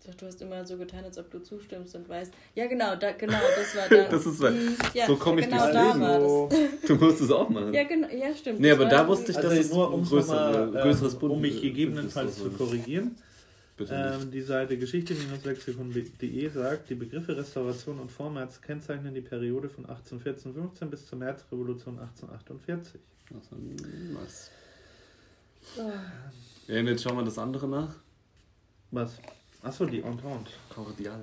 Doch, 0.06 0.14
Du 0.14 0.26
hast 0.26 0.40
immer 0.40 0.64
so 0.64 0.76
getan, 0.78 1.04
als 1.04 1.18
ob 1.18 1.30
du 1.30 1.40
zustimmst 1.40 1.94
und 1.94 2.08
weißt. 2.08 2.32
Ja, 2.54 2.66
genau, 2.66 2.96
da, 2.96 3.12
genau, 3.12 3.38
das 3.56 3.76
war 3.76 3.88
da. 3.98 4.08
Das 4.08 4.24
ist, 4.26 4.42
ja, 4.94 5.06
so 5.06 5.16
komm 5.16 5.38
ich 5.38 5.44
genau 5.44 5.58
durchs 5.70 5.74
Leben. 5.74 6.00
war 6.00 6.18
das. 6.48 6.58
Du 6.88 6.94
musst 6.96 7.20
es 7.20 7.30
auch 7.30 7.48
machen. 7.48 7.74
Ja, 7.74 7.84
genau, 7.84 8.08
ja, 8.08 8.34
stimmt. 8.34 8.60
Nee, 8.60 8.70
aber 8.70 8.86
da 8.86 9.06
wusste 9.06 9.32
ich, 9.32 9.36
dass 9.36 9.46
Also 9.50 9.60
es 9.60 9.70
nur 9.72 9.92
um 9.92 10.04
größere, 10.04 10.66
mal, 10.70 10.82
größeres 10.82 11.12
ähm, 11.14 11.18
Bund 11.20 11.32
um 11.34 11.40
mich 11.40 11.60
gegebenenfalls 11.60 12.36
zu 12.36 12.50
korrigieren. 12.50 13.16
Ähm, 13.90 14.30
die 14.30 14.42
Seite 14.42 14.76
geschichte-lexikon.de 14.76 16.48
sagt, 16.50 16.90
die 16.90 16.94
Begriffe 16.94 17.36
Restauration 17.36 17.98
und 17.98 18.12
Vormärz 18.12 18.60
kennzeichnen 18.60 19.14
die 19.14 19.22
Periode 19.22 19.68
von 19.70 19.86
1814-15 19.86 20.84
bis 20.86 21.06
zur 21.06 21.18
Märzrevolution 21.18 21.98
1848. 21.98 23.00
Also, 23.32 23.56
nice. 24.12 24.50
Oh, 25.78 25.82
Ja, 26.72 26.80
und 26.80 26.86
jetzt 26.88 27.02
schauen 27.02 27.16
wir 27.16 27.24
das 27.24 27.38
andere 27.38 27.68
nach. 27.68 27.94
Was? 28.90 29.18
Achso, 29.62 29.84
die 29.84 30.02
Entente. 30.02 30.52
Cordial. 30.74 31.20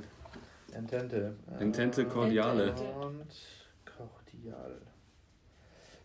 Entente. 0.74 1.36
Entente 1.60 2.06
Cordiale. 2.06 2.70
Entente 2.70 3.36
Cordial. 3.86 4.78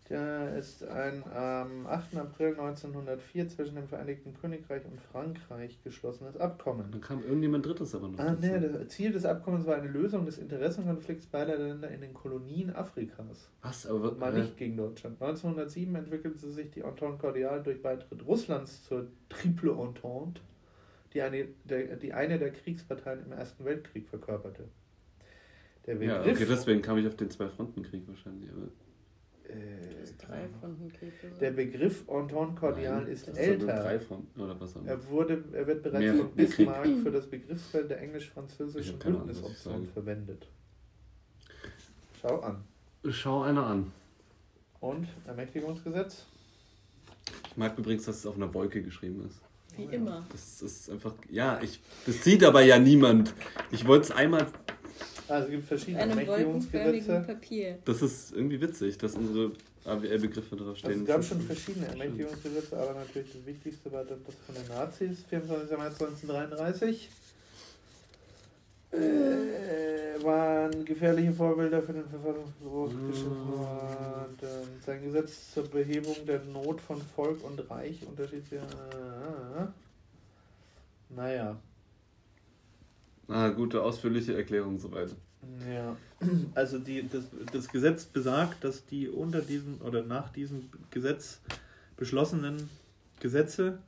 Der 0.08 0.56
ist 0.56 0.84
ein 0.84 1.24
am 1.32 1.86
8. 1.86 2.16
April 2.16 2.48
1904 2.58 3.48
zwischen 3.48 3.76
dem 3.76 3.88
Vereinigten 3.88 4.34
Königreich 4.34 4.84
und 4.84 5.00
Frankreich 5.00 5.78
geschlossenes 5.82 6.36
Abkommen. 6.36 6.90
Dann 6.90 7.00
kam 7.00 7.22
irgendjemand 7.22 7.64
Drittes 7.64 7.94
aber 7.94 8.08
noch. 8.08 8.18
Ah, 8.18 8.36
nee, 8.38 8.60
das 8.60 8.88
Ziel 8.88 9.12
des 9.12 9.24
Abkommens 9.24 9.64
war 9.66 9.76
eine 9.76 9.88
Lösung 9.88 10.26
des 10.26 10.38
Interessenkonflikts 10.38 11.26
beider 11.26 11.56
Länder 11.56 11.90
in 11.90 12.00
den 12.00 12.12
Kolonien 12.12 12.74
Afrikas. 12.74 13.48
Was? 13.62 13.86
Aber 13.86 14.12
Mal 14.12 14.36
äh, 14.36 14.40
nicht 14.40 14.56
gegen 14.56 14.76
Deutschland. 14.76 15.22
1907 15.22 15.94
entwickelte 15.94 16.50
sich 16.50 16.70
die 16.70 16.82
Entente 16.82 17.18
Cordiale 17.18 17.62
durch 17.62 17.80
Beitritt 17.80 18.26
Russlands 18.26 18.84
zur 18.84 19.06
Triple 19.30 19.72
Entente, 19.72 20.40
die 21.14 21.22
eine 21.22 21.48
der, 21.64 21.96
die 21.96 22.12
eine 22.12 22.38
der 22.38 22.50
Kriegsparteien 22.52 23.24
im 23.26 23.32
Ersten 23.32 23.64
Weltkrieg 23.64 24.08
verkörperte. 24.08 24.68
Der 25.86 25.96
Ja, 26.02 26.18
Begriff, 26.18 26.36
okay, 26.36 26.46
deswegen 26.48 26.82
kam 26.82 26.98
ich 26.98 27.06
auf 27.06 27.16
den 27.16 27.30
Zwei-Fronten-Krieg 27.30 28.06
wahrscheinlich. 28.06 28.50
Aber 28.50 28.66
äh, 29.52 29.80
das 30.00 30.10
ist 30.10 30.18
drei 30.18 30.48
von 30.60 30.78
den 30.78 30.92
Krieg. 30.92 31.12
der 31.40 31.50
Begriff 31.50 32.04
Entente 32.08 32.54
Cordiale 32.54 33.08
ist 33.10 33.26
Drei 33.26 33.32
älter. 33.32 34.00
Er, 34.86 35.08
wurde, 35.10 35.44
er 35.52 35.66
wird 35.66 35.82
bereits 35.82 35.98
Mehr- 35.98 36.14
von 36.14 36.34
mehr 36.34 36.46
Krieg. 36.46 36.56
Bismarck 36.68 36.86
für 37.02 37.10
das 37.10 37.26
Begriffsfeld 37.28 37.90
der 37.90 38.00
englisch-französischen 38.00 38.98
Bündnisoption 38.98 39.86
verwendet. 39.88 40.46
Schau 42.20 42.40
an. 42.40 42.64
Schau 43.10 43.42
einer 43.42 43.66
an. 43.66 43.92
Und 44.80 45.08
Ermächtigungsgesetz? 45.26 46.26
Ich 47.48 47.56
mag 47.56 47.76
übrigens, 47.76 48.04
dass 48.04 48.18
es 48.18 48.26
auf 48.26 48.36
einer 48.36 48.52
Wolke 48.54 48.82
geschrieben 48.82 49.26
ist. 49.26 49.40
Wie 49.76 49.84
immer. 49.94 50.26
Das 50.30 50.62
ist 50.62 50.90
einfach. 50.90 51.14
Ja, 51.30 51.60
ich. 51.62 51.80
Das 52.06 52.22
sieht 52.22 52.44
aber 52.44 52.62
ja 52.62 52.78
niemand. 52.78 53.32
Ich 53.70 53.86
wollte 53.86 54.04
es 54.06 54.10
einmal. 54.10 54.46
Also 55.28 55.46
es 55.46 55.50
gibt 55.50 55.66
verschiedene 55.68 55.98
einem 56.02 56.16
wolkenförmigen 56.26 56.72
Ermächtigungsgesetze. 56.72 57.26
Papier. 57.26 57.78
Das 57.84 58.02
ist 58.02 58.32
irgendwie 58.34 58.60
witzig, 58.60 58.98
dass 58.98 59.14
unsere 59.14 59.52
AWL-Begriffe 59.84 60.56
drauf 60.56 60.68
Also 60.68 60.76
stehen. 60.76 61.00
es 61.00 61.06
gab 61.06 61.24
schon 61.24 61.40
verschiedene 61.40 61.86
Ermächtigungsgesetze, 61.86 62.76
aber 62.76 62.94
natürlich 62.94 63.32
das 63.32 63.46
wichtigste 63.46 63.90
war 63.92 64.04
das 64.04 64.18
von 64.46 64.54
den 64.54 64.68
Nazis, 64.68 65.24
24. 65.30 65.70
März 65.78 66.00
1933. 66.02 67.08
äh, 68.92 70.24
waren 70.24 70.84
gefährliche 70.84 71.32
Vorbilder 71.32 71.82
für 71.82 71.92
den 71.92 72.08
Verfassungsbruch. 72.08 72.92
Mm. 72.92 73.22
Sein 74.84 75.02
Gesetz 75.02 75.52
zur 75.52 75.68
Behebung 75.68 76.16
der 76.26 76.44
Not 76.44 76.80
von 76.80 77.00
Volk 77.00 77.44
und 77.44 77.70
Reich 77.70 78.06
unterschiedlich. 78.06 78.60
Äh, 78.60 79.66
naja. 81.10 81.56
Ah, 83.28 83.48
gute, 83.50 83.82
ausführliche 83.82 84.36
Erklärung 84.36 84.78
soweit. 84.78 85.14
Ja, 85.68 85.96
also 86.54 86.78
die, 86.78 87.08
das, 87.08 87.24
das 87.52 87.68
Gesetz 87.68 88.04
besagt, 88.04 88.62
dass 88.62 88.86
die 88.86 89.08
unter 89.08 89.40
diesem 89.40 89.80
oder 89.80 90.02
nach 90.02 90.32
diesem 90.32 90.68
Gesetz 90.90 91.40
beschlossenen 91.96 92.70
Gesetze 93.20 93.78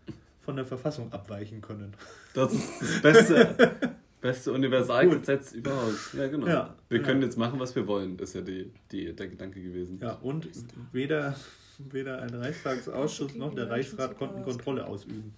von 0.40 0.56
der 0.56 0.66
Verfassung 0.66 1.12
abweichen 1.12 1.62
können. 1.62 1.94
Das 2.34 2.52
ist 2.52 2.68
das 2.80 3.02
beste, 3.02 3.76
beste 4.24 4.52
Universalgesetz 4.52 5.52
überhaupt. 5.52 6.14
Ja, 6.14 6.26
genau. 6.28 6.46
Ja, 6.46 6.74
wir 6.88 7.02
können 7.02 7.20
ja. 7.20 7.26
jetzt 7.26 7.36
machen, 7.36 7.60
was 7.60 7.76
wir 7.76 7.86
wollen, 7.86 8.18
ist 8.18 8.34
ja 8.34 8.40
die, 8.40 8.72
die, 8.90 9.14
der 9.14 9.28
Gedanke 9.28 9.62
gewesen. 9.62 9.98
Ja, 10.00 10.14
und 10.14 10.48
weder, 10.92 11.36
weder 11.78 12.22
ein 12.22 12.34
Reichstagsausschuss 12.34 13.34
noch 13.34 13.54
der 13.54 13.68
Reichsrat 13.68 14.16
konnten 14.16 14.42
Kontrolle 14.42 14.86
ausüben. 14.86 15.34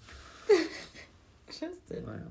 Scheiße. 1.48 2.00
Naja. 2.06 2.30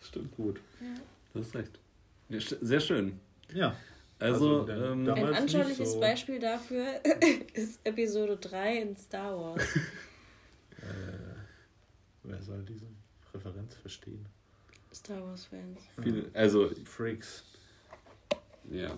Stimmt. 0.00 0.36
Gut. 0.36 0.60
Ja. 0.80 0.86
Du 1.34 1.40
hast 1.40 1.56
recht. 1.56 1.80
Ja, 2.28 2.38
sehr 2.60 2.80
schön. 2.80 3.18
Ja. 3.52 3.74
Also, 4.20 4.60
also 4.60 4.72
ähm, 4.72 5.08
ein 5.08 5.34
anschauliches 5.34 5.94
so 5.94 6.00
Beispiel 6.00 6.38
dafür 6.38 6.86
ist 7.54 7.80
Episode 7.82 8.36
3 8.36 8.82
in 8.82 8.96
Star 8.96 9.36
Wars. 9.36 9.62
äh, 9.76 10.82
wer 12.22 12.40
soll 12.40 12.62
diese 12.62 12.86
Referenz 13.34 13.74
verstehen? 13.74 14.26
Star 14.92 15.22
Wars-Fans. 15.22 15.80
Viele, 16.02 16.30
also 16.34 16.70
Freaks. 16.84 17.44
Ja. 18.70 18.96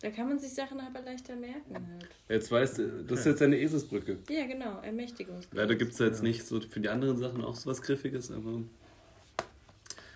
Da 0.00 0.10
kann 0.10 0.28
man 0.28 0.38
sich 0.38 0.54
Sachen 0.54 0.78
aber 0.80 1.00
leichter 1.02 1.34
merken 1.34 1.74
halt. 1.74 2.08
Jetzt 2.28 2.52
weißt 2.52 2.78
du, 2.78 3.04
das 3.04 3.20
ist 3.20 3.26
jetzt 3.26 3.42
eine 3.42 3.58
Eselsbrücke. 3.58 4.18
Ja, 4.28 4.46
genau, 4.46 4.80
Ermächtigungsbrücke. 4.80 5.60
Leider 5.60 5.74
gibt 5.74 5.92
es 5.92 5.98
jetzt 5.98 6.18
ja. 6.18 6.22
nicht 6.22 6.46
so 6.46 6.60
für 6.60 6.80
die 6.80 6.88
anderen 6.88 7.16
Sachen 7.18 7.42
auch 7.42 7.56
so 7.56 7.68
was 7.68 7.82
Griffiges, 7.82 8.30
aber 8.30 8.62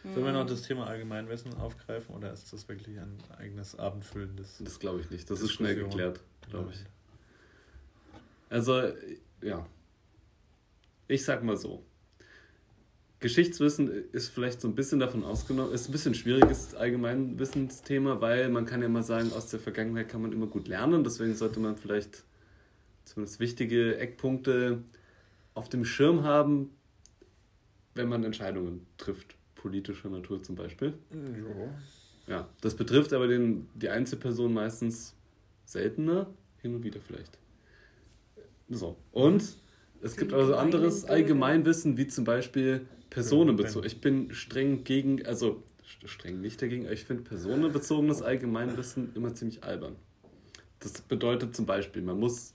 Sollen 0.04 0.24
wir 0.24 0.32
noch 0.32 0.46
das 0.46 0.62
Thema 0.62 0.88
Allgemeinwissen 0.88 1.54
aufgreifen 1.54 2.16
oder 2.16 2.32
ist 2.32 2.52
das 2.52 2.68
wirklich 2.68 2.98
ein 2.98 3.18
eigenes 3.38 3.78
abendfüllendes? 3.78 4.56
Das 4.58 4.80
glaube 4.80 5.00
ich 5.00 5.10
nicht. 5.10 5.30
Das 5.30 5.40
ist 5.40 5.52
schnell 5.52 5.76
geklärt, 5.76 6.20
glaube 6.50 6.72
ich. 6.72 6.84
Also, 8.50 8.92
ja. 9.40 9.64
Ich 11.06 11.24
sag 11.24 11.44
mal 11.44 11.56
so. 11.56 11.84
Geschichtswissen 13.22 13.88
ist 14.12 14.28
vielleicht 14.28 14.60
so 14.60 14.68
ein 14.68 14.74
bisschen 14.74 15.00
davon 15.00 15.24
ausgenommen, 15.24 15.72
ist 15.72 15.88
ein 15.88 15.92
bisschen 15.92 16.14
schwieriges 16.14 16.74
Allgemeinwissensthema, 16.74 18.20
weil 18.20 18.50
man 18.50 18.66
kann 18.66 18.82
ja 18.82 18.88
mal 18.88 19.02
sagen, 19.02 19.32
aus 19.32 19.48
der 19.48 19.60
Vergangenheit 19.60 20.08
kann 20.08 20.20
man 20.20 20.32
immer 20.32 20.46
gut 20.46 20.68
lernen. 20.68 21.04
Deswegen 21.04 21.34
sollte 21.34 21.60
man 21.60 21.76
vielleicht 21.76 22.24
zumindest 23.04 23.40
wichtige 23.40 23.96
Eckpunkte 23.96 24.82
auf 25.54 25.68
dem 25.68 25.84
Schirm 25.84 26.24
haben, 26.24 26.70
wenn 27.94 28.08
man 28.08 28.24
Entscheidungen 28.24 28.86
trifft 28.98 29.36
politischer 29.54 30.10
Natur 30.10 30.42
zum 30.42 30.56
Beispiel. 30.56 30.94
Ja. 31.12 31.68
Ja, 32.26 32.48
das 32.60 32.76
betrifft 32.76 33.12
aber 33.12 33.26
den, 33.26 33.68
die 33.74 33.88
Einzelperson 33.88 34.52
meistens 34.52 35.14
seltener, 35.64 36.28
hin 36.60 36.74
und 36.74 36.84
wieder 36.84 37.00
vielleicht. 37.00 37.38
So. 38.68 38.96
Und 39.10 39.56
es 40.02 40.16
gibt 40.16 40.32
also 40.32 40.56
anderes 40.56 41.04
Allgemeinwissen, 41.04 41.96
wie 41.96 42.06
zum 42.08 42.24
Beispiel 42.24 42.86
personenbezogen. 43.10 43.86
Ich 43.86 44.00
bin 44.00 44.32
streng 44.34 44.84
gegen, 44.84 45.24
also 45.26 45.62
streng 46.04 46.40
nicht 46.40 46.60
dagegen, 46.60 46.84
aber 46.84 46.94
ich 46.94 47.04
finde 47.04 47.22
personenbezogenes 47.22 48.22
Allgemeinwissen 48.22 49.12
immer 49.14 49.34
ziemlich 49.34 49.62
albern. 49.62 49.96
Das 50.80 51.00
bedeutet 51.02 51.54
zum 51.54 51.66
Beispiel, 51.66 52.02
man 52.02 52.18
muss 52.18 52.54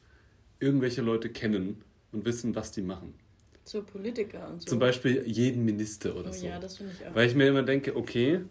irgendwelche 0.59 1.01
Leute 1.01 1.29
kennen 1.29 1.81
und 2.11 2.25
wissen, 2.25 2.55
was 2.55 2.71
die 2.71 2.81
machen. 2.81 3.13
So 3.63 3.83
Politiker 3.83 4.49
und 4.49 4.61
so. 4.61 4.69
Zum 4.69 4.79
Beispiel 4.79 5.23
jeden 5.25 5.63
Minister 5.65 6.15
oder 6.15 6.29
oh, 6.29 6.33
so. 6.33 6.45
Ja, 6.45 6.59
das 6.59 6.77
finde 6.77 6.93
ich 6.97 7.05
auch. 7.05 7.15
Weil 7.15 7.27
ich 7.27 7.35
mir 7.35 7.47
immer 7.47 7.63
denke, 7.63 7.95
okay, 7.95 8.41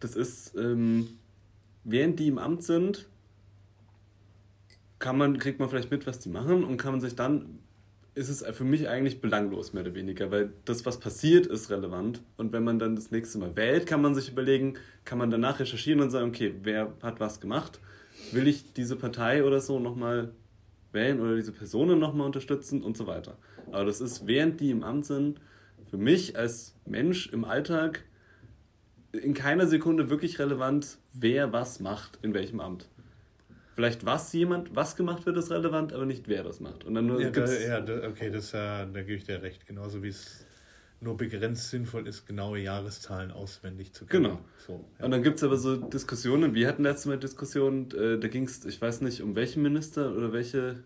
das 0.00 0.16
ist, 0.16 0.54
ähm, 0.56 1.18
während 1.84 2.18
die 2.18 2.28
im 2.28 2.38
Amt 2.38 2.64
sind, 2.64 3.06
kann 5.02 5.18
man, 5.18 5.38
kriegt 5.38 5.58
man 5.58 5.68
vielleicht 5.68 5.90
mit, 5.90 6.06
was 6.06 6.20
die 6.20 6.30
machen 6.30 6.64
und 6.64 6.76
kann 6.76 6.92
man 6.92 7.00
sich 7.00 7.16
dann, 7.16 7.58
ist 8.14 8.28
es 8.28 8.44
für 8.56 8.64
mich 8.64 8.88
eigentlich 8.88 9.20
belanglos, 9.20 9.72
mehr 9.72 9.82
oder 9.82 9.94
weniger, 9.94 10.30
weil 10.30 10.52
das, 10.64 10.86
was 10.86 11.00
passiert, 11.00 11.46
ist 11.46 11.70
relevant. 11.70 12.22
Und 12.36 12.52
wenn 12.52 12.62
man 12.62 12.78
dann 12.78 12.94
das 12.94 13.10
nächste 13.10 13.38
Mal 13.38 13.56
wählt, 13.56 13.86
kann 13.86 14.00
man 14.00 14.14
sich 14.14 14.30
überlegen, 14.30 14.74
kann 15.04 15.18
man 15.18 15.30
danach 15.30 15.58
recherchieren 15.60 16.00
und 16.00 16.10
sagen, 16.10 16.28
okay, 16.28 16.54
wer 16.62 16.92
hat 17.02 17.20
was 17.20 17.40
gemacht? 17.40 17.80
Will 18.30 18.46
ich 18.46 18.72
diese 18.74 18.96
Partei 18.96 19.44
oder 19.44 19.60
so 19.60 19.80
nochmal 19.80 20.32
wählen 20.92 21.20
oder 21.20 21.34
diese 21.34 21.52
Personen 21.52 21.98
nochmal 21.98 22.26
unterstützen 22.26 22.82
und 22.82 22.96
so 22.96 23.06
weiter. 23.06 23.36
Aber 23.72 23.86
das 23.86 24.00
ist, 24.00 24.26
während 24.26 24.60
die 24.60 24.70
im 24.70 24.84
Amt 24.84 25.06
sind, 25.06 25.40
für 25.90 25.96
mich 25.96 26.38
als 26.38 26.74
Mensch 26.86 27.28
im 27.28 27.44
Alltag 27.44 28.04
in 29.12 29.34
keiner 29.34 29.66
Sekunde 29.66 30.10
wirklich 30.10 30.38
relevant, 30.38 30.98
wer 31.12 31.52
was 31.52 31.80
macht, 31.80 32.18
in 32.22 32.34
welchem 32.34 32.60
Amt. 32.60 32.88
Vielleicht 33.74 34.04
was 34.04 34.32
jemand, 34.32 34.76
was 34.76 34.96
gemacht 34.96 35.24
wird, 35.24 35.36
ist 35.38 35.50
relevant, 35.50 35.92
aber 35.92 36.04
nicht 36.04 36.28
wer 36.28 36.42
das 36.42 36.60
macht. 36.60 36.84
Und 36.84 36.94
dann 36.94 37.06
nur 37.06 37.20
ja, 37.20 37.30
da, 37.30 37.50
ja 37.50 37.80
da, 37.80 38.06
okay, 38.08 38.30
das, 38.30 38.52
äh, 38.52 38.86
da 38.92 39.02
gebe 39.02 39.14
ich 39.14 39.24
dir 39.24 39.42
recht. 39.42 39.66
Genauso 39.66 40.02
wie 40.02 40.08
es 40.08 40.44
nur 41.00 41.16
begrenzt 41.16 41.70
sinnvoll 41.70 42.06
ist, 42.06 42.26
genaue 42.26 42.60
Jahreszahlen 42.60 43.32
auswendig 43.32 43.92
zu 43.92 44.06
kennen. 44.06 44.24
Genau. 44.24 44.38
So, 44.66 44.84
ja. 44.98 45.04
Und 45.04 45.10
dann 45.10 45.22
gibt 45.22 45.38
es 45.38 45.44
aber 45.44 45.56
so 45.56 45.76
Diskussionen, 45.76 46.54
wir 46.54 46.68
hatten 46.68 46.84
letztes 46.84 47.06
Mal 47.06 47.18
Diskussionen, 47.18 47.90
äh, 47.90 48.18
da 48.18 48.28
ging 48.28 48.44
es, 48.44 48.64
ich 48.64 48.80
weiß 48.80 49.00
nicht, 49.00 49.22
um 49.22 49.34
welchen 49.34 49.62
Minister 49.62 50.14
oder 50.14 50.32
welche, 50.32 50.84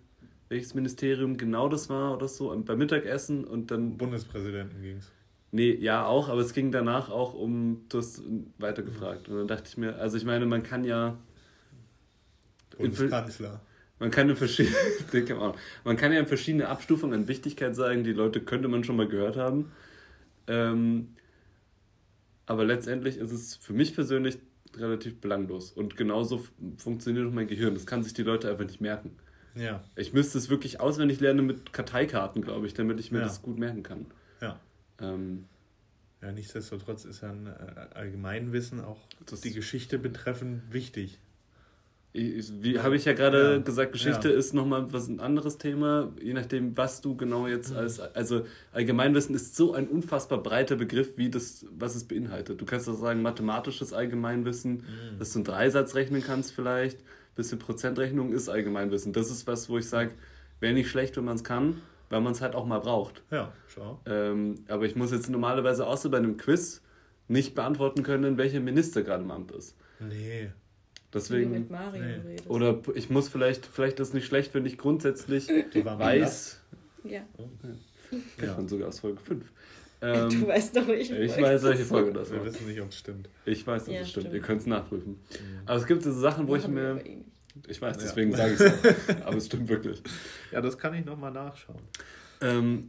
welches 0.48 0.74
Ministerium 0.74 1.36
genau 1.36 1.68
das 1.68 1.90
war 1.90 2.14
oder 2.14 2.28
so, 2.28 2.56
beim 2.64 2.78
Mittagessen 2.78 3.44
und 3.44 3.70
dann... 3.70 3.98
Bundespräsidenten 3.98 4.80
ging 4.80 4.98
es. 4.98 5.12
Nee, 5.50 5.74
ja 5.74 6.06
auch, 6.06 6.28
aber 6.28 6.40
es 6.40 6.54
ging 6.54 6.72
danach 6.72 7.10
auch 7.10 7.34
um, 7.34 7.84
du 7.88 7.98
hast 7.98 8.22
weitergefragt. 8.58 9.28
Und 9.28 9.36
dann 9.36 9.48
dachte 9.48 9.68
ich 9.68 9.76
mir, 9.76 9.96
also 9.96 10.16
ich 10.16 10.24
meine, 10.24 10.46
man 10.46 10.62
kann 10.62 10.84
ja... 10.84 11.18
Bundeskanzler. 12.76 13.60
Man 13.98 14.10
kann, 14.10 14.28
in 14.28 14.36
verschiedene, 14.36 14.76
man 15.84 15.96
kann 15.96 16.12
ja 16.12 16.20
in 16.20 16.26
verschiedene 16.26 16.68
Abstufungen 16.68 17.20
an 17.20 17.28
Wichtigkeit 17.28 17.74
sagen, 17.74 18.04
die 18.04 18.12
Leute 18.12 18.40
könnte 18.40 18.68
man 18.68 18.84
schon 18.84 18.96
mal 18.96 19.08
gehört 19.08 19.36
haben. 19.36 19.72
Ähm, 20.48 21.14
aber 22.44 22.64
letztendlich 22.64 23.16
ist 23.16 23.32
es 23.32 23.56
für 23.56 23.72
mich 23.72 23.94
persönlich 23.94 24.38
relativ 24.76 25.20
belanglos. 25.20 25.72
Und 25.72 25.96
genauso 25.96 26.44
funktioniert 26.76 27.26
auch 27.26 27.32
mein 27.32 27.46
Gehirn. 27.46 27.74
Das 27.74 27.86
kann 27.86 28.02
sich 28.02 28.12
die 28.12 28.22
Leute 28.22 28.50
einfach 28.50 28.66
nicht 28.66 28.80
merken. 28.80 29.16
Ja. 29.54 29.82
Ich 29.96 30.12
müsste 30.12 30.36
es 30.36 30.50
wirklich 30.50 30.80
auswendig 30.80 31.20
lernen 31.20 31.46
mit 31.46 31.72
Karteikarten, 31.72 32.42
glaube 32.42 32.66
ich, 32.66 32.74
damit 32.74 33.00
ich 33.00 33.10
mir 33.10 33.20
ja. 33.20 33.24
das 33.24 33.42
gut 33.42 33.58
merken 33.58 33.82
kann. 33.82 34.06
Ja. 34.40 34.60
Ähm, 35.00 35.46
ja, 36.22 36.32
nichtsdestotrotz 36.32 37.04
ist 37.04 37.22
ja 37.22 37.30
ein 37.30 37.46
äh, 37.46 37.94
Allgemeinwissen 37.94 38.80
auch 38.80 39.00
die 39.44 39.52
Geschichte 39.52 39.98
betreffend 39.98 40.72
wichtig. 40.72 41.18
Wie 42.16 42.80
habe 42.80 42.96
ich 42.96 43.04
ja 43.04 43.12
gerade 43.12 43.54
ja. 43.54 43.58
gesagt, 43.58 43.92
Geschichte 43.92 44.30
ja. 44.30 44.36
ist 44.36 44.54
nochmal 44.54 44.92
was 44.92 45.06
ein 45.08 45.20
anderes 45.20 45.58
Thema, 45.58 46.12
je 46.20 46.32
nachdem, 46.32 46.76
was 46.76 47.02
du 47.02 47.14
genau 47.14 47.46
jetzt 47.46 47.72
mhm. 47.72 47.78
als. 47.78 48.00
Also 48.00 48.46
Allgemeinwissen 48.72 49.34
ist 49.34 49.54
so 49.54 49.74
ein 49.74 49.86
unfassbar 49.86 50.42
breiter 50.42 50.76
Begriff, 50.76 51.18
wie 51.18 51.28
das, 51.28 51.66
was 51.76 51.94
es 51.94 52.04
beinhaltet. 52.04 52.60
Du 52.60 52.64
kannst 52.64 52.88
auch 52.88 52.94
sagen, 52.94 53.20
mathematisches 53.20 53.92
Allgemeinwissen, 53.92 54.72
mhm. 54.72 55.18
dass 55.18 55.32
du 55.32 55.40
einen 55.40 55.44
Dreisatz 55.44 55.94
rechnen 55.94 56.22
kannst 56.22 56.52
vielleicht. 56.52 56.98
Bisschen 57.34 57.58
Prozentrechnung 57.58 58.32
ist 58.32 58.48
Allgemeinwissen. 58.48 59.12
Das 59.12 59.30
ist 59.30 59.46
was, 59.46 59.68
wo 59.68 59.76
ich 59.76 59.86
sage, 59.86 60.12
wäre 60.60 60.72
nicht 60.72 60.88
schlecht, 60.88 61.18
wenn 61.18 61.24
man 61.24 61.36
es 61.36 61.44
kann, 61.44 61.82
weil 62.08 62.22
man 62.22 62.32
es 62.32 62.40
halt 62.40 62.54
auch 62.54 62.64
mal 62.64 62.78
braucht. 62.78 63.22
Ja, 63.30 63.52
schau. 63.68 64.00
Ähm, 64.06 64.64
aber 64.68 64.86
ich 64.86 64.96
muss 64.96 65.12
jetzt 65.12 65.28
normalerweise 65.28 65.86
außer 65.86 66.08
bei 66.08 66.16
einem 66.16 66.38
Quiz 66.38 66.80
nicht 67.28 67.54
beantworten 67.54 68.02
können, 68.02 68.38
welcher 68.38 68.60
Minister 68.60 69.02
gerade 69.02 69.22
im 69.22 69.30
Amt 69.30 69.50
ist. 69.50 69.76
Nee. 70.00 70.50
Deswegen, 71.16 71.50
mit 71.50 71.70
Mario 71.70 72.02
nee. 72.02 72.36
Oder 72.46 72.78
ich 72.94 73.10
muss 73.10 73.28
vielleicht, 73.28 73.66
vielleicht 73.66 74.00
ist 74.00 74.08
es 74.08 74.14
nicht 74.14 74.26
schlecht, 74.26 74.54
wenn 74.54 74.66
ich 74.66 74.76
grundsätzlich 74.76 75.48
weiß. 75.48 76.60
Ja. 77.04 77.10
ja. 77.10 77.24
Kennt 78.38 78.56
man 78.56 78.68
sogar 78.68 78.88
aus 78.88 79.00
Folge 79.00 79.18
5. 79.20 79.44
Ähm, 80.02 80.28
du 80.28 80.46
weißt 80.46 80.76
doch, 80.76 80.86
welche 80.86 81.14
Folge 81.14 81.24
Ich 81.24 81.40
weiß, 81.40 81.62
welche 81.62 81.84
Folge 81.84 82.12
das 82.12 82.30
war. 82.30 82.38
Wir 82.38 82.52
wissen 82.52 82.68
nicht, 82.68 82.80
ob 82.80 82.90
es 82.90 82.98
stimmt. 82.98 83.28
Ich 83.46 83.66
weiß, 83.66 83.86
dass 83.86 83.94
ja, 83.94 84.00
es 84.00 84.10
stimmt. 84.10 84.24
stimmt. 84.24 84.34
Ihr 84.34 84.42
könnt 84.42 84.60
es 84.60 84.66
nachprüfen. 84.66 85.12
Mhm. 85.12 85.60
Aber 85.64 85.78
es 85.78 85.86
gibt 85.86 86.04
diese 86.04 86.20
Sachen, 86.20 86.46
wo 86.46 86.52
Machen 86.52 86.62
ich 86.64 86.68
mir. 86.68 87.00
Ich 87.68 87.80
weiß, 87.80 87.96
deswegen 87.96 88.32
ja. 88.32 88.36
sage 88.36 88.52
ich 88.52 88.60
es 88.60 89.16
auch. 89.18 89.20
Aber 89.26 89.36
es 89.38 89.46
stimmt 89.46 89.68
wirklich. 89.68 90.02
Ja, 90.52 90.60
das 90.60 90.76
kann 90.76 90.92
ich 90.92 91.06
nochmal 91.06 91.32
nachschauen. 91.32 91.80
Ähm, 92.42 92.88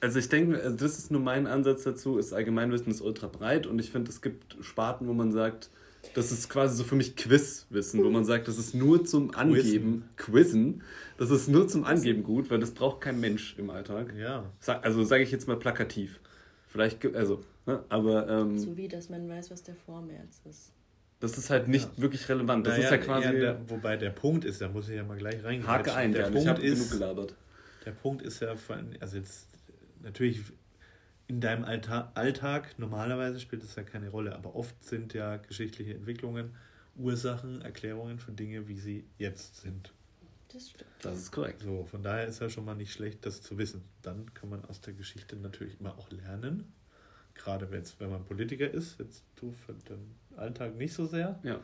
also 0.00 0.18
ich 0.18 0.28
denke, 0.30 0.62
also 0.62 0.76
das 0.76 0.96
ist 0.96 1.10
nur 1.10 1.20
mein 1.20 1.46
Ansatz 1.46 1.82
dazu, 1.82 2.16
ist 2.16 2.32
Allgemeinwissen 2.32 2.90
ist 2.90 3.02
ultra 3.02 3.26
breit 3.26 3.66
und 3.66 3.78
ich 3.78 3.90
finde, 3.90 4.10
es 4.10 4.22
gibt 4.22 4.56
Sparten, 4.62 5.06
wo 5.08 5.12
man 5.12 5.32
sagt, 5.32 5.68
das 6.14 6.32
ist 6.32 6.48
quasi 6.48 6.76
so 6.76 6.84
für 6.84 6.94
mich 6.96 7.16
Quizwissen, 7.16 8.02
wo 8.04 8.10
man 8.10 8.24
sagt, 8.24 8.48
das 8.48 8.58
ist 8.58 8.74
nur 8.74 9.04
zum 9.04 9.34
Angeben, 9.34 10.04
Quizzen, 10.16 10.82
das 11.16 11.30
ist 11.30 11.48
nur 11.48 11.68
zum 11.68 11.84
Angeben 11.84 12.22
gut, 12.22 12.50
weil 12.50 12.60
das 12.60 12.70
braucht 12.72 13.00
kein 13.00 13.20
Mensch 13.20 13.54
im 13.58 13.70
Alltag. 13.70 14.14
Ja. 14.16 14.50
Also 14.82 15.04
sage 15.04 15.22
ich 15.22 15.30
jetzt 15.30 15.48
mal 15.48 15.56
plakativ. 15.58 16.20
Vielleicht, 16.68 17.04
also, 17.14 17.42
ne? 17.66 17.82
aber 17.88 18.28
ähm, 18.28 18.58
So 18.58 18.76
wie, 18.76 18.88
dass 18.88 19.08
man 19.08 19.28
weiß, 19.28 19.50
was 19.50 19.62
der 19.62 19.74
Vormärz 19.74 20.40
ist. 20.48 20.72
das 21.20 21.36
ist 21.38 21.50
halt 21.50 21.66
nicht 21.68 21.88
Ja. 21.96 22.02
wirklich 22.02 22.28
relevant. 22.28 22.66
Das 22.66 22.74
Naja, 22.74 22.84
ist 22.84 22.90
ja 22.90 22.98
quasi 22.98 23.30
der, 23.32 23.58
wobei 23.70 23.96
der 23.96 24.10
Punkt 24.10 24.44
ist, 24.44 24.60
da 24.60 24.68
muss 24.68 24.88
ich 24.88 24.96
ja 24.96 25.02
mal 25.04 25.16
gleich 25.18 25.42
reingehen. 25.42 25.66
Hake 25.66 25.94
ein, 25.94 26.12
der 26.12 26.22
Jan, 26.22 26.32
Punkt 26.32 26.44
ich 26.44 26.48
habe 26.48 26.60
genug 26.62 26.78
ist, 26.78 26.90
gelabert. 26.92 27.34
Der 27.86 27.92
Punkt 27.92 28.22
ist 28.22 28.40
ja, 28.40 28.54
vor 28.54 28.76
allem- 28.76 28.90
also 29.00 29.16
jetzt 29.16 29.48
natürlich 30.02 30.42
in 31.28 31.40
deinem 31.40 31.64
Alltag, 31.64 32.10
Alltag, 32.14 32.78
normalerweise 32.78 33.38
spielt 33.38 33.62
es 33.62 33.76
ja 33.76 33.82
keine 33.82 34.08
Rolle, 34.08 34.34
aber 34.34 34.56
oft 34.56 34.82
sind 34.82 35.14
ja 35.14 35.36
geschichtliche 35.36 35.94
Entwicklungen 35.94 36.54
Ursachen, 36.96 37.62
Erklärungen 37.62 38.18
für 38.18 38.32
Dinge, 38.32 38.66
wie 38.66 38.78
sie 38.78 39.04
jetzt 39.18 39.60
sind. 39.60 39.92
Das 40.52 40.70
stimmt. 40.70 40.90
Das 41.02 41.18
ist 41.18 41.30
korrekt. 41.30 41.62
So, 41.62 41.84
von 41.84 42.02
daher 42.02 42.26
ist 42.26 42.40
ja 42.40 42.48
schon 42.48 42.64
mal 42.64 42.74
nicht 42.74 42.92
schlecht, 42.92 43.24
das 43.24 43.42
zu 43.42 43.58
wissen. 43.58 43.84
Dann 44.02 44.32
kann 44.34 44.48
man 44.48 44.64
aus 44.64 44.80
der 44.80 44.94
Geschichte 44.94 45.36
natürlich 45.36 45.78
immer 45.78 45.96
auch 45.98 46.10
lernen. 46.10 46.72
Gerade 47.34 47.70
wenn, 47.70 47.84
wenn 47.98 48.10
man 48.10 48.24
Politiker 48.24 48.68
ist, 48.68 48.98
jetzt 48.98 49.22
du 49.36 49.52
für 49.52 49.74
den 49.74 50.14
Alltag 50.36 50.74
nicht 50.76 50.94
so 50.94 51.06
sehr. 51.06 51.38
Ja. 51.44 51.60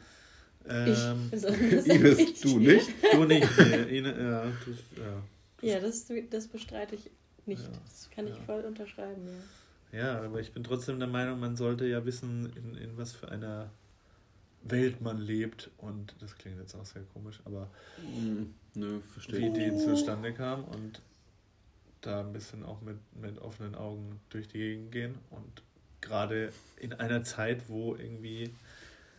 Ähm, 0.68 1.28
Besonders 1.30 1.86
Ines, 1.86 2.18
ich. 2.18 2.40
du 2.42 2.58
nicht? 2.58 2.88
du 3.12 3.24
nicht, 3.24 3.48
nee, 3.58 3.98
Ine, 3.98 4.22
ja, 4.22 4.52
du, 4.64 5.00
ja. 5.00 5.22
Ja, 5.62 5.80
das, 5.80 6.06
das 6.30 6.46
bestreite 6.46 6.94
ich 6.94 7.10
nicht. 7.46 7.62
Ja. 7.62 7.68
Das 7.84 8.10
kann 8.14 8.26
ich 8.26 8.34
Ja. 8.36 8.42
voll 8.42 8.60
unterschreiben, 8.62 9.22
ja. 9.26 9.98
Ja, 9.98 10.22
aber 10.24 10.40
ich 10.40 10.52
bin 10.52 10.64
trotzdem 10.64 10.98
der 10.98 11.06
Meinung, 11.08 11.38
man 11.38 11.54
sollte 11.56 11.86
ja 11.86 12.04
wissen, 12.04 12.52
in, 12.56 12.74
in 12.76 12.96
was 12.96 13.12
für 13.12 13.28
einer 13.30 13.70
Welt 14.62 15.00
man 15.00 15.18
lebt. 15.18 15.70
Und 15.78 16.14
das 16.20 16.36
klingt 16.36 16.58
jetzt 16.58 16.74
auch 16.74 16.84
sehr 16.84 17.02
komisch, 17.12 17.40
aber 17.44 17.70
Hm, 17.98 18.52
nö, 18.74 19.00
verstehe. 19.12 19.38
wie 19.38 19.50
die 19.50 19.76
zustande 19.76 20.32
kam 20.32 20.64
und 20.64 21.00
da 22.00 22.20
ein 22.20 22.32
bisschen 22.32 22.64
auch 22.64 22.80
mit, 22.82 22.96
mit 23.20 23.38
offenen 23.38 23.74
Augen 23.76 24.20
durch 24.30 24.48
die 24.48 24.58
Gegend 24.58 24.92
gehen. 24.92 25.14
Und 25.30 25.62
gerade 26.00 26.52
in 26.80 26.92
einer 26.94 27.22
Zeit, 27.22 27.68
wo 27.68 27.94
irgendwie 27.94 28.50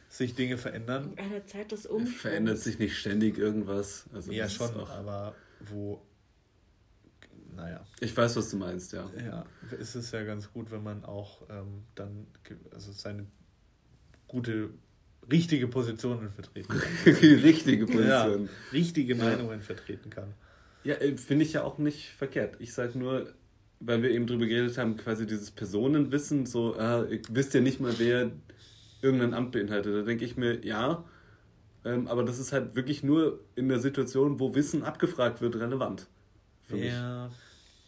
sich 0.10 0.36
Dinge 0.36 0.58
verändern, 0.58 1.14
In 1.14 1.20
einer 1.20 1.46
Zeit 1.48 1.72
des 1.72 1.82
Es 1.82 1.86
Umschwungs. 1.88 2.22
verändert 2.22 2.60
sich 2.60 2.80
nicht 2.80 2.98
ständig 2.98 3.38
irgendwas. 3.38 4.06
Also 4.14 4.32
ja 4.32 4.48
schon, 4.50 4.76
Auch, 4.76 4.90
aber 4.90 5.36
wo, 5.62 6.02
naja, 7.56 7.86
ich 8.00 8.16
weiß, 8.16 8.36
was 8.36 8.50
du 8.50 8.58
meinst, 8.58 8.94
ja. 8.94 9.10
Ja, 9.24 9.46
ist 9.80 9.96
es 9.96 10.12
ja 10.12 10.24
ganz 10.24 10.52
gut, 10.52 10.72
wenn 10.72 10.84
man 10.84 11.06
auch 11.06 11.44
ähm, 11.50 11.84
dann 11.96 12.28
also 12.72 12.92
seine 12.92 13.26
gute, 14.28 14.70
richtige 15.32 15.68
Positionen 15.68 16.30
vertreten 16.30 16.78
kann. 16.78 17.16
Die 17.22 17.34
richtige 17.34 17.86
ja, 17.86 18.26
Position. 18.26 18.50
richtige 18.72 19.16
Ja. 19.16 19.24
Meinungen 19.24 19.62
vertreten 19.62 20.10
kann. 20.10 20.34
Ja, 20.84 20.96
äh, 20.96 21.18
finde 21.18 21.46
ich 21.46 21.54
ja 21.54 21.64
auch 21.64 21.78
nicht 21.78 22.10
verkehrt. 22.10 22.58
Ich 22.60 22.74
sag 22.74 22.96
nur, 22.96 23.34
weil 23.80 24.04
wir 24.04 24.12
eben 24.12 24.28
drüber 24.28 24.46
geredet 24.46 24.78
haben, 24.78 24.98
quasi 24.98 25.26
dieses 25.26 25.52
Personenwissen, 25.52 26.46
so, 26.46 26.76
äh, 26.76 27.16
ihr 27.16 27.22
wisst 27.30 27.54
ja 27.54 27.62
nicht 27.62 27.80
mal, 27.80 27.94
wer 27.98 28.32
irgendein 29.02 29.34
Amt 29.34 29.52
beinhaltet. 29.52 29.96
Da 29.96 30.02
denke 30.02 30.26
ich 30.26 30.38
mir, 30.38 30.66
ja, 30.66 31.06
ähm, 31.84 32.08
aber 32.08 32.24
das 32.24 32.40
ist 32.40 32.52
halt 32.52 32.76
wirklich 32.76 33.04
nur 33.04 33.40
in 33.56 33.70
der 33.70 33.80
Situation, 33.80 34.40
wo 34.40 34.56
Wissen 34.56 34.84
abgefragt 34.84 35.42
wird, 35.42 35.56
relevant. 35.56 36.08
Für 36.66 36.76
mich. 36.76 36.92
Ja, 36.92 37.30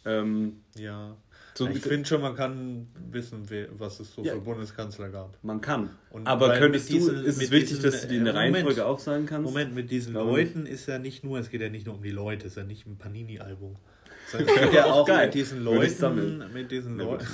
Ähm, 0.04 0.62
ja. 0.76 1.16
so, 1.54 1.66
ich 1.68 1.82
finde 1.82 2.06
schon, 2.08 2.20
man 2.22 2.34
kann 2.36 2.86
wissen, 3.10 3.42
was 3.78 4.00
es 4.00 4.14
so 4.14 4.22
Ja. 4.22 4.34
für 4.34 4.40
Bundeskanzler 4.40 5.08
gab. 5.10 5.36
man 5.42 5.60
kann. 5.60 5.90
Und 6.10 6.26
aber 6.26 6.56
könntest 6.56 6.90
mit 6.90 7.02
du, 7.02 7.06
diesen- 7.10 7.24
ist 7.24 7.34
es 7.42 7.50
wichtig, 7.50 7.68
diesen, 7.78 7.82
dass 7.82 8.02
du 8.02 8.08
die 8.08 8.16
in 8.16 8.24
der 8.24 8.34
äh, 8.34 8.36
Moment. 8.36 8.54
Reihenfolge 8.56 8.86
auch 8.86 8.98
sagen 9.00 9.26
kannst? 9.26 9.44
Moment, 9.50 9.74
mit 9.74 9.90
diesen 9.90 10.12
Glaube 10.12 10.30
Leuten 10.30 10.66
ist 10.66 10.86
ja 10.86 10.98
nicht 10.98 11.24
nur, 11.24 11.38
es 11.38 11.50
geht 11.50 11.60
ja 11.60 11.68
nicht 11.68 11.86
nur 11.86 11.96
um 11.96 12.02
die 12.02 12.10
Leute, 12.12 12.46
es 12.46 12.52
ist 12.52 12.56
ja 12.58 12.64
nicht 12.64 12.86
ein 12.86 12.96
Panini-Album. 12.96 13.76
Sondern 14.30 14.48
es 14.48 14.54
geht 14.62 14.72
ja 14.74 14.84
Auch 14.86 15.06
geil. 15.06 15.26
mit 15.26 15.34
diesen 15.34 15.62
Leuten, 15.64 16.44
mit 16.52 16.70
diesen. 16.70 16.96
Leuten, 16.98 17.26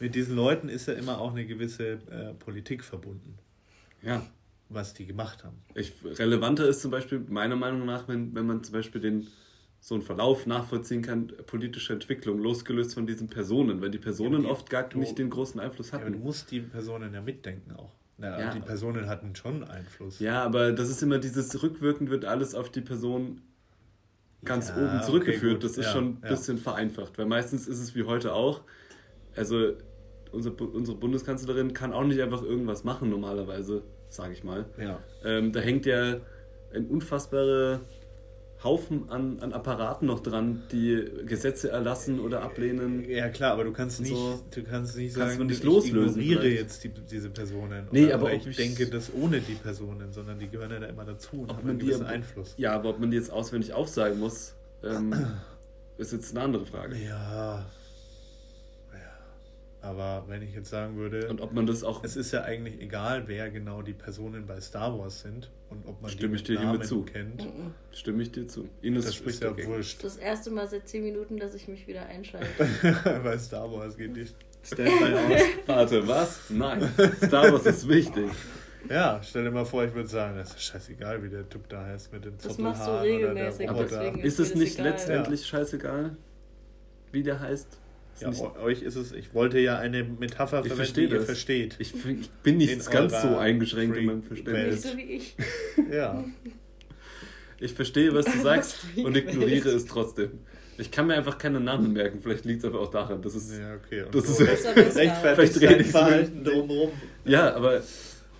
mit 0.00 0.14
diesen 0.14 0.34
Leuten 0.36 0.68
ist 0.68 0.88
ja 0.88 0.94
immer 0.94 1.20
auch 1.20 1.30
eine 1.30 1.46
gewisse 1.46 1.92
äh, 2.10 2.34
Politik 2.38 2.82
verbunden, 2.82 3.38
Ja. 4.02 4.26
was 4.68 4.94
die 4.94 5.06
gemacht 5.06 5.44
haben. 5.44 5.58
Ich, 5.74 5.92
relevanter 6.18 6.66
ist 6.68 6.82
zum 6.82 6.90
Beispiel 6.90 7.20
meiner 7.28 7.54
Meinung 7.56 7.86
nach, 7.86 8.08
wenn, 8.08 8.34
wenn 8.34 8.46
man 8.46 8.64
zum 8.64 8.72
Beispiel 8.72 9.00
den 9.00 9.28
so 9.80 9.94
einen 9.94 10.02
Verlauf 10.02 10.46
nachvollziehen 10.46 11.02
kann, 11.02 11.32
politische 11.46 11.92
Entwicklung, 11.92 12.40
losgelöst 12.40 12.94
von 12.94 13.06
diesen 13.06 13.28
Personen, 13.28 13.80
weil 13.80 13.90
die 13.90 13.98
Personen 13.98 14.42
die- 14.42 14.48
oft 14.48 14.68
gar 14.70 14.82
du- 14.88 14.98
nicht 14.98 15.16
den 15.18 15.30
großen 15.30 15.60
Einfluss 15.60 15.92
Ja, 15.92 15.98
aber 15.98 16.06
du 16.08 16.14
hatten. 16.14 16.22
musst 16.24 16.50
die 16.50 16.60
Personen 16.60 17.14
ja 17.14 17.20
mitdenken 17.22 17.72
auch. 17.72 17.92
Na, 18.18 18.38
Ja. 18.40 18.50
Die 18.52 18.60
Personen 18.60 19.06
hatten 19.06 19.36
schon 19.36 19.62
Einfluss. 19.62 20.18
Ja, 20.18 20.42
aber 20.42 20.72
das 20.72 20.90
ist 20.90 21.02
immer 21.02 21.18
dieses 21.18 21.62
rückwirkend 21.62 22.10
wird 22.10 22.24
alles 22.24 22.54
auf 22.56 22.68
die 22.70 22.80
Person 22.80 23.40
ganz 24.44 24.68
Ja, 24.70 24.76
oben 24.76 24.96
okay, 24.96 25.04
zurückgeführt. 25.06 25.54
gut. 25.54 25.64
das 25.64 25.78
ist 25.78 25.86
Ja, 25.86 25.92
schon 25.92 26.04
ein 26.04 26.18
ja. 26.24 26.28
bisschen 26.30 26.58
vereinfacht, 26.58 27.16
weil 27.18 27.26
meistens 27.26 27.68
ist 27.68 27.78
es 27.80 27.94
wie 27.94 28.02
heute 28.04 28.32
auch. 28.34 28.62
Also 29.36 29.74
unser, 30.32 30.50
Bu- 30.50 30.64
unsere 30.66 30.96
Bundeskanzlerin 30.98 31.72
kann 31.72 31.92
auch 31.92 32.04
nicht 32.04 32.20
einfach 32.20 32.42
irgendwas 32.42 32.82
machen 32.84 33.08
normalerweise, 33.10 33.82
sage 34.08 34.32
ich 34.32 34.42
mal. 34.42 34.66
Ja. 34.78 35.00
Ähm, 35.24 35.52
da 35.52 35.60
hängt 35.60 35.86
ja 35.86 36.16
ein 36.74 36.86
unfassbarer 36.86 37.80
Haufen 38.64 39.08
an, 39.08 39.38
an 39.40 39.52
Apparaten 39.52 40.06
noch 40.08 40.18
dran, 40.20 40.64
die 40.72 41.04
Gesetze 41.26 41.70
erlassen 41.70 42.18
oder 42.18 42.42
ablehnen. 42.42 43.08
Ja 43.08 43.28
klar, 43.28 43.52
aber 43.52 43.62
du 43.64 43.72
kannst 43.72 44.00
nicht, 44.00 44.10
So. 44.14 44.40
du 44.50 44.62
kannst 44.64 44.96
nicht 44.96 45.14
Kannst 45.14 45.34
sagen, 45.36 45.46
nicht 45.46 45.62
ich 45.64 45.86
ignoriere 45.86 46.40
vielleicht. 46.40 46.60
jetzt 46.60 46.84
die, 46.84 46.88
diese 46.88 47.30
Personen. 47.30 47.86
Nee, 47.92 48.06
oder, 48.06 48.14
aber 48.14 48.24
oder 48.24 48.34
ich 48.34 48.46
ich- 48.48 48.56
denke 48.56 48.86
das 48.88 49.12
ohne 49.14 49.40
die 49.40 49.54
Personen, 49.54 50.12
sondern 50.12 50.38
die 50.40 50.48
gehören 50.48 50.72
ja 50.72 50.80
da 50.80 50.86
immer 50.86 51.04
dazu 51.04 51.42
und 51.42 51.56
haben 51.56 51.68
einen 51.68 51.78
die 51.78 51.86
gewissen 51.86 52.02
aber- 52.06 52.10
Einfluss. 52.14 52.54
Ja, 52.56 52.72
aber 52.74 52.88
ob 52.90 52.98
man 52.98 53.10
die 53.12 53.16
jetzt 53.16 53.30
auswendig 53.30 53.72
aufsagen 53.74 54.18
muss, 54.18 54.54
ähm, 54.82 55.14
ist 55.98 56.12
jetzt 56.12 56.32
eine 56.34 56.44
andere 56.44 56.66
Frage. 56.66 56.96
Ja. 56.96 57.64
Ja. 59.82 59.88
Aber 59.88 60.24
wenn 60.28 60.42
ich 60.42 60.54
jetzt 60.54 60.70
sagen 60.70 60.96
würde, 60.96 61.28
Und 61.28 61.40
ob 61.40 61.52
man 61.52 61.66
das 61.66 61.84
auch 61.84 62.02
es 62.04 62.16
ist 62.16 62.32
ja 62.32 62.42
eigentlich 62.42 62.80
egal, 62.80 63.24
wer 63.26 63.50
genau 63.50 63.82
die 63.82 63.92
Personen 63.92 64.46
bei 64.46 64.60
Star 64.60 64.98
Wars 64.98 65.20
sind 65.20 65.50
und 65.70 65.86
ob 65.86 66.02
man 66.02 66.10
Stimme 66.10 66.30
die 66.36 66.36
ich 66.36 66.42
dir 66.44 66.60
Namen 66.60 66.82
zu. 66.82 67.02
kennt. 67.04 67.44
Mhm. 67.44 67.72
Stimme 67.92 68.22
ich 68.22 68.32
dir 68.32 68.46
zu. 68.48 68.68
Ines 68.82 69.04
Das 69.06 69.14
spricht 69.14 69.42
ist 69.42 69.58
ja 69.58 69.66
wurscht. 69.66 70.02
Das 70.02 70.16
erste 70.16 70.50
Mal 70.50 70.68
seit 70.68 70.88
10 70.88 71.04
Minuten, 71.04 71.38
dass 71.38 71.54
ich 71.54 71.68
mich 71.68 71.86
wieder 71.86 72.06
einschalte. 72.06 72.46
bei 73.24 73.38
Star 73.38 73.70
Wars 73.72 73.96
geht 73.96 74.16
die 74.16 74.26
Standby 74.64 75.14
aus. 75.14 75.42
Warte, 75.66 76.08
was? 76.08 76.40
Nein. 76.50 76.88
Star 77.24 77.52
Wars 77.52 77.64
ist 77.66 77.88
wichtig. 77.88 78.28
Ja, 78.88 79.20
stell 79.22 79.44
dir 79.44 79.50
mal 79.50 79.64
vor, 79.66 79.84
ich 79.84 79.92
würde 79.94 80.08
sagen, 80.08 80.36
das 80.38 80.50
ist 80.50 80.62
scheißegal, 80.62 81.22
wie 81.22 81.28
der 81.28 81.48
Typ 81.48 81.68
da 81.68 81.84
heißt 81.84 82.12
mit 82.12 82.24
den 82.24 82.34
Das 82.38 82.56
machst 82.58 82.80
du 82.82 82.86
Zottelhaaren 82.86 83.08
oder 83.18 83.34
der 83.34 83.44
regelmäßig, 83.46 83.70
Roboter. 83.70 83.84
deswegen- 83.88 84.20
Ist 84.20 84.38
mir 84.38 84.44
es 84.46 84.54
nicht 84.54 84.74
egal. 84.78 84.90
letztendlich 84.90 85.46
scheißegal, 85.46 86.16
wie 87.12 87.22
der 87.22 87.40
heißt? 87.40 87.78
Ja, 88.20 88.30
euch 88.62 88.82
ist 88.82 88.96
es, 88.96 89.12
ich 89.12 89.32
wollte 89.34 89.58
ja 89.58 89.78
eine 89.78 90.04
Metapher 90.04 90.60
Ich 90.64 90.68
verwenden, 90.72 90.94
die 90.94 91.02
ihr 91.02 91.08
das. 91.10 91.24
versteht. 91.24 91.76
ich, 91.78 91.94
ich 91.94 92.30
bin 92.42 92.56
nicht 92.58 92.72
In 92.72 92.92
ganz 92.92 93.20
so 93.22 93.36
eingeschränkt 93.36 93.96
in 93.96 94.06
meinem 94.06 94.22
Freak- 94.22 94.44
Verständnis. 94.44 94.84
Nicht 94.84 94.92
so 94.92 94.98
wie 94.98 95.02
ich. 95.02 95.36
Ja, 95.92 96.24
Ich 97.60 97.72
verstehe, 97.74 98.14
was 98.14 98.24
du 98.26 98.38
sagst 98.42 98.74
Freak 98.76 99.04
und 99.06 99.16
ignoriere 99.16 99.70
es 99.70 99.84
trotzdem. 99.86 100.30
Ich 100.80 100.92
kann 100.92 101.08
mir 101.08 101.14
einfach 101.14 101.38
keine 101.38 101.58
Namen 101.58 101.92
merken. 101.92 102.20
Vielleicht 102.22 102.44
liegt 102.44 102.60
es 102.60 102.64
aber 102.64 102.78
auch 102.80 102.90
daran. 102.90 103.20
Das 103.20 103.34
ist, 103.34 103.58
ja 103.58 103.74
okay. 103.74 104.02
Und 104.02 104.14
Das 104.14 104.28
ist- 104.28 104.36
Vielleicht 104.38 105.60
rede 105.60 105.80
ich 105.82 105.88
Verhalten 105.88 106.44
drumherum. 106.44 106.92
ja, 107.24 107.52
aber 107.54 107.82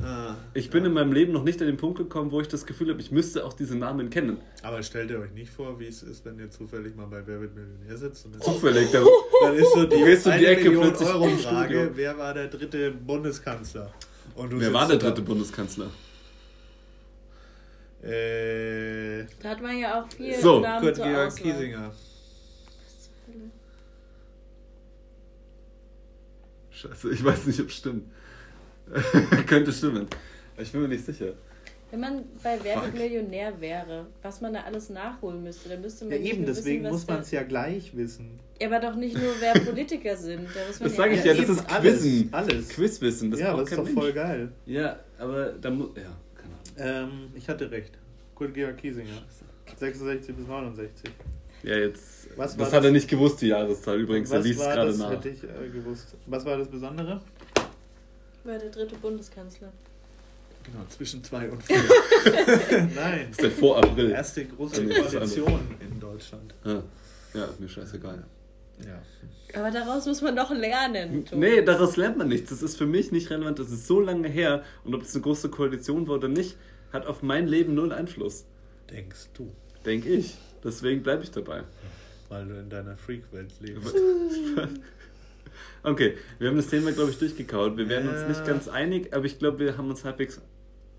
Ah. 0.00 0.36
ich 0.54 0.70
bin 0.70 0.84
in 0.84 0.92
meinem 0.92 1.12
Leben 1.12 1.32
noch 1.32 1.42
nicht 1.42 1.60
an 1.60 1.66
den 1.66 1.76
Punkt 1.76 1.98
gekommen, 1.98 2.30
wo 2.30 2.40
ich 2.40 2.46
das 2.46 2.64
Gefühl 2.66 2.90
habe, 2.90 3.00
ich 3.00 3.10
müsste 3.10 3.44
auch 3.44 3.52
diese 3.52 3.76
Namen 3.76 4.10
kennen. 4.10 4.36
Aber 4.62 4.80
stellt 4.84 5.10
ihr 5.10 5.18
euch 5.18 5.32
nicht 5.32 5.50
vor, 5.50 5.80
wie 5.80 5.86
es 5.88 6.04
ist, 6.04 6.24
wenn 6.24 6.38
ihr 6.38 6.50
zufällig 6.50 6.94
mal 6.94 7.06
bei 7.06 7.26
Wer 7.26 7.40
wird 7.40 7.54
Millionär 7.56 7.96
sitzt 7.96 8.24
und 8.26 8.34
dann, 8.34 8.40
Zufällig. 8.42 8.90
Da, 8.92 9.02
dann 9.42 9.56
ist 9.56 9.72
so 9.72 9.84
die, 9.86 9.96
um 9.96 10.04
die 10.04 10.30
eine 10.30 10.46
Ecke 10.46 10.64
Million 10.70 10.82
plötzlich 10.88 11.08
Euro 11.08 11.28
Frage, 11.30 11.74
Studio. 11.74 11.90
wer 11.94 12.18
war 12.18 12.34
der 12.34 12.46
dritte 12.48 12.90
Bundeskanzler? 12.92 13.92
Und 14.36 14.52
du 14.52 14.60
wer 14.60 14.72
war 14.72 14.86
der 14.86 14.98
da- 14.98 15.06
dritte 15.08 15.22
Bundeskanzler? 15.22 15.90
Äh, 18.02 19.24
Da 19.42 19.48
hat 19.50 19.60
man 19.60 19.76
ja 19.78 20.00
auch 20.00 20.12
viel 20.12 20.34
So, 20.40 20.60
Namen 20.60 20.80
Kurt 20.84 20.94
Georg 20.96 21.26
Auswahl. 21.26 21.42
Kiesinger. 21.52 21.92
Scheiße, 26.70 27.10
ich 27.10 27.24
weiß 27.24 27.46
nicht, 27.46 27.60
ob 27.60 27.66
es 27.68 27.74
stimmt. 27.74 28.04
Könnte 29.46 29.72
stimmen. 29.72 30.06
Ich 30.56 30.72
bin 30.72 30.82
mir 30.82 30.88
nicht 30.88 31.04
sicher. 31.04 31.32
Wenn 31.90 32.00
man 32.00 32.24
bei 32.42 32.58
Wer 32.62 32.82
wird. 32.82 32.94
Millionär 32.94 33.58
wäre, 33.60 34.06
was 34.22 34.40
man 34.42 34.52
da 34.52 34.60
alles 34.60 34.90
nachholen 34.90 35.42
müsste, 35.42 35.70
dann 35.70 35.80
müsste 35.80 36.04
man 36.04 36.12
Ja, 36.14 36.18
nicht 36.20 36.32
eben, 36.32 36.44
nur 36.44 36.54
deswegen 36.54 36.82
wissen, 36.84 36.92
muss 36.92 37.06
man 37.06 37.20
es 37.20 37.30
ja 37.30 37.42
gleich 37.44 37.96
wissen. 37.96 38.38
Ja, 38.60 38.66
aber 38.68 38.80
doch 38.80 38.94
nicht 38.94 39.16
nur, 39.16 39.32
wer 39.40 39.54
Politiker 39.64 40.14
sind. 40.16 40.48
Da 40.54 40.66
muss 40.66 40.80
man 40.80 40.88
Das 40.88 40.96
sage 40.96 41.14
ich 41.14 41.24
ja, 41.24 41.32
ja, 41.32 41.40
das 41.40 41.48
ist 41.50 41.70
alles, 41.70 42.00
Quizzen. 42.02 42.28
alles. 42.32 42.68
Quizwissen, 42.68 43.30
das 43.30 43.40
ja, 43.40 43.52
braucht 43.54 43.62
das 43.62 43.70
ist 43.70 43.78
doch 43.78 43.84
Mensch. 43.84 43.98
voll 43.98 44.12
geil. 44.12 44.52
Ja, 44.66 44.98
aber 45.18 45.46
da 45.52 45.70
muss. 45.70 45.88
Ja, 45.96 46.02
keine 46.76 46.92
Ahnung. 46.98 47.10
Ähm, 47.10 47.32
ich 47.34 47.48
hatte 47.48 47.70
recht. 47.70 47.92
Kurt 48.34 48.52
Georg 48.52 48.76
Kiesinger. 48.76 49.22
66 49.78 50.34
bis 50.36 50.46
69. 50.46 51.10
Ja, 51.62 51.76
jetzt. 51.76 52.28
Was 52.36 52.50
das 52.50 52.58
war 52.58 52.66
hat 52.66 52.74
das? 52.80 52.84
er 52.84 52.90
nicht 52.92 53.08
gewusst, 53.08 53.40
die 53.40 53.48
Jahreszahl 53.48 53.98
übrigens. 53.98 54.30
Er 54.30 54.38
Was 54.40 54.46
liest 54.46 54.60
war 54.60 54.74
gerade 54.74 54.88
das, 54.90 54.98
nach. 54.98 55.10
hätte 55.10 55.28
ich 55.30 55.42
äh, 55.42 55.68
gewusst. 55.72 56.14
Was 56.26 56.44
war 56.44 56.58
das 56.58 56.68
Besondere? 56.68 57.20
War 58.48 58.58
der 58.58 58.70
dritte 58.70 58.96
Bundeskanzler. 58.96 59.70
Genau, 60.64 60.82
zwischen 60.88 61.22
2 61.22 61.50
und 61.50 61.62
4. 61.62 61.76
Nein. 62.94 63.26
Das 63.28 63.30
ist 63.32 63.42
der 63.42 63.50
vor 63.50 63.76
April. 63.76 64.10
Erste 64.10 64.46
große 64.46 64.86
das 64.86 65.04
ist 65.06 65.12
Koalition 65.12 65.60
in 65.80 66.00
Deutschland. 66.00 66.54
Ja, 66.64 66.82
ja, 67.34 67.48
mir 67.58 67.68
scheißegal. 67.68 68.24
Ja. 68.86 69.02
Aber 69.60 69.70
daraus 69.70 70.06
muss 70.06 70.22
man 70.22 70.34
doch 70.34 70.50
lernen. 70.50 71.26
Tobi. 71.26 71.40
Nee, 71.40 71.62
daraus 71.62 71.96
lernt 71.98 72.16
man 72.16 72.28
nichts. 72.28 72.48
Das 72.48 72.62
ist 72.62 72.78
für 72.78 72.86
mich 72.86 73.12
nicht 73.12 73.28
relevant. 73.28 73.58
Das 73.58 73.70
ist 73.70 73.86
so 73.86 74.00
lange 74.00 74.28
her. 74.28 74.62
Und 74.84 74.94
ob 74.94 75.02
es 75.02 75.14
eine 75.14 75.22
große 75.22 75.50
Koalition 75.50 76.08
war 76.08 76.14
oder 76.16 76.28
nicht, 76.28 76.56
hat 76.90 77.06
auf 77.06 77.22
mein 77.22 77.48
Leben 77.48 77.74
null 77.74 77.92
Einfluss. 77.92 78.46
Denkst 78.90 79.28
du, 79.34 79.52
Denke 79.84 80.08
ich. 80.08 80.36
Deswegen 80.64 81.02
bleibe 81.02 81.22
ich 81.22 81.30
dabei. 81.30 81.64
weil 82.30 82.46
du 82.46 82.58
in 82.58 82.70
deiner 82.70 82.96
Freak-Welt 82.96 83.52
lebst. 83.60 83.94
Okay, 85.82 86.16
wir 86.38 86.48
haben 86.48 86.56
das 86.56 86.66
Thema, 86.68 86.92
glaube 86.92 87.10
ich, 87.10 87.18
durchgekaut. 87.18 87.76
Wir 87.76 87.88
werden 87.88 88.08
uns 88.08 88.20
Ja. 88.22 88.28
nicht 88.28 88.44
ganz 88.46 88.68
einig, 88.68 89.14
aber 89.14 89.24
ich 89.26 89.38
glaube, 89.38 89.58
wir 89.60 89.76
haben 89.78 89.88
uns 89.90 90.04
halbwegs. 90.04 90.40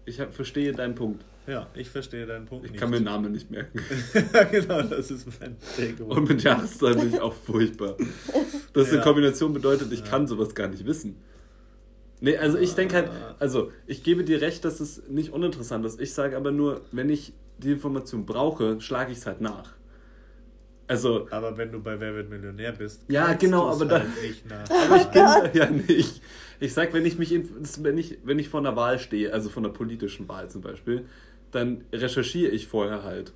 Ich 0.05 0.19
hab, 0.19 0.33
verstehe 0.33 0.71
deinen 0.71 0.95
Punkt. 0.95 1.23
Ja, 1.45 1.67
ich 1.75 1.89
verstehe 1.89 2.25
deinen 2.25 2.45
Punkt 2.45 2.65
Ich 2.65 2.71
nicht. 2.71 2.79
kann 2.79 2.89
mir 2.89 2.97
den 2.97 3.05
Namen 3.05 3.31
nicht 3.31 3.51
merken. 3.51 3.79
ja, 4.33 4.43
genau, 4.43 4.81
das 4.83 5.11
ist 5.11 5.27
mein 5.39 5.55
Takeaway. 5.75 6.15
Und 6.17 6.29
mit 6.29 6.43
Jahreszahlen 6.43 6.99
bin 6.99 7.09
ich 7.13 7.19
auch 7.21 7.33
furchtbar. 7.33 7.95
Das 8.73 8.83
ist 8.87 8.89
eine 8.89 8.97
Ja. 8.99 9.03
Kombination 9.03 9.53
bedeutet, 9.53 9.91
ich 9.91 10.03
kann 10.03 10.27
sowas 10.27 10.55
gar 10.55 10.67
nicht 10.67 10.85
wissen. 10.85 11.17
Nee, 12.21 12.37
also 12.37 12.57
ich 12.57 12.73
denke 12.75 12.95
halt, 12.95 13.09
also 13.39 13.71
ich 13.87 14.03
gebe 14.03 14.23
dir 14.23 14.41
recht, 14.41 14.65
dass 14.65 14.79
es 14.79 15.03
nicht 15.09 15.31
uninteressant 15.31 15.85
ist. 15.85 15.99
Ich 16.01 16.13
sage 16.13 16.35
aber 16.37 16.51
nur, 16.51 16.81
wenn 16.91 17.09
ich 17.09 17.33
die 17.59 17.71
Information 17.71 18.25
brauche, 18.25 18.79
schlage 18.81 19.11
ich 19.11 19.19
es 19.19 19.25
halt 19.25 19.41
nach. 19.41 19.73
Also, 20.89 21.27
Aber 21.29 21.55
wenn 21.57 21.71
du 21.71 21.79
bei 21.81 21.99
Wer 21.99 22.15
wird 22.15 22.29
Millionär 22.29 22.71
bist, 22.71 23.05
Ja, 23.09 23.33
genau, 23.33 23.69
aber 23.69 23.85
da- 23.85 23.99
halt 23.99 24.21
nicht 24.21 24.49
nach. 24.49 24.67
aber 24.69 24.95
ich 25.01 25.03
bin 25.05 25.21
da 25.21 25.51
ja 25.53 25.69
nicht. 25.69 26.21
Ich 26.59 26.73
sag, 26.73 26.93
wenn 26.93 27.05
ich 27.05 27.17
mich, 27.19 27.31
in, 27.31 27.47
wenn 27.83 27.97
ich, 27.97 28.17
wenn 28.23 28.39
ich 28.39 28.49
vor 28.49 28.59
einer 28.59 28.75
Wahl 28.75 28.99
stehe, 28.99 29.31
also 29.31 29.49
vor 29.49 29.63
einer 29.63 29.71
politischen 29.71 30.27
Wahl 30.27 30.49
zum 30.49 30.61
Beispiel, 30.61 31.05
dann 31.51 31.85
recherchiere 31.93 32.51
ich 32.51 32.67
vorher 32.67 33.03
halt. 33.03 33.31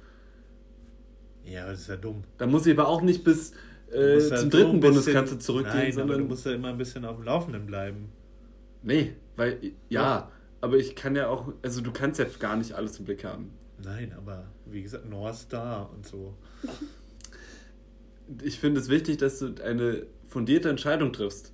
Ja, 1.45 1.61
aber 1.63 1.71
das 1.71 1.81
ist 1.81 1.89
ja 1.89 1.95
dumm. 1.95 2.23
Da 2.37 2.47
muss 2.47 2.65
ich 2.65 2.77
aber 2.77 2.87
auch 2.87 3.01
nicht 3.01 3.23
bis 3.23 3.51
äh, 3.91 4.19
halt 4.19 4.21
zum 4.21 4.37
so 4.37 4.49
dritten 4.49 4.79
Bundeskanzler 4.79 5.39
zurückgehen, 5.39 5.75
Nein, 5.75 5.85
aber 5.85 5.93
sondern 5.93 6.19
du 6.21 6.25
musst 6.25 6.45
ja 6.45 6.53
immer 6.53 6.69
ein 6.69 6.77
bisschen 6.77 7.05
auf 7.05 7.17
dem 7.17 7.25
Laufenden 7.25 7.65
bleiben. 7.67 8.09
Nee, 8.81 9.13
weil, 9.35 9.59
ja, 9.89 10.01
Ja. 10.01 10.31
aber 10.61 10.77
ich 10.77 10.95
kann 10.95 11.15
ja 11.15 11.27
auch, 11.27 11.53
also 11.61 11.81
du 11.81 11.91
kannst 11.91 12.19
ja 12.19 12.25
gar 12.39 12.55
nicht 12.57 12.73
alles 12.73 12.97
im 12.99 13.05
Blick 13.05 13.23
haben. 13.23 13.51
Nein, 13.83 14.13
aber 14.17 14.45
wie 14.65 14.81
gesagt, 14.81 15.07
North 15.09 15.35
Star 15.35 15.89
und 15.95 16.05
so. 16.07 16.33
Ich 18.43 18.59
finde 18.59 18.79
es 18.79 18.89
wichtig, 18.89 19.17
dass 19.17 19.39
du 19.39 19.53
eine 19.63 20.03
fundierte 20.27 20.69
Entscheidung 20.69 21.13
triffst. 21.13 21.51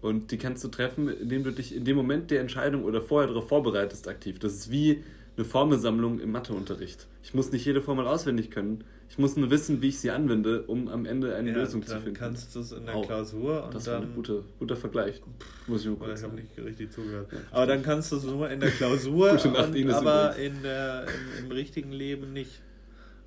Und 0.00 0.30
die 0.30 0.38
kannst 0.38 0.62
du 0.62 0.68
treffen, 0.68 1.08
indem 1.08 1.42
du 1.42 1.50
dich 1.50 1.74
in 1.74 1.84
dem 1.84 1.96
Moment 1.96 2.30
der 2.30 2.40
Entscheidung 2.40 2.84
oder 2.84 3.02
vorher 3.02 3.28
darauf 3.28 3.48
vorbereitest 3.48 4.06
aktiv. 4.06 4.38
Das 4.38 4.52
ist 4.54 4.70
wie 4.70 5.02
eine 5.36 5.44
Formelsammlung 5.44 6.20
im 6.20 6.30
Matheunterricht. 6.30 7.08
Ich 7.22 7.34
muss 7.34 7.50
nicht 7.50 7.64
jede 7.64 7.82
Formel 7.82 8.06
auswendig 8.06 8.50
können. 8.50 8.84
Ich 9.10 9.18
muss 9.18 9.36
nur 9.36 9.50
wissen, 9.50 9.82
wie 9.82 9.88
ich 9.88 9.98
sie 9.98 10.10
anwende, 10.10 10.62
um 10.62 10.88
am 10.88 11.04
Ende 11.04 11.34
eine 11.34 11.50
Ja, 11.50 11.56
Lösung 11.56 11.82
zu 11.82 11.92
dann 11.94 12.02
finden. 12.02 12.16
kannst 12.18 12.54
du 12.54 12.60
es 12.60 12.72
in 12.72 12.86
der 12.86 12.94
Oh, 12.96 13.02
Klausur 13.02 13.64
und 13.64 13.74
das 13.74 13.86
war 13.86 13.94
dann. 14.00 14.10
ein 14.10 14.14
guter, 14.14 14.76
Vergleich. 14.76 15.20
Muss 15.66 15.84
ich 15.84 15.98
kurz 15.98 16.20
ich 16.20 16.24
habe 16.24 16.34
nicht 16.36 16.48
richtig 16.58 16.92
zugehört. 16.92 17.28
Aber 17.50 17.66
dann 17.66 17.82
kannst 17.82 18.12
du 18.12 18.16
es 18.16 18.24
nur 18.24 18.48
in 18.50 18.60
der 18.60 18.70
Klausur, 18.70 19.30
Gute 19.36 19.48
Nacht, 19.48 19.74
und, 19.74 19.90
aber 19.90 20.36
in 20.36 20.62
der, 20.62 21.06
im, 21.40 21.44
im 21.46 21.50
richtigen 21.52 21.90
Leben 21.90 22.32
nicht. 22.32 22.60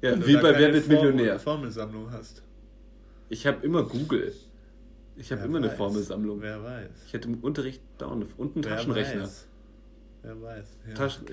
Ja, 0.01 0.15
wie 0.25 0.35
bei 0.35 0.57
Wer 0.57 0.73
wird 0.73 0.87
Millionär. 0.87 1.39
Formelsammlung 1.39 2.11
hast. 2.11 2.43
Ich 3.31 3.47
habe 3.47 3.65
immer 3.65 3.83
Google. 3.83 4.31
Ich 5.15 5.31
habe 5.31 5.43
immer 5.45 5.57
eine 5.57 5.67
weiß. 5.69 5.77
Formelsammlung. 5.77 6.41
Wer 6.41 6.61
weiß. 6.63 6.89
Ich 7.07 7.13
hatte 7.13 7.27
im 7.29 7.35
Unterricht 7.39 7.81
dauernd 7.97 8.25
und 8.37 8.55
einen 8.55 8.65
Wer 8.65 8.71
Taschenrechner. 8.75 9.21
Weiß. 9.23 9.47
Wer 10.23 10.41
weiß. 10.41 10.65
Ja. 10.89 10.93
Taschen 10.95 11.25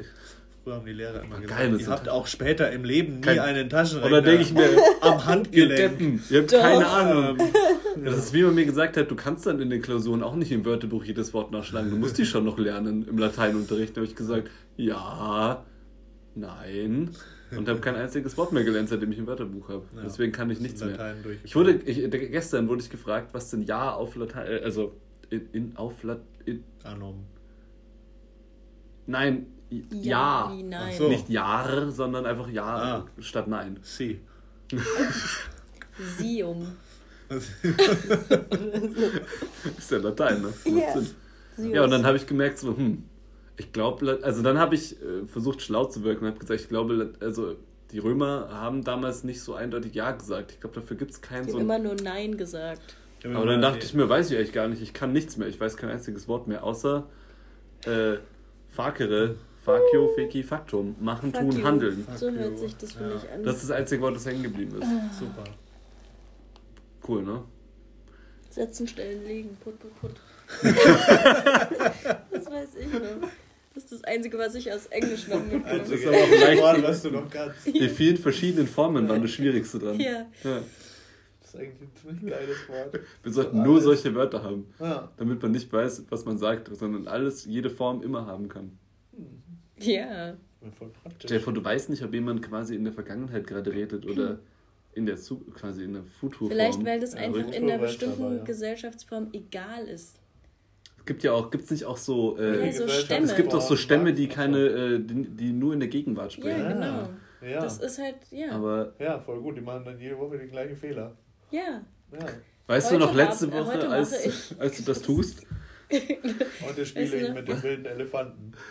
Früher 0.62 0.74
haben 0.76 0.86
die 0.86 0.92
Lehrer 0.92 1.22
immer 1.22 1.40
gesagt, 1.40 1.58
geil 1.58 1.80
ihr 1.80 1.86
habt 1.88 2.00
Taschen- 2.06 2.08
auch 2.10 2.26
später 2.26 2.70
im 2.70 2.84
Leben 2.84 3.14
nie 3.16 3.20
Kein- 3.22 3.38
einen 3.40 3.68
Taschenrechner 3.68 4.18
Oder 4.18 4.22
denke 4.22 4.42
ich 4.42 4.52
mir, 4.52 4.68
am 5.00 5.24
Handgelenk. 5.24 6.20
Ihr 6.30 6.40
habt 6.40 6.52
Doch. 6.52 6.60
keine 6.60 6.86
Ahnung. 6.86 7.38
Ähm, 7.40 7.48
Das 8.04 8.16
ist 8.16 8.32
wie 8.32 8.44
man 8.44 8.54
mir 8.54 8.64
gesagt 8.64 8.96
hat, 8.96 9.10
du 9.10 9.16
kannst 9.16 9.44
dann 9.46 9.60
in 9.60 9.70
den 9.70 9.82
Klausuren 9.82 10.22
auch 10.22 10.36
nicht 10.36 10.52
im 10.52 10.64
Wörterbuch 10.64 11.02
jedes 11.02 11.34
Wort 11.34 11.50
nachschlagen. 11.50 11.90
Du 11.90 11.96
musst 11.96 12.16
die 12.16 12.26
schon 12.26 12.44
noch 12.44 12.56
lernen 12.56 13.04
im 13.08 13.18
Lateinunterricht. 13.18 13.96
Da 13.96 14.02
habe 14.02 14.06
ich 14.06 14.14
gesagt, 14.14 14.50
ja, 14.76 15.64
nein. 16.36 17.10
Und 17.56 17.68
habe 17.68 17.80
kein 17.80 17.94
einziges 17.94 18.36
Wort 18.36 18.52
mehr 18.52 18.64
gelernt, 18.64 18.88
seitdem 18.88 19.10
ich 19.12 19.18
ein 19.18 19.26
Wörterbuch 19.26 19.68
habe. 19.68 19.84
Ja, 19.96 20.02
Deswegen 20.02 20.32
kann 20.32 20.50
ich 20.50 20.60
nichts 20.60 20.84
mehr. 20.84 21.16
Ich 21.44 21.56
wurde, 21.56 21.72
ich, 21.72 22.10
gestern 22.10 22.68
wurde 22.68 22.82
ich 22.82 22.90
gefragt, 22.90 23.28
was 23.32 23.50
denn 23.50 23.62
Ja 23.62 23.92
auf 23.92 24.16
Latein, 24.16 24.46
äh, 24.46 24.60
also 24.62 24.94
in, 25.30 25.48
in 25.52 25.76
auf 25.76 26.02
Latein, 26.02 26.64
Anom. 26.84 27.24
nein, 29.06 29.46
ja. 29.70 30.52
wie 30.54 30.62
nein. 30.62 30.94
So. 30.96 31.08
Nicht 31.08 31.28
Jahr, 31.28 31.90
sondern 31.90 32.26
einfach 32.26 32.48
Ja 32.48 32.64
Ah. 32.64 33.06
statt 33.20 33.48
Nein. 33.48 33.78
Sie. 33.82 34.20
Sium. 36.18 36.66
Ist 39.78 39.90
ja 39.90 39.98
Latein, 39.98 40.42
ne? 40.42 40.52
Ja. 40.64 40.92
Sius. 40.94 41.14
Ja, 41.58 41.84
und 41.84 41.90
dann 41.90 42.06
habe 42.06 42.16
ich 42.16 42.26
gemerkt, 42.26 42.58
so, 42.58 42.76
hm, 42.76 43.02
ich 43.58 43.72
glaube, 43.72 44.20
also 44.22 44.42
dann 44.42 44.58
habe 44.58 44.74
ich 44.76 44.92
äh, 45.02 45.26
versucht, 45.26 45.60
schlau 45.62 45.84
zu 45.84 46.04
wirken 46.04 46.24
und 46.24 46.30
habe 46.30 46.38
gesagt, 46.40 46.60
ich 46.60 46.68
glaube, 46.68 47.12
also 47.20 47.56
die 47.92 47.98
Römer 47.98 48.48
haben 48.52 48.84
damals 48.84 49.24
nicht 49.24 49.40
so 49.42 49.54
eindeutig 49.54 49.94
Ja 49.94 50.12
gesagt. 50.12 50.52
Ich 50.52 50.60
glaube, 50.60 50.74
dafür 50.76 50.96
gibt 50.96 51.10
es 51.10 51.20
keinen 51.20 51.46
Ich 51.46 51.52
so. 51.52 51.58
immer 51.58 51.78
nur 51.78 51.94
Nein 51.94 52.36
gesagt. 52.36 52.96
Aber 53.24 53.46
dann 53.46 53.60
dachte 53.60 53.84
ich 53.84 53.94
mir, 53.94 54.08
weiß 54.08 54.30
ich 54.30 54.36
eigentlich 54.36 54.52
gar 54.52 54.68
nicht, 54.68 54.80
ich 54.80 54.94
kann 54.94 55.12
nichts 55.12 55.36
mehr. 55.36 55.48
Ich 55.48 55.58
weiß 55.60 55.76
kein 55.76 55.90
einziges 55.90 56.28
Wort 56.28 56.46
mehr, 56.46 56.62
außer 56.62 57.06
äh, 57.84 58.18
Fakere, 58.68 59.34
Fakio, 59.64 60.08
Feki, 60.14 60.44
Faktum. 60.44 60.94
Machen, 61.00 61.32
Fuck 61.32 61.50
tun, 61.50 61.64
handeln. 61.64 62.06
So 62.14 62.30
hört 62.30 62.58
sich 62.58 62.76
das 62.76 62.92
für 62.92 63.04
Ja. 63.08 63.14
mich 63.14 63.28
an. 63.28 63.42
Das 63.42 63.56
ist 63.56 63.64
das 63.64 63.70
einzige 63.72 64.02
Wort, 64.02 64.14
das 64.14 64.24
hängen 64.26 64.44
geblieben 64.44 64.80
ist. 64.80 65.18
Super. 65.18 65.44
Cool, 67.08 67.22
ne? 67.22 67.42
Setzen, 68.50 68.86
stellen, 68.86 69.24
legen, 69.24 69.56
put, 69.62 69.78
put, 69.80 70.00
put. 70.00 70.10
das 70.62 72.46
weiß 72.46 72.74
ich 72.80 72.92
noch. 72.92 73.28
Das 73.78 73.84
ist 73.84 73.92
das 73.92 74.04
Einzige, 74.12 74.36
was 74.38 74.56
ich 74.56 74.72
aus 74.72 74.86
Englisch 74.86 75.28
noch 75.28 75.38
mitbekomme. 75.40 75.64
Also, 75.66 75.94
ist 75.94 76.04
aber 76.04 76.16
auch 76.16 76.30
leicht 76.40 76.82
was 76.82 77.02
du 77.02 77.10
noch 77.12 77.30
kannst. 77.30 77.64
Die 77.72 77.88
vielen 77.88 78.16
verschiedenen 78.16 78.66
Formen 78.66 79.08
waren 79.08 79.22
das 79.22 79.30
Schwierigste 79.30 79.78
dran. 79.78 80.00
Ja. 80.00 80.26
Ja. 80.42 80.62
Das 81.40 81.54
ist 81.54 81.56
eigentlich 81.60 81.82
ein 81.82 81.90
ziemlich 81.94 82.32
geiles 82.32 82.68
Wort. 82.68 83.00
Wir 83.22 83.32
sollten 83.32 83.56
So 83.56 83.62
nur 83.62 83.80
solche 83.80 84.12
Wörter 84.16 84.42
haben, 84.42 84.66
Ja. 84.80 85.12
damit 85.16 85.40
man 85.40 85.52
nicht 85.52 85.72
weiß, 85.72 86.06
was 86.08 86.24
man 86.24 86.38
sagt, 86.38 86.76
sondern 86.76 87.06
alles, 87.06 87.44
jede 87.44 87.70
Form 87.70 88.02
immer 88.02 88.26
haben 88.26 88.48
kann. 88.48 88.76
Ja. 89.78 90.36
Voll 90.76 90.88
praktisch. 90.88 91.22
Stell 91.26 91.38
dir 91.38 91.44
vor, 91.44 91.52
du 91.52 91.64
weißt 91.64 91.88
nicht, 91.90 92.02
ob 92.02 92.12
jemand 92.12 92.42
quasi 92.42 92.74
in 92.74 92.82
der 92.82 92.92
Vergangenheit 92.92 93.46
gerade 93.46 93.72
redet 93.72 94.06
oder 94.06 94.40
in 94.92 95.06
der 95.06 95.18
Zu 95.18 95.38
quasi 95.54 95.84
in 95.84 95.92
der 95.92 96.02
Futurform. 96.02 96.50
Vielleicht, 96.50 96.84
weil 96.84 96.98
das 96.98 97.14
einfach 97.14 97.46
in 97.52 97.70
einer 97.70 97.78
bestimmten 97.78 98.24
aber, 98.24 98.36
ja. 98.38 98.42
Gesellschaftsform 98.42 99.28
egal 99.32 99.86
ist. 99.86 100.18
Es 101.08 101.14
gibt 101.14 101.24
ja 101.24 101.32
auch, 101.32 101.50
gibt 101.50 101.64
es 101.64 101.70
nicht 101.70 101.86
auch 101.86 101.96
so, 101.96 102.36
Ja, 102.36 102.44
äh, 102.44 102.70
so 102.70 102.82
Gesellschaft- 102.82 103.04
Stämme. 103.06 103.24
es 103.24 103.34
gibt 103.34 103.54
auch 103.54 103.62
so 103.62 103.76
Stämme, 103.76 104.12
die 104.12 104.26
so. 104.26 104.32
keine, 104.34 104.58
äh, 104.58 104.98
die, 104.98 105.24
die 105.30 105.52
nur 105.52 105.72
in 105.72 105.80
der 105.80 105.88
Gegenwart 105.88 106.34
Ja, 106.34 106.38
sprechen. 106.38 106.68
genau. 106.68 107.08
Ja. 107.40 107.60
Das 107.62 107.78
ist 107.78 107.98
halt, 107.98 108.16
ja. 108.30 108.50
Aber 108.50 108.92
ja, 108.98 109.18
voll 109.18 109.40
gut. 109.40 109.56
Die 109.56 109.62
machen 109.62 109.86
dann 109.86 109.98
jede 109.98 110.18
Woche 110.18 110.36
den 110.36 110.50
gleichen 110.50 110.76
Fehler. 110.76 111.16
ja. 111.50 111.80
Ja. 112.12 112.18
weißt 112.66 112.90
Heute 112.90 112.98
du 113.00 113.06
noch 113.06 113.14
letzte 113.14 113.46
äh, 113.46 113.52
Woche, 113.52 113.64
heute 113.72 113.88
als, 113.88 114.26
ich- 114.26 114.60
als 114.60 114.76
du 114.76 114.82
das 114.82 115.00
tust? 115.00 115.46
Heute 116.66 116.84
spiele 116.84 117.16
ich 117.16 117.32
mit 117.32 117.48
dem 117.48 117.62
wilden 117.62 117.86
Elefanten. 117.86 118.52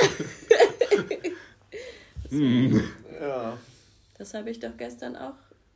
Hm. 2.29 2.83
Ja. 3.19 3.57
Das 4.19 4.33
habe 4.35 4.51
ich 4.51 4.59
doch 4.59 4.77
gestern 4.77 5.15
auch. 5.15 5.33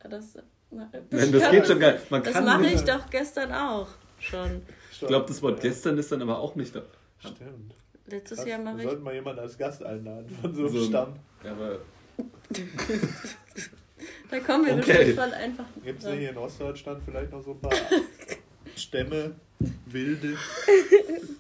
Das, 0.07 0.37
Nein, 0.69 1.31
das 1.31 1.31
geht 1.51 1.65
schon 1.65 1.79
geil. 1.79 1.99
Man 2.11 2.21
Das 2.23 2.39
mache 2.43 2.67
ich 2.67 2.81
doch 2.81 3.09
gestern 3.09 3.51
auch 3.51 3.87
schon. 4.19 4.61
Ich 5.01 5.07
glaube, 5.07 5.25
das 5.27 5.41
Wort 5.41 5.61
gestern 5.61 5.97
ist 5.97 6.11
dann 6.11 6.21
aber 6.21 6.39
auch 6.39 6.55
nicht 6.55 6.75
da. 6.75 6.81
Stimmt. 7.19 7.73
Letztes 8.07 8.39
Jahr 8.45 8.59
wir 8.59 8.65
mache 8.65 8.77
ich. 8.79 8.83
sollten 8.83 9.03
mal 9.03 9.13
jemanden 9.13 9.39
als 9.41 9.57
Gast 9.57 9.83
einladen 9.83 10.29
von 10.41 10.53
so 10.53 10.61
einem 10.61 10.69
So 10.73 10.79
ein- 10.79 10.85
Stamm. 10.87 11.13
Ja, 11.43 11.51
aber 11.53 11.79
Da 14.29 14.39
kommen 14.39 14.65
wir 14.65 14.73
Okay. 14.75 14.85
bestimmt 14.93 15.15
voll 15.19 15.33
einfach. 15.33 15.65
Gibt 15.83 15.99
es 15.99 16.05
dran. 16.05 16.17
hier 16.17 16.29
in 16.31 16.37
Ostdeutschland 16.37 17.01
vielleicht 17.05 17.31
noch 17.31 17.43
so 17.43 17.51
ein 17.51 17.59
paar 17.59 17.71
Stämme, 18.75 19.35
wilde 19.87 20.35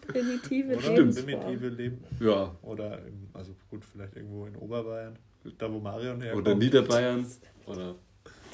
Primitive 0.07 0.75
oder 0.77 0.89
Lebensform. 0.93 1.25
primitive 1.25 1.67
Leben? 1.69 2.03
ja. 2.19 2.55
Oder, 2.61 2.99
im, 3.05 3.29
also 3.33 3.55
gut, 3.69 3.83
vielleicht 3.85 4.15
irgendwo 4.15 4.45
in 4.45 4.55
Oberbayern, 4.57 5.17
da 5.57 5.71
wo 5.71 5.79
Marion 5.79 6.21
herkommt. 6.21 6.47
Oder 6.47 6.55
Niederbayern. 6.57 7.25
Oder. 7.65 7.95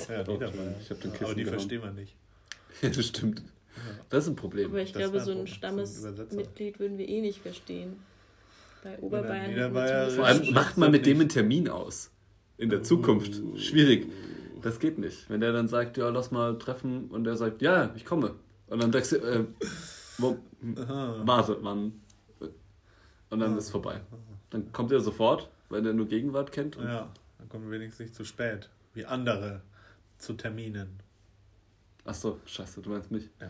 Ja, 0.10 0.24
Doch, 0.24 0.34
Niederbayern. 0.34 0.76
ich 0.80 0.89
hab 0.89 1.01
den 1.01 1.10
Aber 1.12 1.20
Kissen 1.20 1.36
die 1.38 1.43
gehauen. 1.43 1.60
verstehen 1.60 1.82
wir 1.84 1.91
nicht. 1.91 2.16
Ja, 2.82 2.89
das 2.89 3.08
stimmt. 3.08 3.41
Das 4.09 4.23
ist 4.23 4.30
ein 4.30 4.36
Problem. 4.36 4.69
Aber 4.69 4.82
ich 4.82 4.91
Das 4.91 5.01
glaube, 5.01 5.19
so 5.21 5.32
ein 5.32 5.39
so 5.39 5.45
Stammesmitglied 5.45 6.80
würden 6.80 6.97
wir 6.97 7.07
eh 7.07 7.21
nicht 7.21 7.39
verstehen. 7.39 7.97
Bei 8.84 8.97
Oberbayern. 8.99 10.11
Vor 10.11 10.25
allem 10.25 10.53
macht 10.53 10.78
man 10.78 10.91
mit 10.91 11.05
dem 11.05 11.19
einen 11.19 11.30
Termin 11.30 11.69
aus. 11.69 12.11
In 12.57 12.69
der 12.69 12.84
Zukunft. 12.84 13.41
Schwierig. 13.59 14.07
Das 14.61 14.80
geht 14.80 14.97
nicht. 14.97 15.30
Wenn 15.30 15.41
der 15.41 15.53
dann 15.53 15.67
sagt, 15.67 15.97
ja, 15.97 16.09
lass 16.09 16.32
mal 16.32 16.57
treffen 16.57 17.05
und 17.09 17.23
der 17.23 17.38
sagt, 17.38 17.61
ja, 17.61 17.93
ich 17.95 18.05
komme. 18.05 18.36
Und 18.67 18.82
dann 18.82 18.91
sagst 18.91 19.11
du, 19.13 19.17
äh, 19.17 19.45
wo, 20.17 20.38
warte, 20.61 21.57
wann? 21.61 21.93
Und 23.30 23.39
dann 23.39 23.57
ist 23.57 23.65
es 23.65 23.69
vorbei. 23.69 24.01
Dann 24.49 24.71
kommt 24.71 24.91
er 24.91 24.99
sofort, 24.99 25.49
weil 25.69 25.82
der 25.82 25.93
nur 25.93 26.07
Gegenwart 26.07 26.51
kennt. 26.51 26.78
Und 26.78 26.86
Ja, 26.86 27.11
dann 27.38 27.49
kommen 27.49 27.69
wir 27.69 27.80
wenigstens 27.80 28.07
nicht 28.07 28.15
zu 28.15 28.23
spät. 28.25 28.69
Wie 28.93 29.05
andere 29.05 29.61
zu 30.17 30.34
Terminen. 30.34 30.99
Achso, 32.05 32.39
scheiße, 32.45 32.82
du 32.82 32.89
meinst 32.89 33.11
mich. 33.11 33.30
Ja. 33.39 33.49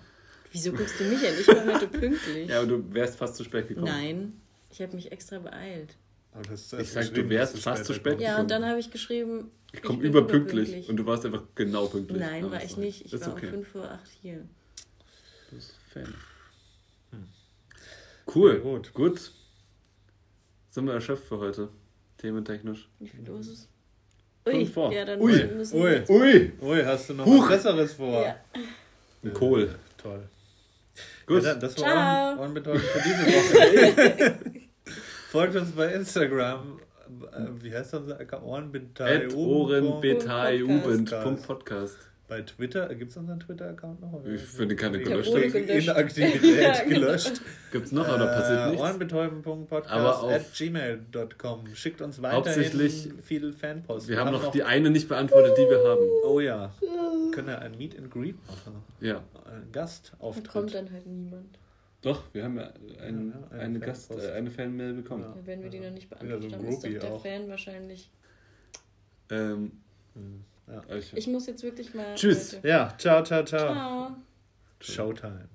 Wieso 0.58 0.72
guckst 0.72 1.00
du 1.00 1.04
mich 1.04 1.20
an? 1.20 1.34
Ich 1.40 1.48
war 1.48 1.66
heute 1.66 1.88
pünktlich. 2.00 2.50
Ja, 2.50 2.58
aber 2.60 2.68
du 2.68 2.94
wärst 2.94 3.16
fast 3.18 3.36
zu 3.36 3.44
spät 3.44 3.68
gekommen. 3.68 3.86
Nein, 3.86 4.42
ich 4.72 4.82
habe 4.82 4.96
mich 4.96 5.12
extra 5.12 5.38
beeilt. 5.38 5.96
Aber 6.34 6.44
das 6.44 6.74
ist 6.74 6.74
Ich 6.74 6.92
sag, 6.92 7.14
du 7.14 7.30
wärst 7.30 7.60
fast 7.60 7.86
zu 7.86 7.94
spät. 7.94 8.20
Ja, 8.20 8.30
gekommen. 8.30 8.42
und 8.42 8.52
dann 8.52 8.66
habe 8.66 8.80
ich 8.80 8.90
geschrieben, 8.90 9.52
Ich 9.72 9.84
komme 9.84 10.00
bin 10.00 10.10
überpünktlich. 10.10 10.90
Und 10.90 10.98
du 10.98 11.06
warst 11.06 11.26
einfach 11.28 11.44
genau 11.54 11.86
pünktlich. 11.86 12.20
Nein, 12.20 12.44
Aber 12.44 12.54
war 12.54 12.64
ich 12.64 12.76
nicht. 12.76 13.06
Ich 13.06 13.12
war 13.22 13.34
okay. 13.34 13.46
um 13.48 13.52
5 13.52 13.76
Uhr 13.76 13.92
8 13.92 14.02
hier. 14.22 14.38
Du 15.50 15.56
bist 15.56 15.76
Fan. 15.94 16.14
Hm. 17.12 17.28
Cool. 18.34 18.54
Ja, 18.56 18.60
gut. 18.60 18.94
Gut. 18.94 19.32
Sind 20.72 20.86
wir 20.86 20.94
erschöpft 20.94 21.26
für 21.28 21.38
heute? 21.38 21.70
Thementechnisch. 22.18 22.90
Wie 23.00 23.08
viel 23.08 23.26
los 23.28 23.48
ist? 23.48 23.70
Fünf 24.44 24.74
vor. 24.74 24.92
ja, 24.92 25.06
dann 25.06 25.20
Ui, 25.20 25.44
müssen 25.46 25.80
ui. 25.80 26.04
Ui! 26.08 26.52
Ui, 26.62 26.84
hast 26.84 27.10
du 27.10 27.14
noch 27.14 27.26
Huch. 27.26 27.44
was 27.44 27.64
Besseres 27.64 27.94
vor? 27.94 28.24
Ja. 28.24 28.38
Ein 29.24 29.34
Kohl. 29.34 29.76
Toll. 29.98 30.28
Gut. 31.28 31.44
Ja, 31.44 31.54
das 31.56 31.76
Ciao. 31.76 31.86
war 31.96 32.30
Ohren- 32.32 32.40
Ohrenbetäubend 32.40 32.82
für 32.84 33.02
diese 33.04 33.18
Woche. 33.28 34.38
Folgt 35.30 35.56
uns 35.56 35.72
bei 35.72 35.94
Instagram. 35.94 36.80
Äh, 37.34 37.46
Wie 37.62 37.74
heißt 37.74 37.94
unser 37.94 38.20
Account? 38.20 38.44
At 39.00 39.34
ohrenbetaiubend. 39.36 40.84
Podcast. 41.12 41.48
Podcast. 41.48 42.07
Bei 42.28 42.42
Twitter, 42.42 42.94
gibt 42.94 43.12
es 43.12 43.18
unseren 43.18 43.40
Twitter-Account 43.40 44.02
noch? 44.02 44.26
Ich 44.26 44.42
finde 44.42 44.76
keine 44.76 45.00
gelöscht. 45.00 45.30
Inaktivität 45.34 46.44
Ja, 46.62 46.84
genau. 46.84 47.00
gelöscht. 47.06 47.42
Gibt's 47.72 47.94
noch, 47.94 48.06
oder 48.08 48.28
passiert 48.28 48.60
Äh, 48.60 48.70
nichts? 48.72 48.82
Auf- 48.84 50.24
at 50.32 50.54
gmail.com. 50.54 51.68
Schickt 51.76 52.02
uns 52.02 52.22
weiterhin 52.22 52.38
Hauptsächlich- 52.46 53.14
viel 53.24 53.54
Fanpost. 53.54 54.10
Wir 54.10 54.20
haben 54.20 54.32
noch 54.32 54.52
die 54.52 54.64
eine 54.64 54.90
nicht 54.90 55.08
beantwortet, 55.08 55.58
die 55.58 55.70
wir 55.70 55.84
haben. 55.88 56.02
Oh 56.26 56.40
ja. 56.42 56.74
Können 57.32 57.48
wir 57.48 57.60
ein 57.60 57.78
Meet 57.78 57.98
and 57.98 58.12
Greet 58.12 58.36
machen? 58.48 58.84
Ja. 59.00 59.24
Ein 59.46 59.72
Gast 59.72 60.12
Da 60.14 60.18
kommt 60.18 60.38
auftritt. 60.48 60.74
dann 60.74 60.92
halt 60.92 61.06
niemand. 61.08 61.58
Doch, 62.02 62.24
wir 62.34 62.44
haben 62.44 62.58
ja, 62.58 62.72
ein, 63.02 63.34
Ja, 63.52 63.52
eine 63.52 63.62
eine, 63.64 63.80
Gast, 63.80 64.12
äh, 64.12 64.32
eine 64.34 64.52
Fanmail 64.52 64.94
bekommen. 64.94 65.24
Ja. 65.24 65.30
Ja, 65.30 65.36
wenn 65.46 65.64
wir 65.64 65.70
die 65.70 65.80
noch 65.80 65.92
nicht 65.92 66.10
Wieder 66.12 66.38
beantwortet 66.38 66.52
so 66.52 66.58
haben, 66.58 66.68
ist 66.68 66.84
doch 66.84 66.90
der 67.00 67.14
auch. 67.14 67.22
Fan 67.24 67.50
wahrscheinlich... 67.50 68.12
Ähm, 69.30 69.72
Hm, 70.14 70.44
Ja. 70.68 70.84
ich, 70.96 71.28
muss 71.28 71.48
jetzt 71.48 71.64
wirklich 71.64 71.94
mal... 71.94 72.16
Tschüss. 72.16 72.54
Leute. 72.54 72.68
ja, 72.68 72.94
ciao, 72.98 73.24
ciao, 73.24 73.44
ciao. 73.44 73.74
Ciao. 73.74 74.16
Showtime. 74.80 75.50